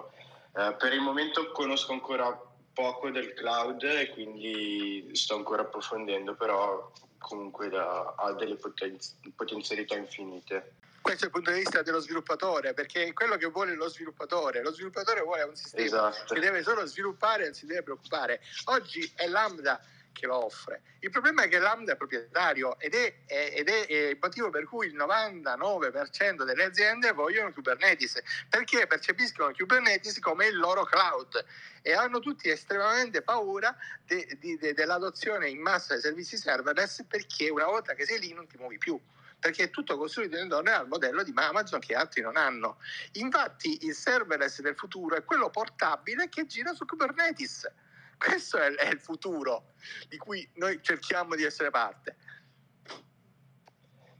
Uh, 0.52 0.76
per 0.76 0.92
il 0.92 1.00
momento 1.00 1.50
conosco 1.52 1.92
ancora 1.92 2.38
poco 2.74 3.10
del 3.10 3.32
cloud 3.32 3.82
e 3.84 4.10
quindi 4.10 5.08
sto 5.12 5.36
ancora 5.36 5.62
approfondendo, 5.62 6.34
però 6.34 6.92
comunque 7.18 7.70
da, 7.70 8.14
ha 8.18 8.32
delle 8.34 8.56
potenzi- 8.56 9.14
potenzialità 9.34 9.96
infinite 9.96 10.82
questo 11.04 11.24
è 11.24 11.26
il 11.26 11.34
punto 11.34 11.50
di 11.50 11.58
vista 11.58 11.82
dello 11.82 11.98
sviluppatore, 11.98 12.72
perché 12.72 13.04
è 13.04 13.12
quello 13.12 13.36
che 13.36 13.48
vuole 13.48 13.74
lo 13.74 13.90
sviluppatore. 13.90 14.62
Lo 14.62 14.72
sviluppatore 14.72 15.20
vuole 15.20 15.42
un 15.42 15.54
sistema 15.54 15.84
esatto. 15.84 16.32
che 16.32 16.40
deve 16.40 16.62
solo 16.62 16.86
sviluppare 16.86 17.42
e 17.42 17.44
non 17.44 17.54
si 17.54 17.66
deve 17.66 17.82
preoccupare. 17.82 18.40
Oggi 18.64 19.12
è 19.14 19.26
Lambda 19.26 19.78
che 20.14 20.26
lo 20.26 20.42
offre. 20.46 20.80
Il 21.00 21.10
problema 21.10 21.42
è 21.42 21.48
che 21.48 21.58
Lambda 21.58 21.92
è 21.92 21.96
proprietario 21.96 22.78
ed 22.78 22.94
è, 22.94 23.14
ed 23.26 23.68
è, 23.68 23.92
il 23.92 24.18
motivo 24.18 24.48
per 24.48 24.64
cui 24.64 24.86
il 24.86 24.96
99% 24.96 26.44
delle 26.44 26.64
aziende 26.64 27.12
vogliono 27.12 27.52
Kubernetes, 27.52 28.22
perché 28.48 28.86
percepiscono 28.86 29.52
Kubernetes 29.52 30.18
come 30.20 30.46
il 30.46 30.56
loro 30.56 30.84
cloud 30.84 31.44
e 31.82 31.92
hanno 31.92 32.20
tutti 32.20 32.48
estremamente 32.48 33.20
paura 33.20 33.76
de, 34.06 34.38
de, 34.40 34.56
de, 34.56 34.72
dell'adozione 34.72 35.50
in 35.50 35.60
massa 35.60 35.92
dei 35.92 36.02
servizi 36.02 36.38
serverless 36.38 37.04
perché 37.06 37.50
una 37.50 37.66
volta 37.66 37.92
che 37.92 38.06
sei 38.06 38.20
lì 38.20 38.32
non 38.32 38.46
ti 38.46 38.56
muovi 38.56 38.78
più 38.78 38.98
perché 39.38 39.64
è 39.64 39.70
tutto 39.70 39.98
costruito 39.98 40.38
intorno 40.38 40.70
al 40.70 40.88
modello 40.88 41.22
di 41.22 41.30
Amazon 41.34 41.78
che 41.78 41.94
altri 41.94 42.22
non 42.22 42.38
hanno. 42.38 42.78
Infatti 43.12 43.84
il 43.84 43.94
serverless 43.94 44.62
del 44.62 44.74
futuro 44.74 45.16
è 45.16 45.24
quello 45.24 45.50
portabile 45.50 46.30
che 46.30 46.46
gira 46.46 46.72
su 46.72 46.86
Kubernetes 46.86 47.70
questo 48.18 48.58
è, 48.58 48.70
è 48.74 48.88
il 48.90 49.00
futuro 49.00 49.72
di 50.08 50.16
cui 50.16 50.48
noi 50.54 50.80
cerchiamo 50.82 51.34
di 51.34 51.44
essere 51.44 51.70
parte. 51.70 52.16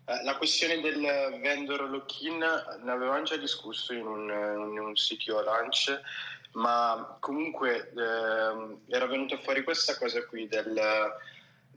Eh, 0.07 0.22
la 0.22 0.36
questione 0.36 0.80
del 0.80 1.01
vendor 1.40 1.88
lock-in 1.88 2.38
ne 2.38 2.90
avevamo 2.90 3.22
già 3.22 3.36
discusso 3.36 3.95
in 3.95 4.07
un, 4.07 4.28
in 4.28 4.78
un 4.78 4.92
CTO 4.92 5.42
lunch, 5.42 5.99
ma 6.53 7.16
comunque 7.20 7.90
eh, 7.97 8.95
era 8.95 9.07
venuta 9.07 9.38
fuori 9.38 9.64
questa 9.64 9.97
cosa 9.97 10.24
qui 10.26 10.47
del 10.47 10.78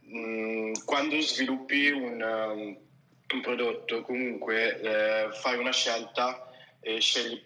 mh, 0.01 0.19
mm, 0.19 0.73
quando 0.83 1.19
sviluppi 1.21 1.89
un, 1.89 2.21
un 2.21 3.41
prodotto 3.41 4.01
comunque 4.01 4.79
eh, 4.81 5.31
fai 5.31 5.57
una 5.57 5.71
scelta 5.71 6.49
e 6.81 6.99
scegli 6.99 7.41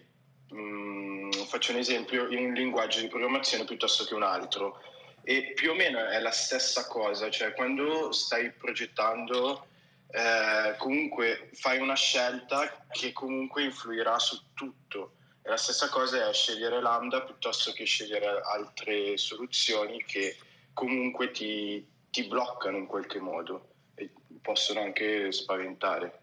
mh, 0.52 0.60
mm, 0.60 1.30
faccio 1.46 1.72
un 1.72 1.78
esempio, 1.78 2.28
in 2.28 2.46
un 2.46 2.52
linguaggio 2.52 3.00
di 3.00 3.08
programmazione 3.08 3.64
piuttosto 3.64 4.04
che 4.04 4.14
un 4.14 4.22
altro. 4.22 4.80
E 5.24 5.52
più 5.54 5.70
o 5.70 5.74
meno 5.74 6.04
è 6.06 6.18
la 6.20 6.30
stessa 6.30 6.86
cosa, 6.86 7.30
cioè 7.30 7.52
quando 7.54 8.10
stai 8.12 8.52
progettando 8.52 9.66
eh, 10.08 10.74
comunque 10.78 11.50
fai 11.54 11.78
una 11.78 11.94
scelta 11.94 12.84
che 12.90 13.12
comunque 13.12 13.64
influirà 13.64 14.18
su 14.18 14.52
tutto. 14.52 15.14
E 15.42 15.48
la 15.48 15.56
stessa 15.56 15.88
cosa 15.88 16.28
è 16.28 16.32
scegliere 16.32 16.80
Lambda 16.80 17.22
piuttosto 17.22 17.72
che 17.72 17.84
scegliere 17.84 18.40
altre 18.44 19.16
soluzioni 19.16 20.04
che 20.04 20.36
comunque 20.72 21.30
ti, 21.30 21.84
ti 22.10 22.24
bloccano 22.24 22.76
in 22.76 22.86
qualche 22.86 23.20
modo 23.20 23.70
e 23.94 24.12
possono 24.40 24.80
anche 24.80 25.32
spaventare. 25.32 26.20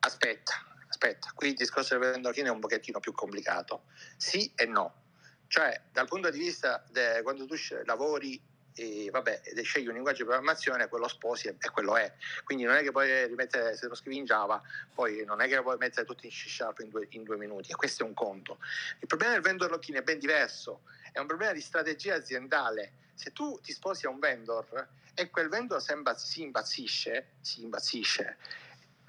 Aspetta, 0.00 0.73
aspetta, 0.94 1.32
qui 1.34 1.48
il 1.48 1.54
discorso 1.54 1.98
del 1.98 2.12
vendorino 2.12 2.48
è 2.48 2.50
un 2.50 2.60
pochettino 2.60 3.00
più 3.00 3.12
complicato. 3.12 3.84
Sì 4.16 4.50
e 4.54 4.66
no. 4.66 5.02
Cioè, 5.48 5.82
dal 5.92 6.06
punto 6.06 6.30
di 6.30 6.38
vista 6.38 6.84
de, 6.90 7.20
quando 7.22 7.46
tu 7.46 7.54
lavori 7.84 8.40
e 8.76 9.08
vabbè, 9.08 9.42
scegli 9.62 9.86
un 9.86 9.94
linguaggio 9.94 10.22
di 10.22 10.24
programmazione, 10.24 10.88
quello 10.88 11.06
sposi 11.06 11.46
e, 11.46 11.56
e, 11.60 11.70
quello 11.70 11.96
è. 11.96 12.12
Quindi 12.42 12.64
non 12.64 12.74
è 12.74 12.82
che 12.82 12.90
puoi 12.90 13.26
rimettere, 13.26 13.76
se 13.76 13.86
lo 13.86 13.94
scrivi 13.94 14.16
in 14.16 14.24
Java, 14.24 14.60
poi 14.92 15.24
non 15.24 15.40
è 15.40 15.46
che 15.46 15.62
puoi 15.62 15.76
mettere 15.78 16.04
tutto 16.04 16.26
in 16.26 16.32
C 16.32 16.48
Sharp 16.48 16.80
in 16.80 16.88
due, 16.88 17.06
in 17.10 17.22
due 17.22 17.36
minuti, 17.36 17.70
e 17.70 17.76
questo 17.76 18.02
è 18.02 18.06
un 18.06 18.14
conto. 18.14 18.58
Il 18.98 19.06
problema 19.06 19.34
del 19.34 19.42
vendor 19.42 19.70
lock-in 19.70 19.96
è 19.96 20.02
ben 20.02 20.18
diverso, 20.18 20.82
è 21.12 21.20
un 21.20 21.26
problema 21.26 21.52
di 21.52 21.60
strategia 21.60 22.16
aziendale. 22.16 22.94
Se 23.14 23.32
tu 23.32 23.60
ti 23.62 23.72
sposi 23.72 24.06
a 24.06 24.08
un 24.08 24.18
vendor 24.18 24.88
e 25.14 25.30
quel 25.30 25.48
vendor 25.48 25.80
si 25.80 26.42
impazzisce, 26.42 27.26
si 27.40 27.62
impazzisce 27.62 28.38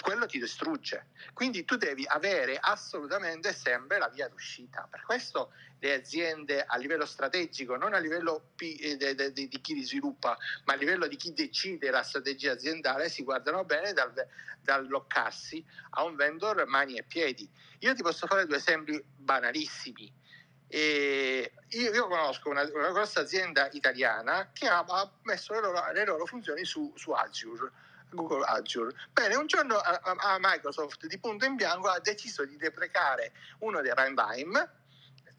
quello 0.02 0.26
ti 0.26 0.40
distrugge. 0.40 1.08
Quindi 1.34 1.66
tu 1.66 1.76
devi 1.78 2.06
avere 2.08 2.58
assolutamente 2.60 3.54
sempre 3.54 3.98
la 3.98 4.10
via 4.10 4.28
d'uscita. 4.28 4.88
Per 4.90 5.02
questo 5.04 5.52
le 5.80 5.94
aziende 5.94 6.64
a 6.64 6.78
livello 6.78 7.06
strategico, 7.06 7.76
non 7.76 7.94
a 7.94 7.98
livello 7.98 8.52
di, 8.56 8.98
di, 8.98 9.62
chi 9.62 9.74
li 9.74 9.84
sviluppa, 9.84 10.38
ma 10.66 10.74
a 10.74 10.76
livello 10.76 11.08
di 11.08 11.16
chi 11.16 11.34
decide 11.34 11.90
la 11.90 12.04
strategia 12.04 12.54
aziendale, 12.54 13.10
si 13.10 13.24
guardano 13.24 13.64
bene 13.66 13.94
dal, 13.94 14.14
dall'loccarsi 14.62 15.64
a 15.92 16.04
un 16.04 16.16
vendor 16.16 16.66
mani 16.68 16.98
e 16.98 17.04
piedi. 17.04 17.50
Io 17.80 17.94
ti 17.94 18.02
posso 18.02 18.28
fare 18.28 18.46
due 18.46 18.58
esempi 18.58 19.02
banalissimi. 19.04 20.24
Io, 20.68 21.52
io, 21.70 22.08
conosco 22.08 22.50
una, 22.50 22.64
una, 22.74 22.92
grossa 22.92 23.22
azienda 23.22 23.70
italiana 23.72 24.50
che 24.52 24.68
ha 24.68 24.84
messo 25.22 25.54
le 25.54 25.62
loro, 25.62 25.92
le 25.92 26.06
loro 26.06 26.26
funzioni 26.26 26.66
su, 26.66 26.92
su 26.96 27.12
Azure 27.12 27.72
Google 28.16 28.44
Azure. 28.46 28.96
Bene, 29.12 29.36
un 29.36 29.48
giorno 29.48 29.76
a, 29.76 30.00
a 30.02 30.38
Microsoft 30.40 31.06
di 31.06 31.20
punto 31.20 31.46
in 31.46 31.56
bianco 31.56 31.88
ha 31.90 32.00
deciso 32.00 32.46
di 32.46 32.58
deprecare 32.58 33.34
uno 33.60 33.82
dei 33.82 33.94
runtime 33.94 34.84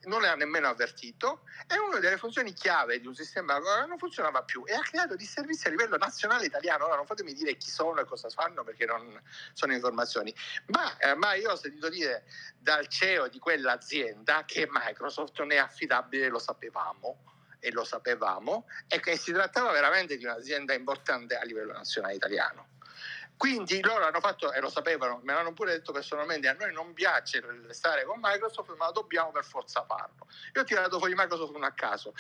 non 0.07 0.21
le 0.21 0.29
ha 0.29 0.35
nemmeno 0.35 0.69
avvertito 0.69 1.43
e 1.67 1.79
una 1.79 1.99
delle 1.99 2.17
funzioni 2.17 2.53
chiave 2.53 3.01
di 3.01 3.07
un 3.07 3.15
sistema 3.15 3.59
non 3.87 3.99
funzionava 3.99 4.43
più 4.43 4.63
e 4.67 4.75
ha 4.75 4.81
creato 4.81 5.17
disservizi 5.17 5.67
a 5.67 5.71
livello 5.71 5.97
nazionale 5.97 6.47
italiano. 6.47 6.87
Ora 6.87 6.97
non 6.97 7.07
fatemi 7.07 7.33
dire 7.33 7.57
chi 7.57 7.71
sono 7.71 8.01
e 8.01 8.05
cosa 8.05 8.29
fanno 8.29 8.63
perché 8.63 8.87
non 8.87 9.21
sono 9.53 9.73
informazioni, 9.73 10.35
ma, 10.67 10.97
eh, 10.99 11.15
ma 11.15 11.35
io 11.35 11.53
ho 11.53 11.57
sentito 11.57 11.89
dire 11.89 12.25
dal 12.59 12.87
CEO 12.89 13.29
di 13.29 13.39
quell'azienda 13.39 14.45
che 14.45 14.69
Microsoft 14.71 15.39
non 15.39 15.53
è 15.53 15.57
affidabile, 15.57 16.29
lo 16.29 16.39
sapevamo 16.39 17.35
e 17.67 17.73
lo 17.73 17.83
sapevamo, 17.83 18.69
e 18.87 19.01
che 19.01 19.17
si 19.17 19.33
trattava 19.33 19.73
veramente 19.73 20.17
di 20.17 20.25
un'azienda 20.25 20.73
importante 20.73 21.37
a 21.37 21.43
livello 21.43 21.73
nazionale 21.73 22.15
italiano. 22.15 22.69
Quindi 23.37 23.83
loro 23.83 24.07
hanno 24.07 24.21
fatto, 24.21 24.53
e 24.53 24.61
lo 24.61 24.71
sapevano, 24.71 25.21
me 25.25 25.35
l'hanno 25.35 25.53
pure 25.53 25.73
detto 25.73 25.91
personalmente, 25.91 26.47
a 26.47 26.53
noi 26.53 26.73
non 26.73 26.95
piace 26.95 27.43
stare 27.71 28.05
con 28.05 28.21
Microsoft, 28.23 28.77
ma 28.77 28.93
dobbiamo 28.93 29.33
per 29.33 29.45
forza 29.45 29.85
farlo. 29.85 30.29
Io 30.55 30.61
ho 30.61 30.65
tirato 30.65 30.99
fuori 30.99 31.15
Microsoft 31.17 31.53
non 31.53 31.65
a 31.65 31.73
caso. 31.73 32.15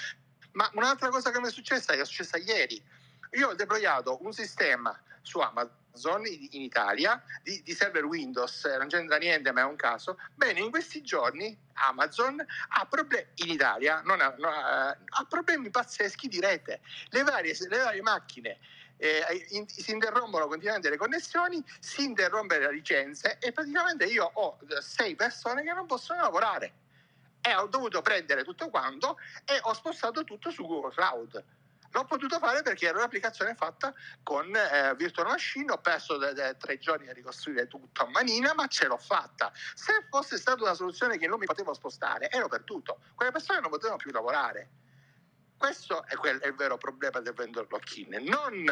Ma 0.53 0.68
un'altra 0.74 1.11
cosa 1.11 1.30
che 1.30 1.38
mi 1.38 1.47
è 1.47 1.53
successa, 1.53 1.94
che 1.94 2.01
è 2.01 2.05
successa 2.05 2.38
ieri, 2.38 2.84
io 3.30 3.51
ho 3.51 3.55
deployato 3.55 4.18
un 4.22 4.32
sistema 4.32 5.01
su 5.22 5.38
Amazon 5.38 5.84
in, 6.26 6.49
in 6.51 6.62
Italia 6.62 7.22
di, 7.42 7.62
di, 7.62 7.74
server 7.74 8.05
Windows, 8.05 8.64
non 8.64 8.88
c'entra 8.88 9.16
niente 9.16 9.53
ma 9.53 9.62
è 9.62 9.64
un 9.64 9.76
caso. 9.76 10.18
Bene, 10.34 10.61
in 10.61 10.70
questi 10.70 11.03
giorni 11.03 11.57
Amazon 11.74 12.44
ha 12.68 12.86
problemi 12.86 13.26
in 13.36 13.51
Italia, 13.51 13.99
ha, 13.99 14.03
no, 14.03 14.14
ha, 14.14 15.26
problemi 15.28 15.70
pazzeschi 15.70 16.28
di 16.28 16.40
rete. 16.40 16.80
Le 17.11 17.22
varie, 17.22 17.57
le 17.68 17.78
varie 17.78 18.03
macchine 18.03 18.59
eh, 18.99 19.47
in, 19.51 19.68
si 19.68 19.90
interrompono 19.90 20.47
continuamente 20.47 20.90
le 20.90 20.97
connessioni, 20.97 21.62
si 21.80 22.05
interrompe 22.05 22.59
le 22.59 22.72
licenze 22.72 23.38
e 23.38 23.53
praticamente 23.53 24.05
io 24.05 24.30
ho 24.32 24.59
sei 24.80 25.14
persone 25.14 25.62
che 25.62 25.72
non 25.72 25.86
possono 25.86 26.22
lavorare. 26.22 26.72
E 27.40 27.55
ho 27.55 27.66
dovuto 27.66 28.03
prendere 28.03 28.42
tutto 28.42 28.70
quanto 28.70 29.18
e 29.44 29.59
ho 29.62 29.72
spostato 29.72 30.24
tutto 30.24 30.51
su 30.51 30.66
Google 30.66 30.92
Cloud. 30.92 31.44
L'ho 31.97 32.05
potuto 32.05 32.38
fare 32.38 32.61
perché 32.61 32.88
era 32.88 32.99
un'applicazione 32.99 33.55
fatta 33.55 33.94
con 34.22 34.55
eh, 34.55 34.94
Virtual 34.97 35.28
Machine, 35.28 35.72
ho 35.72 35.78
perso 35.78 36.18
de- 36.18 36.34
de- 36.34 36.55
tre 36.59 36.76
giorni 36.76 37.09
a 37.09 37.12
ricostruire 37.14 37.66
tutto 37.68 38.03
a 38.03 38.11
manina, 38.11 38.53
ma 38.53 38.66
ce 38.66 38.86
l'ho 38.86 38.99
fatta. 38.99 39.51
Se 39.74 40.05
fosse 40.11 40.36
stata 40.36 40.62
una 40.62 40.74
soluzione 40.74 41.16
che 41.16 41.26
non 41.26 41.38
mi 41.38 41.47
potevo 41.47 41.72
spostare, 41.72 42.28
ero 42.28 42.49
perduto. 42.49 42.99
Quelle 43.14 43.32
persone 43.32 43.61
non 43.61 43.70
potevano 43.70 43.97
più 43.97 44.11
lavorare. 44.11 44.68
Questo 45.57 46.05
è, 46.05 46.16
quel, 46.16 46.38
è, 46.38 46.49
il 46.49 46.55
vero 46.55 46.76
problema 46.76 47.20
del 47.20 47.32
vendor 47.32 47.66
lock-in, 47.70 48.24
non 48.24 48.66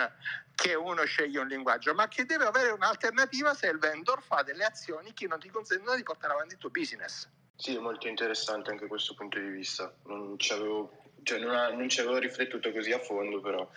che 0.54 0.74
uno 0.74 1.02
sceglie 1.04 1.38
un 1.38 1.48
linguaggio, 1.48 1.94
ma 1.94 2.08
che 2.08 2.26
deve 2.26 2.44
avere 2.44 2.72
un'alternativa 2.72 3.54
se 3.54 3.68
il 3.68 3.78
vendor 3.78 4.20
fa 4.20 4.42
delle 4.42 4.64
azioni 4.64 5.14
che 5.14 5.26
non 5.26 5.38
ti 5.38 5.48
consentono 5.48 5.96
di 5.96 6.02
portare 6.02 6.34
avanti 6.34 6.52
il 6.52 6.60
tuo 6.60 6.68
business. 6.68 7.26
Sì, 7.56 7.74
è 7.74 7.78
molto 7.78 8.06
interessante 8.06 8.70
anche 8.70 8.86
questo 8.86 9.14
punto 9.14 9.38
di 9.38 9.48
vista. 9.48 9.94
Non 10.04 10.38
ci 10.38 10.52
avevo 10.52 11.03
cioè 11.24 11.38
non, 11.38 11.54
ha, 11.54 11.70
non 11.70 11.88
ci 11.88 12.00
avevo 12.00 12.18
riflettuto 12.18 12.70
così 12.70 12.92
a 12.92 13.00
fondo, 13.00 13.40
però 13.40 13.68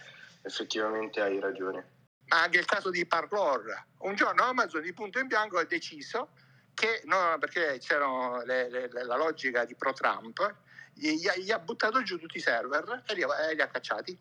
effettivamente 0.44 1.22
hai 1.22 1.40
ragione. 1.40 1.96
Ma 2.28 2.44
anche 2.44 2.60
il 2.60 2.66
caso 2.66 2.90
di 2.90 3.06
Parlor. 3.06 3.86
Un 4.00 4.16
giorno 4.16 4.44
Amazon 4.44 4.82
di 4.82 4.94
punto 4.94 5.20
in 5.20 5.28
bianco 5.28 5.58
ha 5.58 5.64
deciso 5.64 6.30
che, 6.74 7.02
no, 7.06 7.38
perché 7.40 7.80
c'era 7.80 8.06
la 8.46 9.16
logica 9.16 9.66
di 9.66 9.76
pro-Trump, 9.76 10.56
gli, 10.94 11.16
gli, 11.16 11.52
ha 11.52 11.60
buttato 11.60 12.04
giù 12.04 12.18
tutti 12.18 12.38
i 12.38 12.42
server 12.42 13.04
e 13.08 13.14
li, 13.14 13.22
e 13.22 13.56
li 13.56 13.62
ha 13.62 13.68
cacciati. 13.68 14.18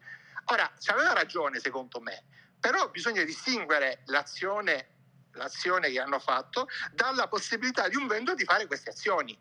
Ora, 0.46 0.70
ci 0.78 0.90
aveva 0.90 1.12
ragione 1.12 1.58
secondo 1.58 2.00
me, 2.00 2.24
però 2.60 2.88
bisogna 2.90 3.24
distinguere 3.24 4.02
l'azione, 4.06 4.88
l'azione 5.32 5.90
che 5.90 6.00
hanno 6.00 6.18
fatto 6.18 6.68
dalla 6.92 7.28
possibilità 7.28 7.88
di 7.88 7.96
un 7.96 8.06
vendor 8.06 8.34
di 8.34 8.44
fare 8.44 8.66
queste 8.66 8.90
azioni. 8.90 9.36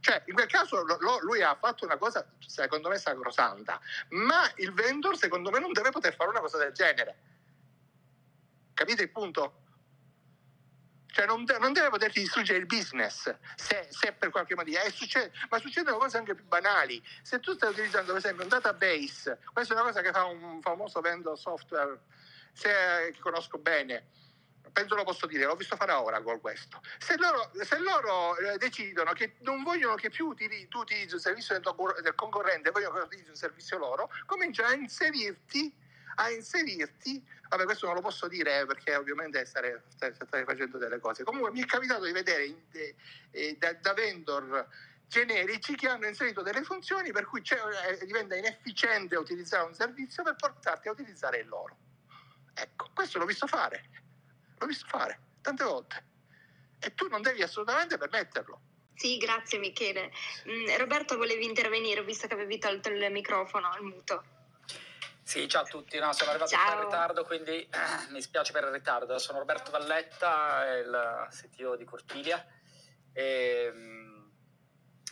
Cioè, 0.00 0.22
in 0.26 0.34
quel 0.34 0.46
caso 0.46 0.82
lo, 0.82 1.18
lui 1.20 1.42
ha 1.42 1.56
fatto 1.60 1.84
una 1.84 1.96
cosa, 1.96 2.26
secondo 2.38 2.88
me, 2.88 2.98
sacrosanta, 2.98 3.80
ma 4.10 4.50
il 4.56 4.72
vendor, 4.72 5.16
secondo 5.16 5.50
me, 5.50 5.58
non 5.58 5.72
deve 5.72 5.90
poter 5.90 6.14
fare 6.14 6.30
una 6.30 6.40
cosa 6.40 6.58
del 6.58 6.72
genere. 6.72 7.18
Capite 8.74 9.02
il 9.02 9.10
punto? 9.10 9.54
Cioè 11.12 11.26
non, 11.26 11.44
de- 11.44 11.58
non, 11.58 11.72
deve 11.72 11.90
poterti 11.90 12.20
distruggere 12.20 12.58
il 12.58 12.66
business 12.66 13.34
se, 13.56 13.88
se 13.90 14.12
per 14.12 14.30
qualche 14.30 14.54
motivo. 14.54 14.78
Eh, 14.78 14.90
succede, 14.90 15.32
ma 15.50 15.58
succedono 15.58 15.98
cose 15.98 16.16
anche 16.16 16.34
più 16.34 16.44
banali. 16.44 17.02
Se 17.22 17.40
tu 17.40 17.52
stai 17.52 17.70
utilizzando 17.70 18.12
per 18.12 18.20
esempio 18.20 18.44
un 18.44 18.48
database, 18.48 19.40
questa 19.52 19.74
è 19.74 19.76
una 19.76 19.86
cosa 19.86 20.02
che 20.02 20.12
fa 20.12 20.24
un 20.24 20.60
famoso 20.62 21.00
vendor 21.00 21.36
software 21.36 22.00
se, 22.52 23.10
che 23.12 23.18
conosco 23.20 23.58
bene, 23.58 24.06
penso 24.72 24.94
lo 24.94 25.04
posso 25.04 25.26
dire, 25.26 25.44
l'ho 25.44 25.56
visto 25.56 25.76
fare 25.76 25.92
a 25.92 26.02
Oracle 26.02 26.40
questo. 26.40 26.80
Se 26.98 27.16
loro, 27.16 27.50
se 27.62 27.78
loro 27.78 28.36
eh, 28.36 28.58
decidono 28.58 29.12
che 29.12 29.34
non 29.40 29.62
vogliono 29.62 29.94
che 29.94 30.10
più 30.10 30.34
tu 30.68 30.78
utilizzi 30.78 31.14
un 31.14 31.20
servizio 31.20 31.58
del, 31.58 31.74
del 32.02 32.14
concorrente, 32.14 32.70
vogliono 32.70 32.98
che 32.98 33.04
utilizzi 33.04 33.30
un 33.30 33.36
servizio 33.36 33.78
loro, 33.78 34.10
cominciano 34.26 34.68
a 34.68 34.74
inserirti, 34.74 35.72
a 36.16 36.30
inserirti, 36.30 37.24
vabbè 37.48 37.64
questo 37.64 37.86
non 37.86 37.94
lo 37.96 38.00
posso 38.00 38.28
dire 38.28 38.64
perché 38.66 38.94
ovviamente 38.96 39.44
stare 39.44 39.82
facendo 40.44 40.78
delle 40.78 40.98
cose. 40.98 41.24
Comunque 41.24 41.50
mi 41.50 41.62
è 41.62 41.66
capitato 41.66 42.04
di 42.04 42.12
vedere 42.12 42.44
eh, 42.72 42.94
eh, 43.30 43.56
da, 43.58 43.72
da 43.74 43.92
vendor 43.92 44.66
generici 45.06 45.74
che 45.74 45.88
hanno 45.88 46.06
inserito 46.06 46.40
delle 46.42 46.62
funzioni 46.62 47.10
per 47.10 47.26
cui 47.26 47.42
eh, 47.42 48.06
diventa 48.06 48.36
inefficiente 48.36 49.16
utilizzare 49.16 49.66
un 49.66 49.74
servizio 49.74 50.22
per 50.22 50.36
portarti 50.36 50.88
a 50.88 50.92
utilizzare 50.92 51.38
il 51.38 51.48
loro. 51.48 51.76
Ecco, 52.54 52.90
questo 52.94 53.18
l'ho 53.18 53.24
visto 53.26 53.46
fare 53.46 53.88
l'ho 54.60 54.66
visto 54.66 54.86
fare 54.86 55.18
tante 55.40 55.64
volte 55.64 56.04
e 56.78 56.94
tu 56.94 57.08
non 57.08 57.22
devi 57.22 57.42
assolutamente 57.42 57.98
permetterlo. 57.98 58.60
Sì, 58.94 59.16
grazie 59.16 59.58
Michele. 59.58 60.12
Mm, 60.48 60.76
Roberto, 60.76 61.16
volevi 61.16 61.44
intervenire 61.46 62.04
visto 62.04 62.26
che 62.26 62.34
avevi 62.34 62.58
tolto 62.58 62.90
il 62.90 63.10
microfono 63.10 63.70
al 63.70 63.82
muto. 63.82 64.24
Sì, 65.22 65.48
ciao 65.48 65.62
a 65.62 65.66
tutti, 65.66 65.98
no, 65.98 66.12
sono 66.12 66.30
arrivato 66.30 66.50
ciao. 66.50 66.74
in 66.74 66.84
ritardo, 66.84 67.24
quindi 67.24 67.52
eh, 67.52 67.68
mi 68.10 68.20
spiace 68.20 68.52
per 68.52 68.64
il 68.64 68.70
ritardo. 68.70 69.16
Sono 69.18 69.38
Roberto 69.38 69.70
Valletta, 69.70 70.66
il 70.74 71.28
CTO 71.30 71.76
di 71.76 71.84
Cortilia. 71.84 72.44
E, 73.12 73.70
mh, 73.72 74.30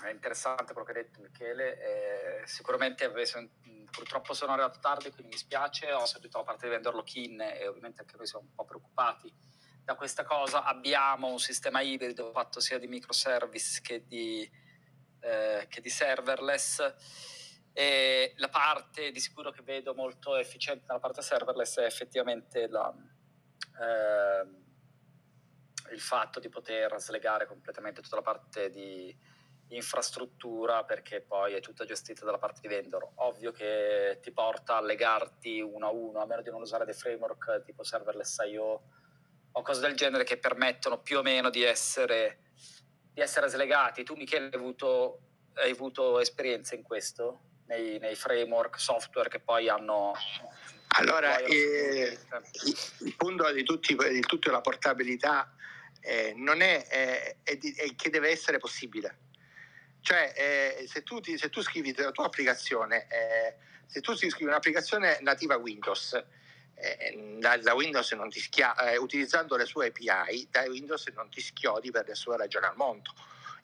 è 0.05 0.11
interessante 0.11 0.73
quello 0.73 0.87
che 0.87 0.99
ha 0.99 1.03
detto 1.03 1.21
Michele. 1.21 1.79
E 1.81 2.47
sicuramente 2.47 3.05
avesse, 3.05 3.49
purtroppo 3.91 4.35
sono 4.35 4.53
arrivato 4.53 4.79
tardi, 4.81 5.11
quindi 5.11 5.33
mi 5.33 5.39
spiace. 5.39 5.93
Ho 5.93 6.05
sentito 6.07 6.39
la 6.39 6.45
parte 6.45 6.67
di 6.67 6.73
vendor 6.73 6.95
lock-in 6.95 7.41
e 7.41 7.67
ovviamente 7.67 8.01
anche 8.01 8.17
noi 8.17 8.27
siamo 8.27 8.47
un 8.47 8.55
po' 8.55 8.65
preoccupati 8.65 9.33
da 9.85 9.95
questa 9.95 10.25
cosa. 10.25 10.65
Abbiamo 10.65 11.29
un 11.29 11.39
sistema 11.39 11.81
ibrido 11.81 12.31
fatto 12.33 12.61
sia 12.61 12.79
di 12.79 12.87
microservice 12.87 13.81
che 13.83 14.07
di, 14.07 14.49
eh, 15.21 15.67
che 15.69 15.81
di 15.81 15.89
serverless. 15.89 16.95
E 17.73 18.35
la 18.37 18.49
parte 18.49 19.13
di 19.13 19.21
sicuro 19.21 19.51
che 19.51 19.63
vedo 19.63 19.95
molto 19.95 20.35
efficiente 20.37 20.85
nella 20.89 20.99
parte 20.99 21.23
serverless 21.23 21.79
è 21.79 21.85
effettivamente 21.85 22.67
la, 22.67 22.93
eh, 23.81 24.47
il 25.93 26.01
fatto 26.01 26.41
di 26.41 26.49
poter 26.49 27.01
slegare 27.01 27.47
completamente 27.47 28.03
tutta 28.03 28.17
la 28.17 28.23
parte 28.23 28.71
di 28.71 29.17
infrastruttura 29.71 30.85
perché 30.85 31.21
poi 31.21 31.55
è 31.55 31.61
tutta 31.61 31.85
gestita 31.85 32.25
dalla 32.25 32.39
parte 32.39 32.61
di 32.63 32.69
vendor. 32.69 33.11
Ovvio 33.17 33.53
che 33.53 34.19
ti 34.23 34.31
porta 34.31 34.77
a 34.77 34.83
legarti 34.83 35.61
uno 35.61 35.87
a 35.87 35.91
uno, 35.91 36.21
a 36.21 36.27
meno 36.27 36.43
di 36.43 36.51
non 36.51 36.63
usare 36.63 36.85
dei 36.85 36.95
framework 36.95 37.65
tipo 37.65 37.83
serverless 37.83 38.39
IO 38.51 38.83
o 39.53 39.63
cose 39.63 39.81
del 39.81 39.95
genere 39.95 40.25
che 40.25 40.39
permettono 40.39 41.01
più 41.01 41.19
o 41.19 41.23
meno 41.23 41.51
di 41.51 41.63
essere, 41.63 42.39
di 43.13 43.21
essere 43.21 43.49
slegati. 43.49 44.05
Tu 44.05 44.15
Michele 44.15 44.47
hai 44.47 44.55
avuto, 44.55 45.21
hai 45.55 45.71
avuto 45.71 46.21
esperienza 46.21 46.75
in 46.75 46.83
questo? 46.83 47.41
Nei, 47.67 47.99
nei, 47.99 48.15
framework 48.15 48.81
software 48.81 49.29
che 49.29 49.41
poi 49.41 49.69
hanno... 49.69 50.15
Allora, 50.93 51.37
eh, 51.37 52.19
il 53.01 53.15
punto 53.15 53.53
di, 53.53 53.63
tutti, 53.63 53.95
di 53.95 54.21
tutta 54.21 54.51
la 54.51 54.63
portabilità 54.63 55.53
eh, 56.01 56.33
non 56.35 56.63
è, 56.63 56.87
è, 56.87 57.37
è, 57.43 57.59
è 57.59 57.95
che 57.95 58.09
deve 58.09 58.31
essere 58.31 58.57
possibile 58.57 59.27
cioè, 60.09 60.33
eh, 60.35 60.87
se, 60.89 61.03
tu 61.03 61.21
ti, 61.21 61.37
se, 61.37 61.51
tu 61.51 61.61
scrivi 61.61 61.95
la 61.95 62.13
tua 62.13 62.25
applicazione, 62.25 63.07
eh, 63.11 63.57
se 63.85 64.01
tu 64.01 64.17
scrivi 64.17 64.45
un'applicazione 64.45 65.19
nativa 65.21 65.57
Windows, 65.57 66.15
eh, 66.77 67.37
da, 67.39 67.59
da, 67.59 67.75
Windows 67.75 68.11
non 68.13 68.31
ti 68.31 68.41
schia- 68.41 68.75
eh, 68.91 68.97
utilizzando 68.97 69.55
le 69.57 69.67
sue 69.67 69.89
API, 69.89 70.49
da 70.51 70.63
Windows 70.63 71.09
non 71.09 71.29
ti 71.29 71.43
schiodi 71.43 71.91
per 71.91 72.07
le 72.07 72.15
sue 72.15 72.39
ragioni 72.39 72.65
al 72.65 72.77
mondo. 72.77 73.13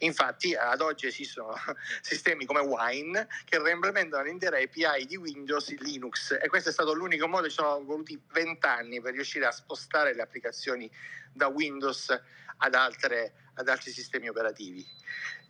Infatti 0.01 0.55
ad 0.55 0.82
oggi 0.82 1.07
esistono 1.07 1.55
sistemi 2.03 2.45
come 2.45 2.61
Wine 2.61 3.26
che 3.47 3.59
reimplementano 3.59 4.24
l'intera 4.24 4.59
API 4.59 5.07
di 5.07 5.16
Windows 5.16 5.68
in 5.68 5.78
Linux 5.80 6.36
e 6.38 6.47
questo 6.49 6.68
è 6.68 6.72
stato 6.72 6.92
l'unico 6.92 7.26
modo, 7.26 7.49
ci 7.49 7.55
sono 7.55 7.82
voluti 7.82 8.20
vent'anni 8.32 9.01
per 9.01 9.14
riuscire 9.14 9.47
a 9.47 9.51
spostare 9.51 10.14
le 10.14 10.20
applicazioni 10.20 10.90
da 11.32 11.47
Windows 11.47 12.11
ad, 12.59 12.74
altre, 12.74 13.32
ad 13.55 13.66
altri 13.66 13.92
sistemi 13.92 14.28
operativi. 14.28 14.86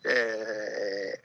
Eh, 0.06 1.18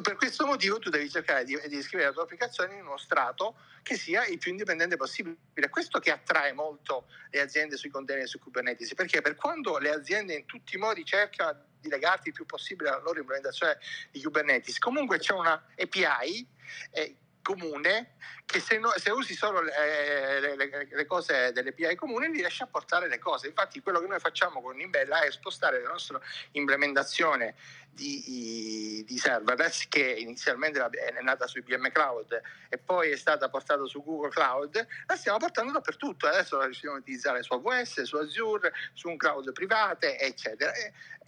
per 0.00 0.16
questo 0.16 0.46
motivo 0.46 0.78
tu 0.78 0.88
devi 0.88 1.10
cercare 1.10 1.44
di, 1.44 1.60
di, 1.66 1.82
scrivere 1.82 2.08
la 2.08 2.14
tua 2.14 2.22
applicazione 2.22 2.76
in 2.76 2.86
uno 2.86 2.96
strato 2.96 3.56
che 3.82 3.94
sia 3.94 4.24
il 4.24 4.38
più 4.38 4.50
indipendente 4.50 4.96
possibile. 4.96 5.36
Questo 5.68 5.98
che 5.98 6.10
attrae 6.10 6.54
molto 6.54 7.08
le 7.28 7.42
aziende 7.42 7.76
sui 7.76 7.90
container 7.90 8.26
su 8.26 8.38
Kubernetes, 8.38 8.94
perché 8.94 9.20
per 9.20 9.34
quando 9.34 9.76
le 9.76 9.90
aziende 9.90 10.32
in 10.32 10.46
tutti 10.46 10.76
i 10.76 10.78
modi 10.78 11.04
cercano 11.04 11.62
di 11.78 11.90
legarti 11.90 12.28
il 12.28 12.34
più 12.34 12.46
possibile 12.46 12.88
alla 12.88 13.02
loro 13.02 13.18
implementazione 13.18 13.76
di 14.10 14.22
Kubernetes, 14.22 14.78
comunque 14.78 15.18
c'è 15.18 15.34
una 15.34 15.62
API 15.76 16.48
eh, 16.92 17.16
comune 17.42 18.14
che 18.46 18.60
se, 18.60 18.78
no, 18.78 18.92
se 18.96 19.10
usi 19.10 19.34
solo 19.34 19.60
le, 19.60 20.56
le, 20.56 20.88
le, 20.90 21.06
cose 21.06 21.52
comuni 21.96 22.30
riesci 22.30 22.62
a 22.62 22.66
portare 22.66 23.08
le 23.08 23.18
cose. 23.18 23.48
Infatti 23.48 23.80
quello 23.80 24.00
che 24.00 24.06
noi 24.06 24.20
facciamo 24.20 24.60
con 24.62 24.76
Nimbella 24.76 25.20
è 25.22 25.30
spostare 25.30 25.82
la 25.82 25.90
nostra 25.90 26.20
implementazione 26.52 27.54
di, 27.90 29.04
di 29.06 29.18
serverless 29.18 29.88
che 29.88 30.00
inizialmente 30.00 30.80
è 30.80 31.20
nata 31.20 31.46
su 31.46 31.58
IBM 31.58 31.90
Cloud 31.90 32.40
e 32.68 32.78
poi 32.78 33.10
è 33.10 33.16
stata 33.16 33.48
portata 33.48 33.84
su 33.86 34.02
Google 34.02 34.30
Cloud, 34.30 34.86
la 35.06 35.16
stiamo 35.16 35.38
portando 35.38 35.72
dappertutto. 35.72 36.26
Adesso 36.26 36.56
la 36.56 36.64
riusciamo 36.64 36.94
a 36.94 36.98
utilizzare 36.98 37.42
su 37.42 37.52
AWS, 37.52 38.02
su 38.02 38.16
Azure, 38.16 38.72
su 38.92 39.08
un 39.08 39.16
cloud 39.16 39.52
private, 39.52 40.18
eccetera. 40.18 40.72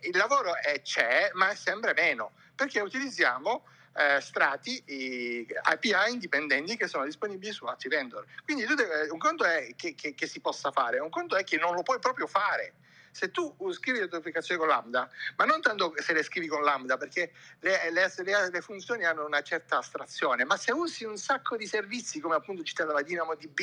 Il 0.00 0.16
lavoro 0.16 0.56
è, 0.56 0.80
c'è, 0.82 1.30
ma 1.34 1.50
è 1.50 1.54
sempre 1.54 1.92
meno 1.94 2.32
perché 2.54 2.80
utilizziamo 2.80 3.64
eh, 3.96 4.20
strati 4.20 4.82
eh, 4.84 5.46
API 5.62 6.12
indipendenti 6.12 6.76
che 6.76 6.86
sono 6.86 7.04
disponibili 7.04 7.52
su 7.52 7.64
altri 7.66 7.88
vendor. 7.88 8.24
Quindi 8.44 8.64
un 9.10 9.18
conto 9.18 9.44
è 9.44 9.74
che, 9.76 9.94
che, 9.94 10.14
che 10.14 10.26
si 10.26 10.40
possa 10.40 10.70
fare, 10.72 10.98
un 10.98 11.10
conto 11.10 11.36
è 11.36 11.44
che 11.44 11.56
non 11.56 11.74
lo 11.74 11.82
puoi 11.82 11.98
proprio 11.98 12.26
fare 12.26 12.74
se 13.14 13.30
tu 13.30 13.54
scrivi 13.70 14.00
le 14.00 14.08
tue 14.08 14.18
applicazioni 14.18 14.58
con 14.58 14.68
Lambda, 14.68 15.08
ma 15.36 15.44
non 15.44 15.60
tanto 15.60 15.94
se 15.98 16.12
le 16.12 16.24
scrivi 16.24 16.48
con 16.48 16.64
Lambda, 16.64 16.96
perché 16.96 17.32
le, 17.60 17.90
le, 17.92 18.12
le, 18.16 18.50
le 18.50 18.60
funzioni 18.60 19.04
hanno 19.04 19.24
una 19.24 19.40
certa 19.40 19.78
astrazione, 19.78 20.44
ma 20.44 20.56
se 20.56 20.72
usi 20.72 21.04
un 21.04 21.16
sacco 21.16 21.56
di 21.56 21.66
servizi 21.66 22.18
come 22.18 22.34
appunto 22.34 22.64
citata 22.64 22.92
la 22.92 23.02
DynamoDB 23.02 23.60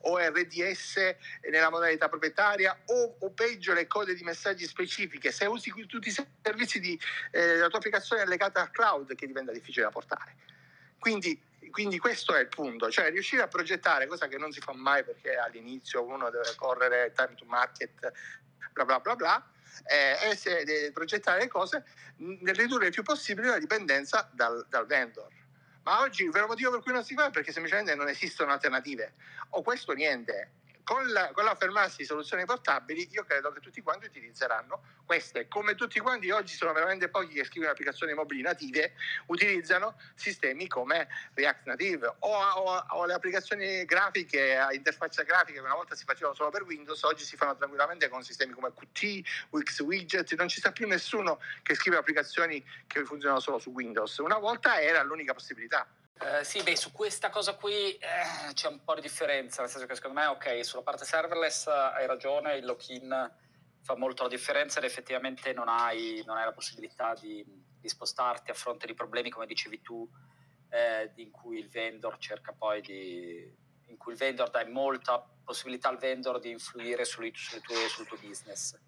o 0.00 0.18
RDS 0.18 1.14
nella 1.50 1.70
modalità 1.70 2.10
proprietaria 2.10 2.78
o, 2.84 3.16
o 3.20 3.30
peggio 3.30 3.72
le 3.72 3.86
code 3.86 4.14
di 4.14 4.22
messaggi 4.24 4.66
specifiche, 4.66 5.32
se 5.32 5.46
usi 5.46 5.72
tutti 5.86 6.08
i 6.08 6.14
servizi 6.42 6.78
di, 6.78 6.98
eh, 7.30 7.56
la 7.56 7.68
tua 7.68 7.78
applicazione 7.78 8.26
legata 8.26 8.60
al 8.60 8.70
cloud 8.70 9.14
che 9.14 9.26
diventa 9.26 9.52
difficile 9.52 9.86
da 9.86 9.90
portare. 9.90 10.36
Quindi 10.98 11.50
quindi 11.72 11.98
questo 11.98 12.34
è 12.34 12.40
il 12.40 12.48
punto, 12.48 12.90
cioè 12.90 13.10
riuscire 13.10 13.42
a 13.42 13.48
progettare, 13.48 14.06
cosa 14.06 14.28
che 14.28 14.38
non 14.38 14.52
si 14.52 14.60
fa 14.60 14.72
mai 14.74 15.02
perché 15.02 15.36
all'inizio 15.36 16.04
uno 16.04 16.30
deve 16.30 16.52
correre 16.54 17.12
time 17.16 17.34
to 17.34 17.44
market 17.46 18.12
bla 18.72 18.84
bla 18.84 18.98
bla 19.00 19.16
bla, 19.16 19.50
eh, 19.84 20.30
e 20.30 20.36
se, 20.36 20.58
eh, 20.60 20.92
progettare 20.92 21.40
le 21.40 21.48
cose 21.48 21.84
nel 22.16 22.54
ridurre 22.54 22.86
il 22.86 22.92
più 22.92 23.02
possibile 23.02 23.48
la 23.48 23.58
dipendenza 23.58 24.28
dal, 24.32 24.66
dal 24.68 24.86
vendor. 24.86 25.28
Ma 25.84 26.00
oggi 26.00 26.24
il 26.24 26.30
vero 26.30 26.46
motivo 26.46 26.70
per 26.70 26.80
cui 26.80 26.92
non 26.92 27.04
si 27.04 27.14
fa 27.14 27.26
è 27.26 27.30
perché 27.30 27.52
semplicemente 27.52 27.94
non 27.94 28.08
esistono 28.08 28.52
alternative. 28.52 29.14
O 29.50 29.62
questo 29.62 29.92
niente 29.92 30.52
con, 30.84 31.10
la, 31.12 31.30
con 31.32 31.44
l'affermarsi 31.44 31.98
di 31.98 32.04
soluzioni 32.04 32.44
portabili, 32.44 33.08
io 33.12 33.24
credo 33.24 33.52
che 33.52 33.60
tutti 33.60 33.80
quanti 33.82 34.06
utilizzeranno 34.06 34.82
queste. 35.04 35.48
Come 35.48 35.74
tutti 35.74 36.00
quanti 36.00 36.30
oggi 36.30 36.54
sono 36.54 36.72
veramente 36.72 37.08
pochi 37.08 37.34
che 37.34 37.44
scrivono 37.44 37.70
applicazioni 37.72 38.14
mobili 38.14 38.42
native, 38.42 38.94
utilizzano 39.26 39.96
sistemi 40.14 40.66
come 40.66 41.08
React 41.34 41.66
Native 41.66 42.14
o, 42.18 42.36
o, 42.36 42.84
o 42.90 43.06
le 43.06 43.14
applicazioni 43.14 43.84
grafiche 43.84 44.56
a 44.56 44.72
interfaccia 44.72 45.22
grafica 45.22 45.60
che 45.60 45.64
una 45.64 45.74
volta 45.74 45.94
si 45.94 46.04
facevano 46.04 46.34
solo 46.34 46.50
per 46.50 46.62
Windows, 46.62 47.02
oggi 47.02 47.24
si 47.24 47.36
fanno 47.36 47.56
tranquillamente 47.56 48.08
con 48.08 48.22
sistemi 48.22 48.52
come 48.52 48.72
Qt, 48.72 49.48
Wix 49.50 49.80
Widget, 49.80 50.34
non 50.34 50.48
ci 50.48 50.58
sta 50.58 50.72
più 50.72 50.86
nessuno 50.86 51.40
che 51.62 51.74
scrive 51.74 51.96
applicazioni 51.96 52.64
che 52.86 53.04
funzionano 53.04 53.40
solo 53.40 53.58
su 53.58 53.70
Windows. 53.70 54.18
Una 54.18 54.38
volta 54.38 54.80
era 54.80 55.02
l'unica 55.02 55.32
possibilità. 55.32 55.86
Eh, 56.24 56.44
sì, 56.44 56.62
beh, 56.62 56.76
su 56.76 56.92
questa 56.92 57.30
cosa 57.30 57.54
qui 57.54 57.96
eh, 57.96 58.52
c'è 58.52 58.68
un 58.68 58.84
po' 58.84 58.94
di 58.94 59.00
differenza, 59.00 59.60
nel 59.62 59.70
senso 59.70 59.86
che 59.86 59.94
secondo 59.96 60.20
me, 60.20 60.26
ok, 60.26 60.64
sulla 60.64 60.82
parte 60.82 61.04
serverless 61.04 61.66
hai 61.66 62.06
ragione, 62.06 62.56
il 62.56 62.64
lock-in 62.64 63.30
fa 63.80 63.96
molto 63.96 64.22
la 64.22 64.28
differenza 64.28 64.78
ed 64.78 64.84
effettivamente 64.84 65.52
non 65.52 65.68
hai, 65.68 66.22
non 66.24 66.36
hai 66.36 66.44
la 66.44 66.52
possibilità 66.52 67.14
di, 67.14 67.44
di, 67.80 67.88
spostarti 67.88 68.52
a 68.52 68.54
fronte 68.54 68.86
di 68.86 68.94
problemi, 68.94 69.30
come 69.30 69.46
dicevi 69.46 69.82
tu, 69.82 70.08
eh, 70.70 71.10
in 71.16 71.32
cui 71.32 71.58
il 71.58 71.68
vendor 71.68 72.16
cerca 72.18 72.52
poi 72.52 72.80
di... 72.80 73.52
in 73.86 73.96
cui 73.96 74.12
il 74.12 74.18
vendor 74.18 74.48
dai 74.48 74.70
molta 74.70 75.18
possibilità 75.44 75.88
al 75.88 75.98
vendor 75.98 76.38
di 76.38 76.50
influire 76.50 77.04
sulle, 77.04 77.32
sulle 77.34 77.60
tue, 77.60 77.88
sul 77.88 78.06
tuo 78.06 78.18
business. 78.18 78.78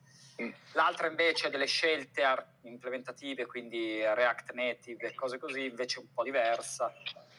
Mm. 0.40 0.50
L'altra 0.72 1.08
invece 1.08 1.50
delle 1.50 1.66
scelte 1.66 2.22
implementative, 2.62 3.46
quindi 3.46 4.00
React 4.00 4.52
Native 4.52 5.08
e 5.08 5.14
cose 5.14 5.38
così, 5.38 5.66
invece 5.66 5.98
è 5.98 6.02
un 6.02 6.12
po' 6.12 6.22
diversa 6.22 6.92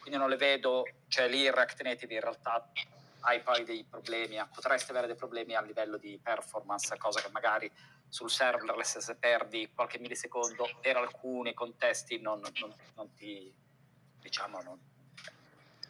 quindi 0.05 0.19
non 0.19 0.29
le 0.29 0.37
vedo, 0.37 0.83
cioè 1.07 1.27
lì 1.27 1.41
il 1.41 1.51
React 1.51 1.81
Native 1.81 2.13
in 2.13 2.19
realtà 2.19 2.69
hai 3.21 3.41
poi 3.41 3.63
dei 3.63 3.83
problemi, 3.89 4.39
potresti 4.53 4.91
avere 4.91 5.07
dei 5.07 5.15
problemi 5.15 5.55
a 5.55 5.61
livello 5.61 5.97
di 5.97 6.19
performance, 6.21 6.95
cosa 6.97 7.21
che 7.21 7.29
magari 7.31 7.71
sul 8.07 8.29
serverless 8.29 8.99
se 8.99 9.15
perdi 9.15 9.71
qualche 9.73 9.97
millisecondo 9.97 10.69
per 10.79 10.97
alcuni 10.97 11.55
contesti 11.55 12.19
non, 12.19 12.39
non, 12.39 12.75
non 12.93 13.13
ti, 13.15 13.51
diciamo, 14.21 14.61
non, 14.61 14.79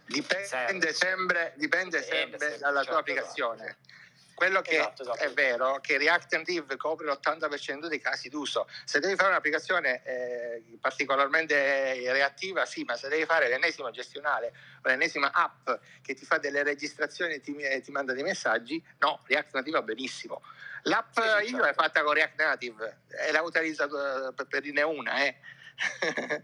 Dipende 0.06 0.94
sempre, 0.94 1.54
dipende 1.58 2.02
sempre, 2.02 2.38
sempre 2.38 2.58
dalla 2.60 2.84
certo, 2.84 2.92
tua 2.92 3.00
applicazione. 3.00 3.64
Esatto. 3.66 4.04
Quello 4.36 4.62
che 4.62 4.72
esatto, 4.72 5.04
esatto. 5.04 5.20
è 5.20 5.32
vero 5.32 5.78
è 5.78 5.80
che 5.80 5.98
React 5.98 6.36
Native 6.36 6.76
copre 6.76 7.08
l'80% 7.08 7.88
dei 7.88 8.02
casi 8.02 8.28
d'uso. 8.28 8.68
Se 8.84 9.00
devi 9.00 9.16
fare 9.16 9.30
un'applicazione 9.30 10.04
eh, 10.04 10.78
particolarmente 10.82 12.12
reattiva, 12.12 12.66
sì, 12.66 12.84
ma 12.84 12.98
se 12.98 13.08
devi 13.08 13.24
fare 13.24 13.48
l'ennesima 13.48 13.92
gestionale 13.92 14.54
o 14.84 14.90
l'ennesima 14.90 15.32
app 15.32 15.70
che 16.02 16.14
ti 16.16 16.26
fa 16.26 16.38
delle 16.38 16.64
registrazioni 16.64 17.36
e 17.36 17.40
ti, 17.40 17.56
eh, 17.56 17.80
ti 17.80 17.92
manda 17.92 18.12
dei 18.12 18.24
messaggi, 18.24 18.86
no, 19.00 19.24
React 19.26 19.54
Native 19.54 19.80
va 19.80 19.84
benissimo. 19.84 20.42
L'app 20.84 21.18
sì, 21.42 21.52
io 21.52 21.64
è 21.64 21.74
fatta 21.74 22.04
con 22.04 22.14
React 22.14 22.38
Native 22.38 23.02
e 23.08 23.32
l'ho 23.32 23.42
utilizzata 23.42 24.34
per, 24.34 24.48
per 24.48 24.62
dirne 24.62 24.82
una. 24.82 25.24
Eh. 25.24 25.36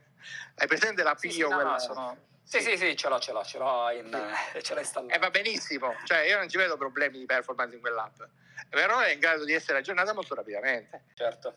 Hai 0.56 0.68
presente 0.68 1.04
l'app 1.04 1.18
sì, 1.18 1.28
io? 1.28 1.50
Sì, 1.50 1.56
no, 1.56 1.78
sono 1.78 2.30
sì, 2.44 2.62
sì, 2.62 2.78
sì, 2.78 2.96
ce 2.96 3.08
l'ho, 3.08 3.20
ce 3.20 3.32
l'ho, 3.32 3.44
ce 3.44 3.58
l'ho, 3.58 3.90
in, 3.92 4.34
sì. 4.54 4.62
ce 4.64 4.74
l'ho 4.74 4.80
installato. 4.80 5.14
E 5.14 5.18
va 5.20 5.30
benissimo, 5.30 5.96
cioè 6.06 6.20
io 6.20 6.38
non 6.38 6.50
ci 6.50 6.58
vedo 6.58 6.78
problemi 6.78 7.20
di 7.20 7.26
performance 7.26 7.76
in 7.76 7.82
quell'app, 7.82 8.22
però 8.70 9.00
è 9.00 9.12
in 9.12 9.20
grado 9.20 9.46
di 9.46 9.54
essere 9.54 9.80
aggiornata 9.80 10.14
molto 10.14 10.36
rapidamente. 10.36 11.06
Certo. 11.14 11.56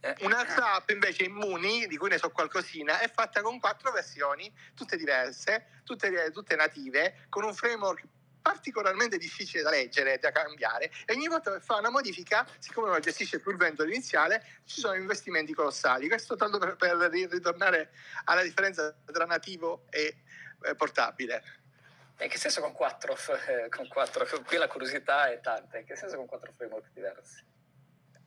Eh, 0.00 0.14
un'altra 0.20 0.74
app 0.74 0.90
invece 0.90 1.24
Immuni, 1.24 1.86
di 1.88 1.96
cui 1.96 2.08
ne 2.08 2.18
so 2.18 2.30
qualcosina, 2.30 3.00
è 3.00 3.10
fatta 3.10 3.42
con 3.42 3.58
quattro 3.58 3.90
versioni, 3.90 4.52
tutte 4.74 4.96
diverse, 4.96 5.82
tutte, 5.84 6.30
tutte 6.30 6.54
native, 6.54 7.26
con 7.28 7.44
un 7.44 7.52
framework 7.52 8.02
particolarmente 8.48 9.18
difficile 9.18 9.62
da 9.62 9.68
leggere 9.68 10.14
e 10.14 10.18
da 10.18 10.32
cambiare 10.32 10.90
e 11.04 11.12
ogni 11.12 11.28
volta 11.28 11.52
che 11.52 11.60
fa 11.60 11.76
una 11.76 11.90
modifica, 11.90 12.46
siccome 12.58 12.88
non 12.88 12.98
gestisce 12.98 13.40
più 13.40 13.50
il 13.50 13.58
vento 13.58 13.84
iniziale, 13.84 14.42
ci 14.64 14.80
sono 14.80 14.94
investimenti 14.94 15.52
colossali. 15.52 16.08
Questo 16.08 16.34
tanto 16.34 16.56
per, 16.56 16.76
per 16.76 16.96
ritornare 16.96 17.90
alla 18.24 18.42
differenza 18.42 18.96
tra 19.04 19.26
nativo 19.26 19.84
e 19.90 20.22
eh, 20.62 20.74
portabile. 20.74 21.42
In 22.20 22.30
che 22.30 22.38
senso 22.38 22.62
con 22.62 22.72
quattro, 22.72 23.14
eh, 23.48 23.68
con 23.68 23.86
quattro? 23.86 24.26
Qui 24.46 24.56
la 24.56 24.66
curiosità 24.66 25.30
è 25.30 25.40
tanta, 25.40 25.76
in 25.76 25.84
che 25.84 25.94
senso 25.94 26.16
con 26.16 26.24
quattro 26.24 26.50
framework 26.50 26.88
diversi? 26.94 27.44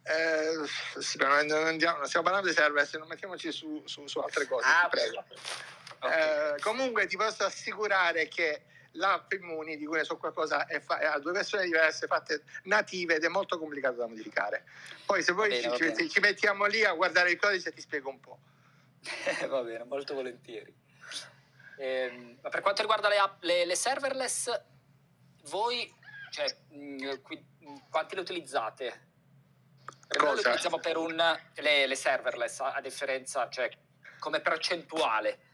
Eh, 0.03 1.01
sì, 1.01 1.17
non, 1.17 1.31
andiamo, 1.31 1.97
non, 1.97 2.05
stiamo 2.05 2.25
parlando 2.25 2.47
di 2.47 2.53
serverless, 2.53 2.95
non 2.95 3.07
mettiamoci 3.07 3.51
su, 3.51 3.81
su, 3.85 4.05
su 4.05 4.19
altre 4.19 4.45
cose, 4.45 4.67
ah, 4.67 4.87
prego. 4.87 5.23
Okay. 5.97 6.53
Eh, 6.53 6.59
comunque 6.61 7.07
ti 7.07 7.17
posso 7.17 7.43
assicurare 7.43 8.27
che 8.27 8.65
l'app 8.93 9.31
Immuni 9.33 9.77
di 9.77 9.85
cui 9.85 9.97
ne 9.97 10.03
so 10.03 10.17
qualcosa 10.17 10.65
fa- 10.81 10.97
ha 10.97 11.19
due 11.19 11.31
versioni 11.31 11.65
diverse 11.65 12.07
fatte 12.07 12.43
native 12.63 13.15
ed 13.15 13.23
è 13.23 13.27
molto 13.27 13.57
complicato 13.57 13.95
da 13.95 14.07
modificare. 14.07 14.65
Poi 15.05 15.23
se 15.23 15.31
vuoi 15.31 15.51
ci, 15.61 15.95
ci, 15.95 16.09
ci, 16.09 16.19
mettiamo 16.19 16.65
lì 16.65 16.83
a 16.83 16.93
guardare 16.93 17.31
il 17.31 17.39
codice 17.39 17.71
ti 17.71 17.81
spiego 17.81 18.09
un 18.09 18.19
po'. 18.19 18.39
Va 19.47 19.61
bene, 19.61 19.83
molto 19.85 20.13
volentieri. 20.13 20.73
Eh, 21.77 22.37
ma 22.41 22.49
per 22.49 22.61
quanto 22.61 22.81
riguarda 22.81 23.09
le, 23.09 23.17
app, 23.17 23.43
le, 23.43 23.65
le 23.65 23.75
serverless, 23.75 24.61
voi 25.45 25.91
cioè, 26.31 26.45
mh, 26.69 27.21
qui, 27.21 27.43
quanti 27.89 28.15
le 28.15 28.21
utilizzate? 28.21 29.09
Noi 30.19 30.33
le 30.35 30.39
utilizziamo 30.41 30.79
per 30.79 30.97
un, 30.97 31.15
le, 31.55 31.87
le 31.87 31.95
serverless 31.95 32.59
a, 32.59 32.73
a 32.73 32.81
differenza, 32.81 33.49
cioè 33.49 33.69
come 34.19 34.41
percentuale 34.41 35.50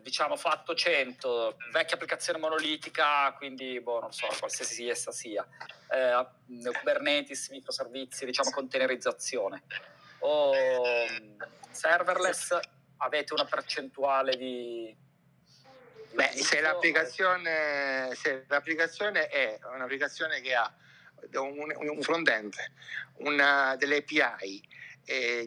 diciamo 0.00 0.36
fatto 0.36 0.74
100, 0.74 1.56
vecchia 1.72 1.94
applicazione 1.94 2.38
monolitica, 2.38 3.32
quindi 3.36 3.80
boh, 3.80 4.00
non 4.00 4.12
so, 4.12 4.26
qualsiasi 4.38 4.88
essa 4.88 5.12
sia, 5.12 5.46
eh, 5.90 6.26
Kubernetes, 6.78 7.48
microservizi, 7.50 8.24
diciamo 8.24 8.50
containerizzazione. 8.50 9.62
O 10.20 10.52
serverless, 11.70 12.58
avete 12.98 13.32
una 13.32 13.44
percentuale 13.44 14.36
di... 14.36 14.96
Beh, 16.12 16.30
se 16.32 16.60
l'applicazione, 16.60 18.14
se 18.14 18.44
l'applicazione 18.48 19.28
è 19.28 19.58
un'applicazione 19.74 20.40
che 20.40 20.54
ha 20.54 20.72
un, 21.34 21.72
un 21.76 22.02
front-end, 22.02 22.54
una, 23.18 23.76
delle 23.76 23.98
API, 23.98 24.66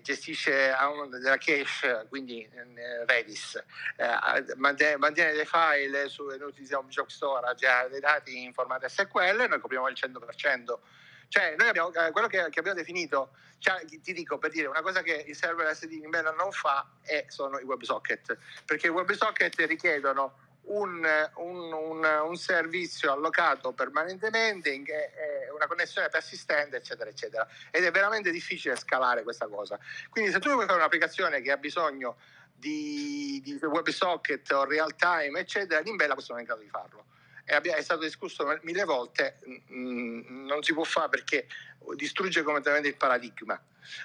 gestisce 0.02 0.74
della 1.10 1.38
cache, 1.38 1.66
quindi 2.08 2.42
eh, 2.44 3.06
Redis, 3.06 3.62
eh, 3.98 4.56
mantiene, 4.56 5.34
dei 5.34 5.46
file 5.46 6.08
su, 6.08 6.24
noi 6.26 6.42
utilizziamo 6.42 6.88
Block 6.88 7.12
Storage, 7.12 7.88
dei 7.92 8.00
dati 8.00 8.44
in 8.44 8.54
formato 8.54 8.88
SQL, 8.88 9.48
noi 9.50 9.60
copriamo 9.60 9.88
il 9.90 9.98
100%. 10.00 10.80
Cioè, 11.28 11.56
noi 11.58 11.68
abbiamo, 11.68 11.94
eh, 11.94 12.12
quello 12.12 12.28
che, 12.28 12.48
che, 12.50 12.60
abbiamo 12.60 12.78
definito, 12.78 13.32
cioè, 13.60 13.84
ti 13.86 14.14
dico 14.14 14.38
per 14.40 14.50
dire, 14.50 14.68
una 14.68 14.82
cosa 14.82 15.02
che 15.04 15.26
il 15.28 15.36
serverless 15.36 15.86
di 15.86 16.00
Nimbella 16.00 16.32
non 16.32 16.52
fa 16.52 16.90
è, 17.02 17.26
sono 17.28 17.60
i 17.60 17.64
WebSocket, 17.64 18.38
perché 18.66 18.88
i 18.88 18.90
WebSocket 18.90 19.56
richiedono 19.68 20.49
un, 20.70 21.06
un, 21.36 21.72
un, 21.72 22.06
un, 22.24 22.36
servizio 22.38 23.12
allocato 23.12 23.72
permanentemente, 23.74 24.72
eh, 24.72 25.52
una 25.54 25.68
connessione 25.68 26.10
persistente, 26.10 26.78
eccetera, 26.78 27.10
eccetera. 27.10 27.48
Ed 27.72 27.84
è 27.84 27.92
veramente 27.92 28.32
difficile 28.32 28.76
scalare 28.76 29.24
questa 29.24 29.48
cosa. 29.48 29.80
Quindi 30.10 30.32
se 30.32 30.40
tu 30.40 30.50
vuoi 30.52 30.66
fare 30.66 30.78
un'applicazione 30.78 31.42
che 31.42 31.52
ha 31.52 31.58
bisogno 31.58 32.18
di, 32.54 33.42
di 33.44 33.54
WebSocket 33.54 34.52
o 34.52 34.66
real 34.66 34.96
time, 34.96 35.40
eccetera, 35.40 35.80
l'Imbella 35.80 36.14
questo 36.14 36.34
non 36.34 36.42
è 36.42 36.44
in 36.44 36.50
grado 36.50 36.64
di 36.64 36.70
farlo. 36.70 37.06
È, 37.50 37.82
stato 37.82 38.02
discusso 38.02 38.46
mille 38.62 38.84
volte, 38.84 39.40
mm, 39.72 40.46
non 40.46 40.62
si 40.62 40.72
può 40.74 40.84
fare 40.84 41.10
perché 41.10 41.48
distrugge 41.96 42.44
completamente 42.44 42.90
il 42.90 42.96
paradigma. 42.96 43.60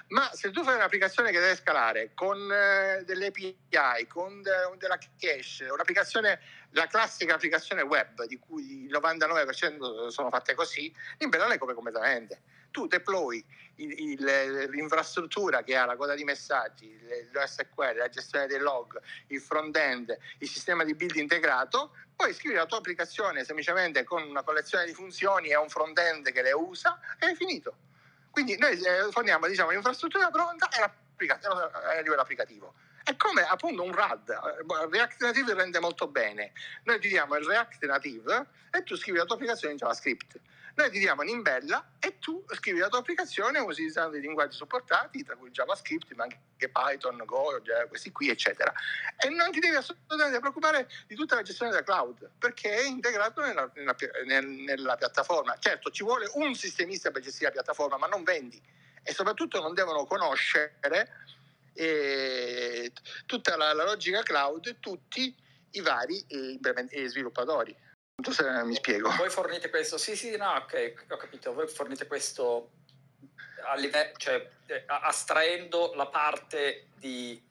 Ma 0.07 0.31
se 0.33 0.49
tu 0.49 0.63
fai 0.63 0.75
un'applicazione 0.75 1.29
che 1.29 1.39
deve 1.39 1.55
scalare 1.55 2.11
con 2.15 2.51
eh, 2.51 3.03
delle 3.05 3.27
API, 3.27 4.07
con 4.07 4.41
de, 4.41 4.51
della 4.77 4.97
cache, 4.97 5.41
un'applicazione, 5.69 6.39
la 6.71 6.87
classica 6.87 7.35
applicazione 7.35 7.83
web 7.83 8.25
di 8.25 8.39
cui 8.39 8.85
il 8.85 8.91
99% 8.91 10.07
sono 10.07 10.29
fatte 10.29 10.55
così, 10.55 10.91
in 11.19 11.29
bella 11.29 11.47
le 11.47 11.59
copre 11.59 11.75
completamente. 11.75 12.41
Tu 12.75 12.87
deploy 12.87 13.41
il, 13.75 13.91
il, 13.97 14.67
l'infrastruttura 14.69 15.63
che 15.63 15.77
ha 15.77 15.85
la 15.85 15.95
coda 15.95 16.13
di 16.13 16.25
messaggi, 16.25 16.99
l'OSQL, 17.31 17.95
la 17.95 18.09
gestione 18.09 18.47
dei 18.47 18.59
log, 18.59 18.99
il 19.27 19.39
front-end, 19.39 20.13
il 20.39 20.49
sistema 20.49 20.83
di 20.83 20.93
build 20.93 21.15
integrato, 21.15 21.95
poi 22.13 22.33
scrivi 22.33 22.55
la 22.55 22.65
tua 22.65 22.79
applicazione 22.79 23.45
semplicemente 23.45 24.03
con 24.03 24.23
una 24.23 24.43
collezione 24.43 24.83
di 24.83 24.93
funzioni 24.93 25.51
e 25.51 25.55
un 25.55 25.69
front-end 25.69 26.29
che 26.33 26.41
le 26.41 26.51
usa 26.51 26.99
e 27.17 27.29
è 27.29 27.33
finito. 27.33 27.77
Quindi 28.29 28.57
noi 28.57 28.73
eh, 28.73 29.09
forniamo 29.09 29.47
diciamo, 29.47 29.69
l'infrastruttura 29.69 30.29
pronta 30.29 30.67
e 30.67 30.81
a 30.81 32.01
livello 32.01 32.21
applicativo. 32.21 32.73
È 33.05 33.15
come 33.15 33.43
appunto 33.43 33.83
un 33.83 33.93
RAD, 33.93 34.29
eh, 34.31 34.87
React 34.89 35.21
Native 35.21 35.53
rende 35.53 35.79
molto 35.79 36.09
bene. 36.09 36.51
Noi 36.83 36.99
ti 36.99 37.07
diamo 37.07 37.37
il 37.37 37.45
React 37.45 37.85
Native 37.85 38.47
e 38.69 38.83
tu 38.83 38.97
scrivi 38.97 39.17
la 39.17 39.23
tua 39.23 39.35
applicazione 39.35 39.71
in 39.71 39.79
JavaScript. 39.79 40.41
Noi 40.75 40.91
ti 40.91 40.99
diamo 40.99 41.21
Nimbella 41.21 41.93
e 41.99 42.19
tu 42.19 42.43
scrivi 42.49 42.79
la 42.79 42.89
tua 42.89 42.99
applicazione 42.99 43.59
utilizzando 43.59 44.17
i 44.17 44.19
linguaggi 44.19 44.57
supportati, 44.57 45.23
tra 45.23 45.37
cui 45.37 45.49
JavaScript, 45.49 46.13
ma 46.15 46.23
anche 46.23 46.39
Python, 46.57 47.21
Go, 47.25 47.61
questi 47.87 48.11
qui, 48.11 48.29
eccetera. 48.29 48.73
E 49.17 49.29
non 49.29 49.51
ti 49.51 49.59
devi 49.59 49.77
assolutamente 49.77 50.39
preoccupare 50.39 50.89
di 51.07 51.15
tutta 51.15 51.35
la 51.35 51.43
gestione 51.43 51.71
della 51.71 51.83
cloud, 51.83 52.29
perché 52.37 52.75
è 52.75 52.85
integrato 52.85 53.39
nella, 53.39 53.71
nella, 53.73 53.95
nella 54.41 54.95
piattaforma. 54.97 55.57
Certo, 55.59 55.89
ci 55.91 56.03
vuole 56.03 56.29
un 56.33 56.53
sistemista 56.55 57.09
per 57.09 57.21
gestire 57.21 57.45
la 57.45 57.51
piattaforma, 57.61 57.97
ma 57.97 58.07
non 58.07 58.23
vendi. 58.23 58.61
E 59.01 59.13
soprattutto 59.13 59.61
non 59.61 59.73
devono 59.73 60.03
conoscere 60.05 61.09
eh, 61.73 62.91
tutta 63.25 63.55
la, 63.55 63.71
la, 63.71 63.85
logica 63.85 64.23
cloud 64.23 64.67
e 64.67 64.79
tutti 64.81 65.33
i 65.71 65.79
vari 65.79 66.25
eh, 66.27 67.07
sviluppatori. 67.07 67.75
Non 68.15 68.33
so 68.33 68.43
se 68.43 68.63
mi 68.63 68.75
spiego. 68.75 69.13
Voi 69.17 69.29
fornite 69.29 69.69
questo, 69.69 69.97
sì 69.97 70.15
sì, 70.15 70.35
no, 70.37 70.51
ok, 70.51 71.05
ho 71.09 71.17
capito, 71.17 71.53
voi 71.53 71.67
fornite 71.67 72.07
questo 72.07 72.71
livello, 73.77 74.13
cioè 74.17 74.49
eh, 74.67 74.83
astraendo 74.87 75.93
la 75.95 76.07
parte 76.07 76.87
di 76.95 77.41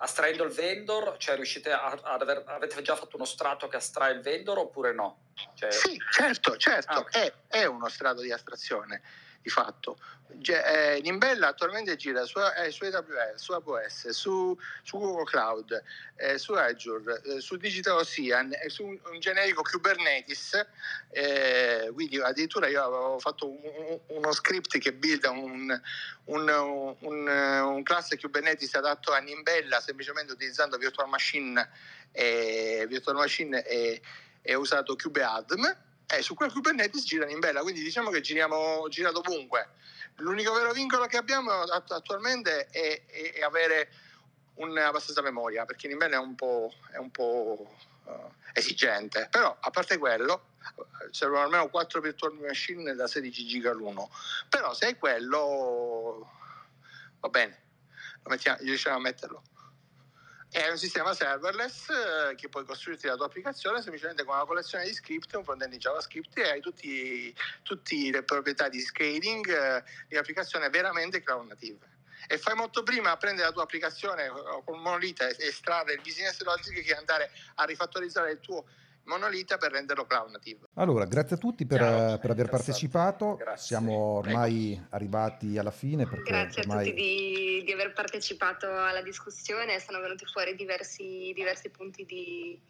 astraendo 0.00 0.44
il 0.44 0.52
vendor, 0.52 1.16
cioè 1.18 1.34
riuscite 1.34 1.72
a, 1.72 1.98
ad 2.02 2.22
aver, 2.22 2.44
avete 2.46 2.80
già 2.82 2.94
fatto 2.94 3.16
uno 3.16 3.24
strato 3.24 3.66
che 3.68 3.76
astrae 3.76 4.12
il 4.12 4.20
vendor 4.20 4.58
oppure 4.58 4.92
no? 4.92 5.30
Cioè... 5.54 5.70
Sì, 5.72 5.96
certo, 6.12 6.56
certo, 6.56 6.92
ah, 6.92 6.98
okay. 6.98 7.26
è, 7.48 7.58
è, 7.60 7.64
uno 7.64 7.88
strato 7.88 8.20
di 8.20 8.30
astrazione 8.30 9.02
di 9.42 9.50
fatto. 9.50 9.98
Eh, 10.40 11.00
Nimbella 11.02 11.48
attualmente 11.48 11.96
gira 11.96 12.24
su, 12.24 12.38
eh, 12.38 12.70
su 12.70 12.84
AWS, 12.84 13.34
su 13.36 13.52
AWS, 13.52 14.08
su, 14.10 14.58
su 14.82 14.98
Google 14.98 15.24
Cloud, 15.24 15.82
eh, 16.16 16.38
su 16.38 16.52
Azure, 16.52 17.20
eh, 17.24 17.40
su 17.40 17.56
Digital 17.56 17.96
Ocean 17.96 18.52
e 18.62 18.68
su 18.68 18.84
un, 18.84 18.98
un 19.10 19.18
generico 19.18 19.62
Kubernetes. 19.62 20.66
Eh, 21.10 21.90
quindi 21.92 22.20
addirittura 22.20 22.68
io 22.68 22.82
avevo 22.82 23.18
fatto 23.18 23.48
un, 23.48 23.98
uno 24.08 24.32
script 24.32 24.78
che 24.78 24.92
builda 24.92 25.30
un, 25.30 25.80
un, 26.26 26.98
un, 27.00 27.82
cluster 27.82 28.20
Kubernetes 28.20 28.74
adatto 28.74 29.12
a 29.12 29.18
Nimbella 29.18 29.80
semplicemente 29.80 30.32
utilizzando 30.32 30.76
Virtual 30.76 31.08
Machine 31.08 31.68
Virtual 32.12 33.16
Machine 33.16 33.62
e, 33.64 34.00
e 34.42 34.54
usato 34.54 34.96
KubeAdm 34.96 35.87
eh, 36.10 36.22
su 36.22 36.34
quel 36.34 36.52
Kubernetes 36.52 37.04
girano 37.04 37.30
in 37.30 37.38
bella, 37.38 37.60
quindi 37.60 37.82
diciamo 37.82 38.10
che 38.10 38.20
giriamo 38.20 38.88
gira 38.88 39.10
dovunque. 39.10 39.70
L'unico 40.16 40.52
vero 40.52 40.72
vincolo 40.72 41.06
che 41.06 41.18
abbiamo 41.18 41.50
attualmente 41.52 42.66
è, 42.68 43.04
è, 43.06 43.32
è 43.34 43.42
avere 43.42 43.90
un'abbastanza 44.54 45.22
memoria, 45.22 45.64
perché 45.64 45.86
in 45.86 45.98
bella 45.98 46.16
è 46.16 46.18
un 46.18 46.34
po', 46.34 46.72
è 46.90 46.96
un 46.96 47.10
po' 47.10 47.76
uh, 48.04 48.32
esigente, 48.54 49.28
però 49.30 49.54
a 49.60 49.70
parte 49.70 49.98
quello 49.98 50.46
servono 51.10 51.42
almeno 51.42 51.68
4 51.68 52.00
virtual 52.00 52.34
machine 52.34 52.94
da 52.94 53.06
16 53.06 53.46
giga 53.46 53.72
l'uno, 53.72 54.10
però 54.48 54.74
se 54.74 54.88
è 54.88 54.98
quello 54.98 56.30
va 57.20 57.28
bene, 57.28 57.62
mettiamo, 58.24 58.58
riusciamo 58.60 58.96
a 58.96 59.00
metterlo. 59.00 59.42
È 60.50 60.66
un 60.70 60.78
sistema 60.78 61.12
serverless 61.12 61.90
eh, 61.90 62.34
che 62.34 62.48
puoi 62.48 62.64
costruirti 62.64 63.06
la 63.06 63.16
tua 63.16 63.26
applicazione 63.26 63.82
semplicemente 63.82 64.24
con 64.24 64.34
una 64.34 64.46
collezione 64.46 64.84
di 64.84 64.94
script, 64.94 65.34
un 65.34 65.44
front-end 65.44 65.72
di 65.72 65.76
JavaScript 65.76 66.38
e 66.38 66.48
hai 66.48 66.60
tutte 66.60 67.94
le 68.10 68.22
proprietà 68.22 68.70
di 68.70 68.80
scaling 68.80 69.46
eh, 69.46 69.84
di 70.08 70.14
un'applicazione 70.14 70.70
veramente 70.70 71.22
cloud 71.22 71.48
native. 71.48 71.86
E 72.26 72.38
fai 72.38 72.54
molto 72.54 72.82
prima 72.82 73.10
a 73.10 73.16
prendere 73.18 73.46
la 73.46 73.52
tua 73.52 73.64
applicazione 73.64 74.24
eh, 74.24 74.62
con 74.64 74.80
monolite 74.80 75.36
e 75.36 75.48
estrarre 75.48 75.92
il 75.92 76.00
business 76.00 76.40
logic 76.40 76.82
che 76.82 76.94
andare 76.94 77.30
a 77.56 77.64
rifattorizzare 77.64 78.32
il 78.32 78.40
tuo 78.40 78.64
monolita 79.08 79.56
per 79.56 79.72
renderlo 79.72 80.04
cloud 80.04 80.30
native. 80.30 80.68
Allora, 80.74 81.04
grazie 81.06 81.36
a 81.36 81.38
tutti 81.38 81.66
per, 81.66 81.80
Ciao, 81.80 82.18
per 82.18 82.30
aver 82.30 82.48
partecipato. 82.48 83.34
Grazie. 83.36 83.66
Siamo 83.66 83.94
ormai 84.18 84.74
Prego. 84.74 84.86
arrivati 84.90 85.58
alla 85.58 85.72
fine. 85.72 86.06
grazie 86.22 86.62
ormai... 86.62 86.76
a 86.76 86.90
tutti 86.90 86.94
di, 86.94 87.62
di, 87.64 87.72
aver 87.72 87.92
partecipato 87.92 88.70
alla 88.70 89.02
discussione. 89.02 89.80
Sono 89.80 90.00
venuti 90.00 90.24
fuori 90.26 90.54
diversi, 90.54 91.32
diversi 91.34 91.70
punti 91.70 92.04
di, 92.04 92.60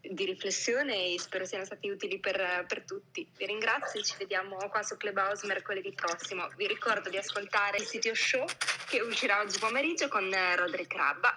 di, 0.00 0.24
riflessione 0.24 1.14
e 1.14 1.18
spero 1.18 1.44
siano 1.44 1.64
stati 1.64 1.88
utili 1.88 2.20
per, 2.20 2.64
per 2.68 2.84
tutti. 2.84 3.26
Vi 3.36 3.46
ringrazio 3.46 3.98
e 3.98 4.04
ci 4.04 4.14
vediamo 4.18 4.56
qua 4.68 4.82
su 4.82 4.96
Clubhouse 4.96 5.46
mercoledì 5.46 5.92
prossimo. 5.92 6.48
Vi 6.56 6.66
ricordo 6.66 7.08
di 7.08 7.16
ascoltare 7.16 7.78
il 7.78 7.84
sito 7.84 8.14
show 8.14 8.44
che 8.88 9.00
uscirà 9.00 9.40
oggi 9.40 9.58
pomeriggio 9.58 10.08
con 10.08 10.30
Roderick 10.56 10.94
Rabba 10.94 11.34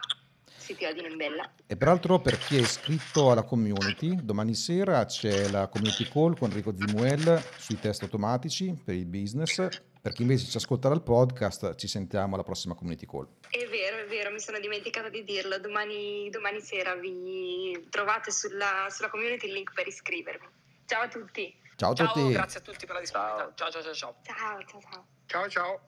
siti 0.66 0.86
di 0.94 1.02
Nimbella. 1.02 1.52
E 1.68 1.78
peraltro 1.78 2.20
per 2.20 2.40
chi 2.40 2.58
è 2.58 2.62
iscritto 2.62 3.30
alla 3.30 3.44
community, 3.44 4.18
domani 4.24 4.56
sera 4.56 5.06
c'è 5.06 5.50
la 5.50 5.68
community 5.68 6.10
call 6.10 6.36
con 6.36 6.50
Enrico 6.50 6.74
Zimuel 6.76 7.44
sui 7.58 7.80
test 7.80 8.02
automatici 8.02 8.76
per 8.84 8.96
il 8.96 9.06
business. 9.06 9.68
Per 10.02 10.14
chi 10.14 10.24
invece 10.24 10.46
ci 10.46 10.58
ascolta 10.58 10.88
dal 10.88 11.04
podcast, 11.04 11.76
ci 11.76 11.88
sentiamo 11.88 12.36
alla 12.36 12.44
prossima 12.44 12.74
community 12.74 13.06
call. 13.06 13.28
È 13.50 13.66
vero, 13.68 13.98
è 13.98 14.06
vero, 14.08 14.32
mi 14.32 14.40
sono 14.40 14.60
dimenticata 14.60 15.10
di 15.10 15.24
dirlo. 15.24 15.60
Domani, 15.60 16.30
domani 16.32 16.62
sera 16.62 16.96
vi 16.96 17.88
trovate 17.90 18.32
sulla, 18.32 18.88
sulla 18.90 19.10
community 19.10 19.48
il 19.48 19.54
link 19.54 19.74
per 19.74 19.88
iscrivervi. 19.88 20.46
Ciao 20.86 21.04
a 21.04 21.08
tutti. 21.08 21.56
Ciao 21.76 21.92
a 21.92 21.94
tutti. 21.94 22.32
grazie 22.32 22.60
a 22.60 22.64
tutti 22.64 22.86
per 22.86 22.96
la 22.96 23.02
disponibilità. 23.02 23.52
Ciao 23.56 23.70
ciao 23.70 23.82
ciao 23.82 23.94
ciao. 23.94 24.16
Ciao 24.24 24.64
ciao 24.66 24.82
ciao. 24.82 25.06
Ciao 25.26 25.50
ciao. 25.50 25.82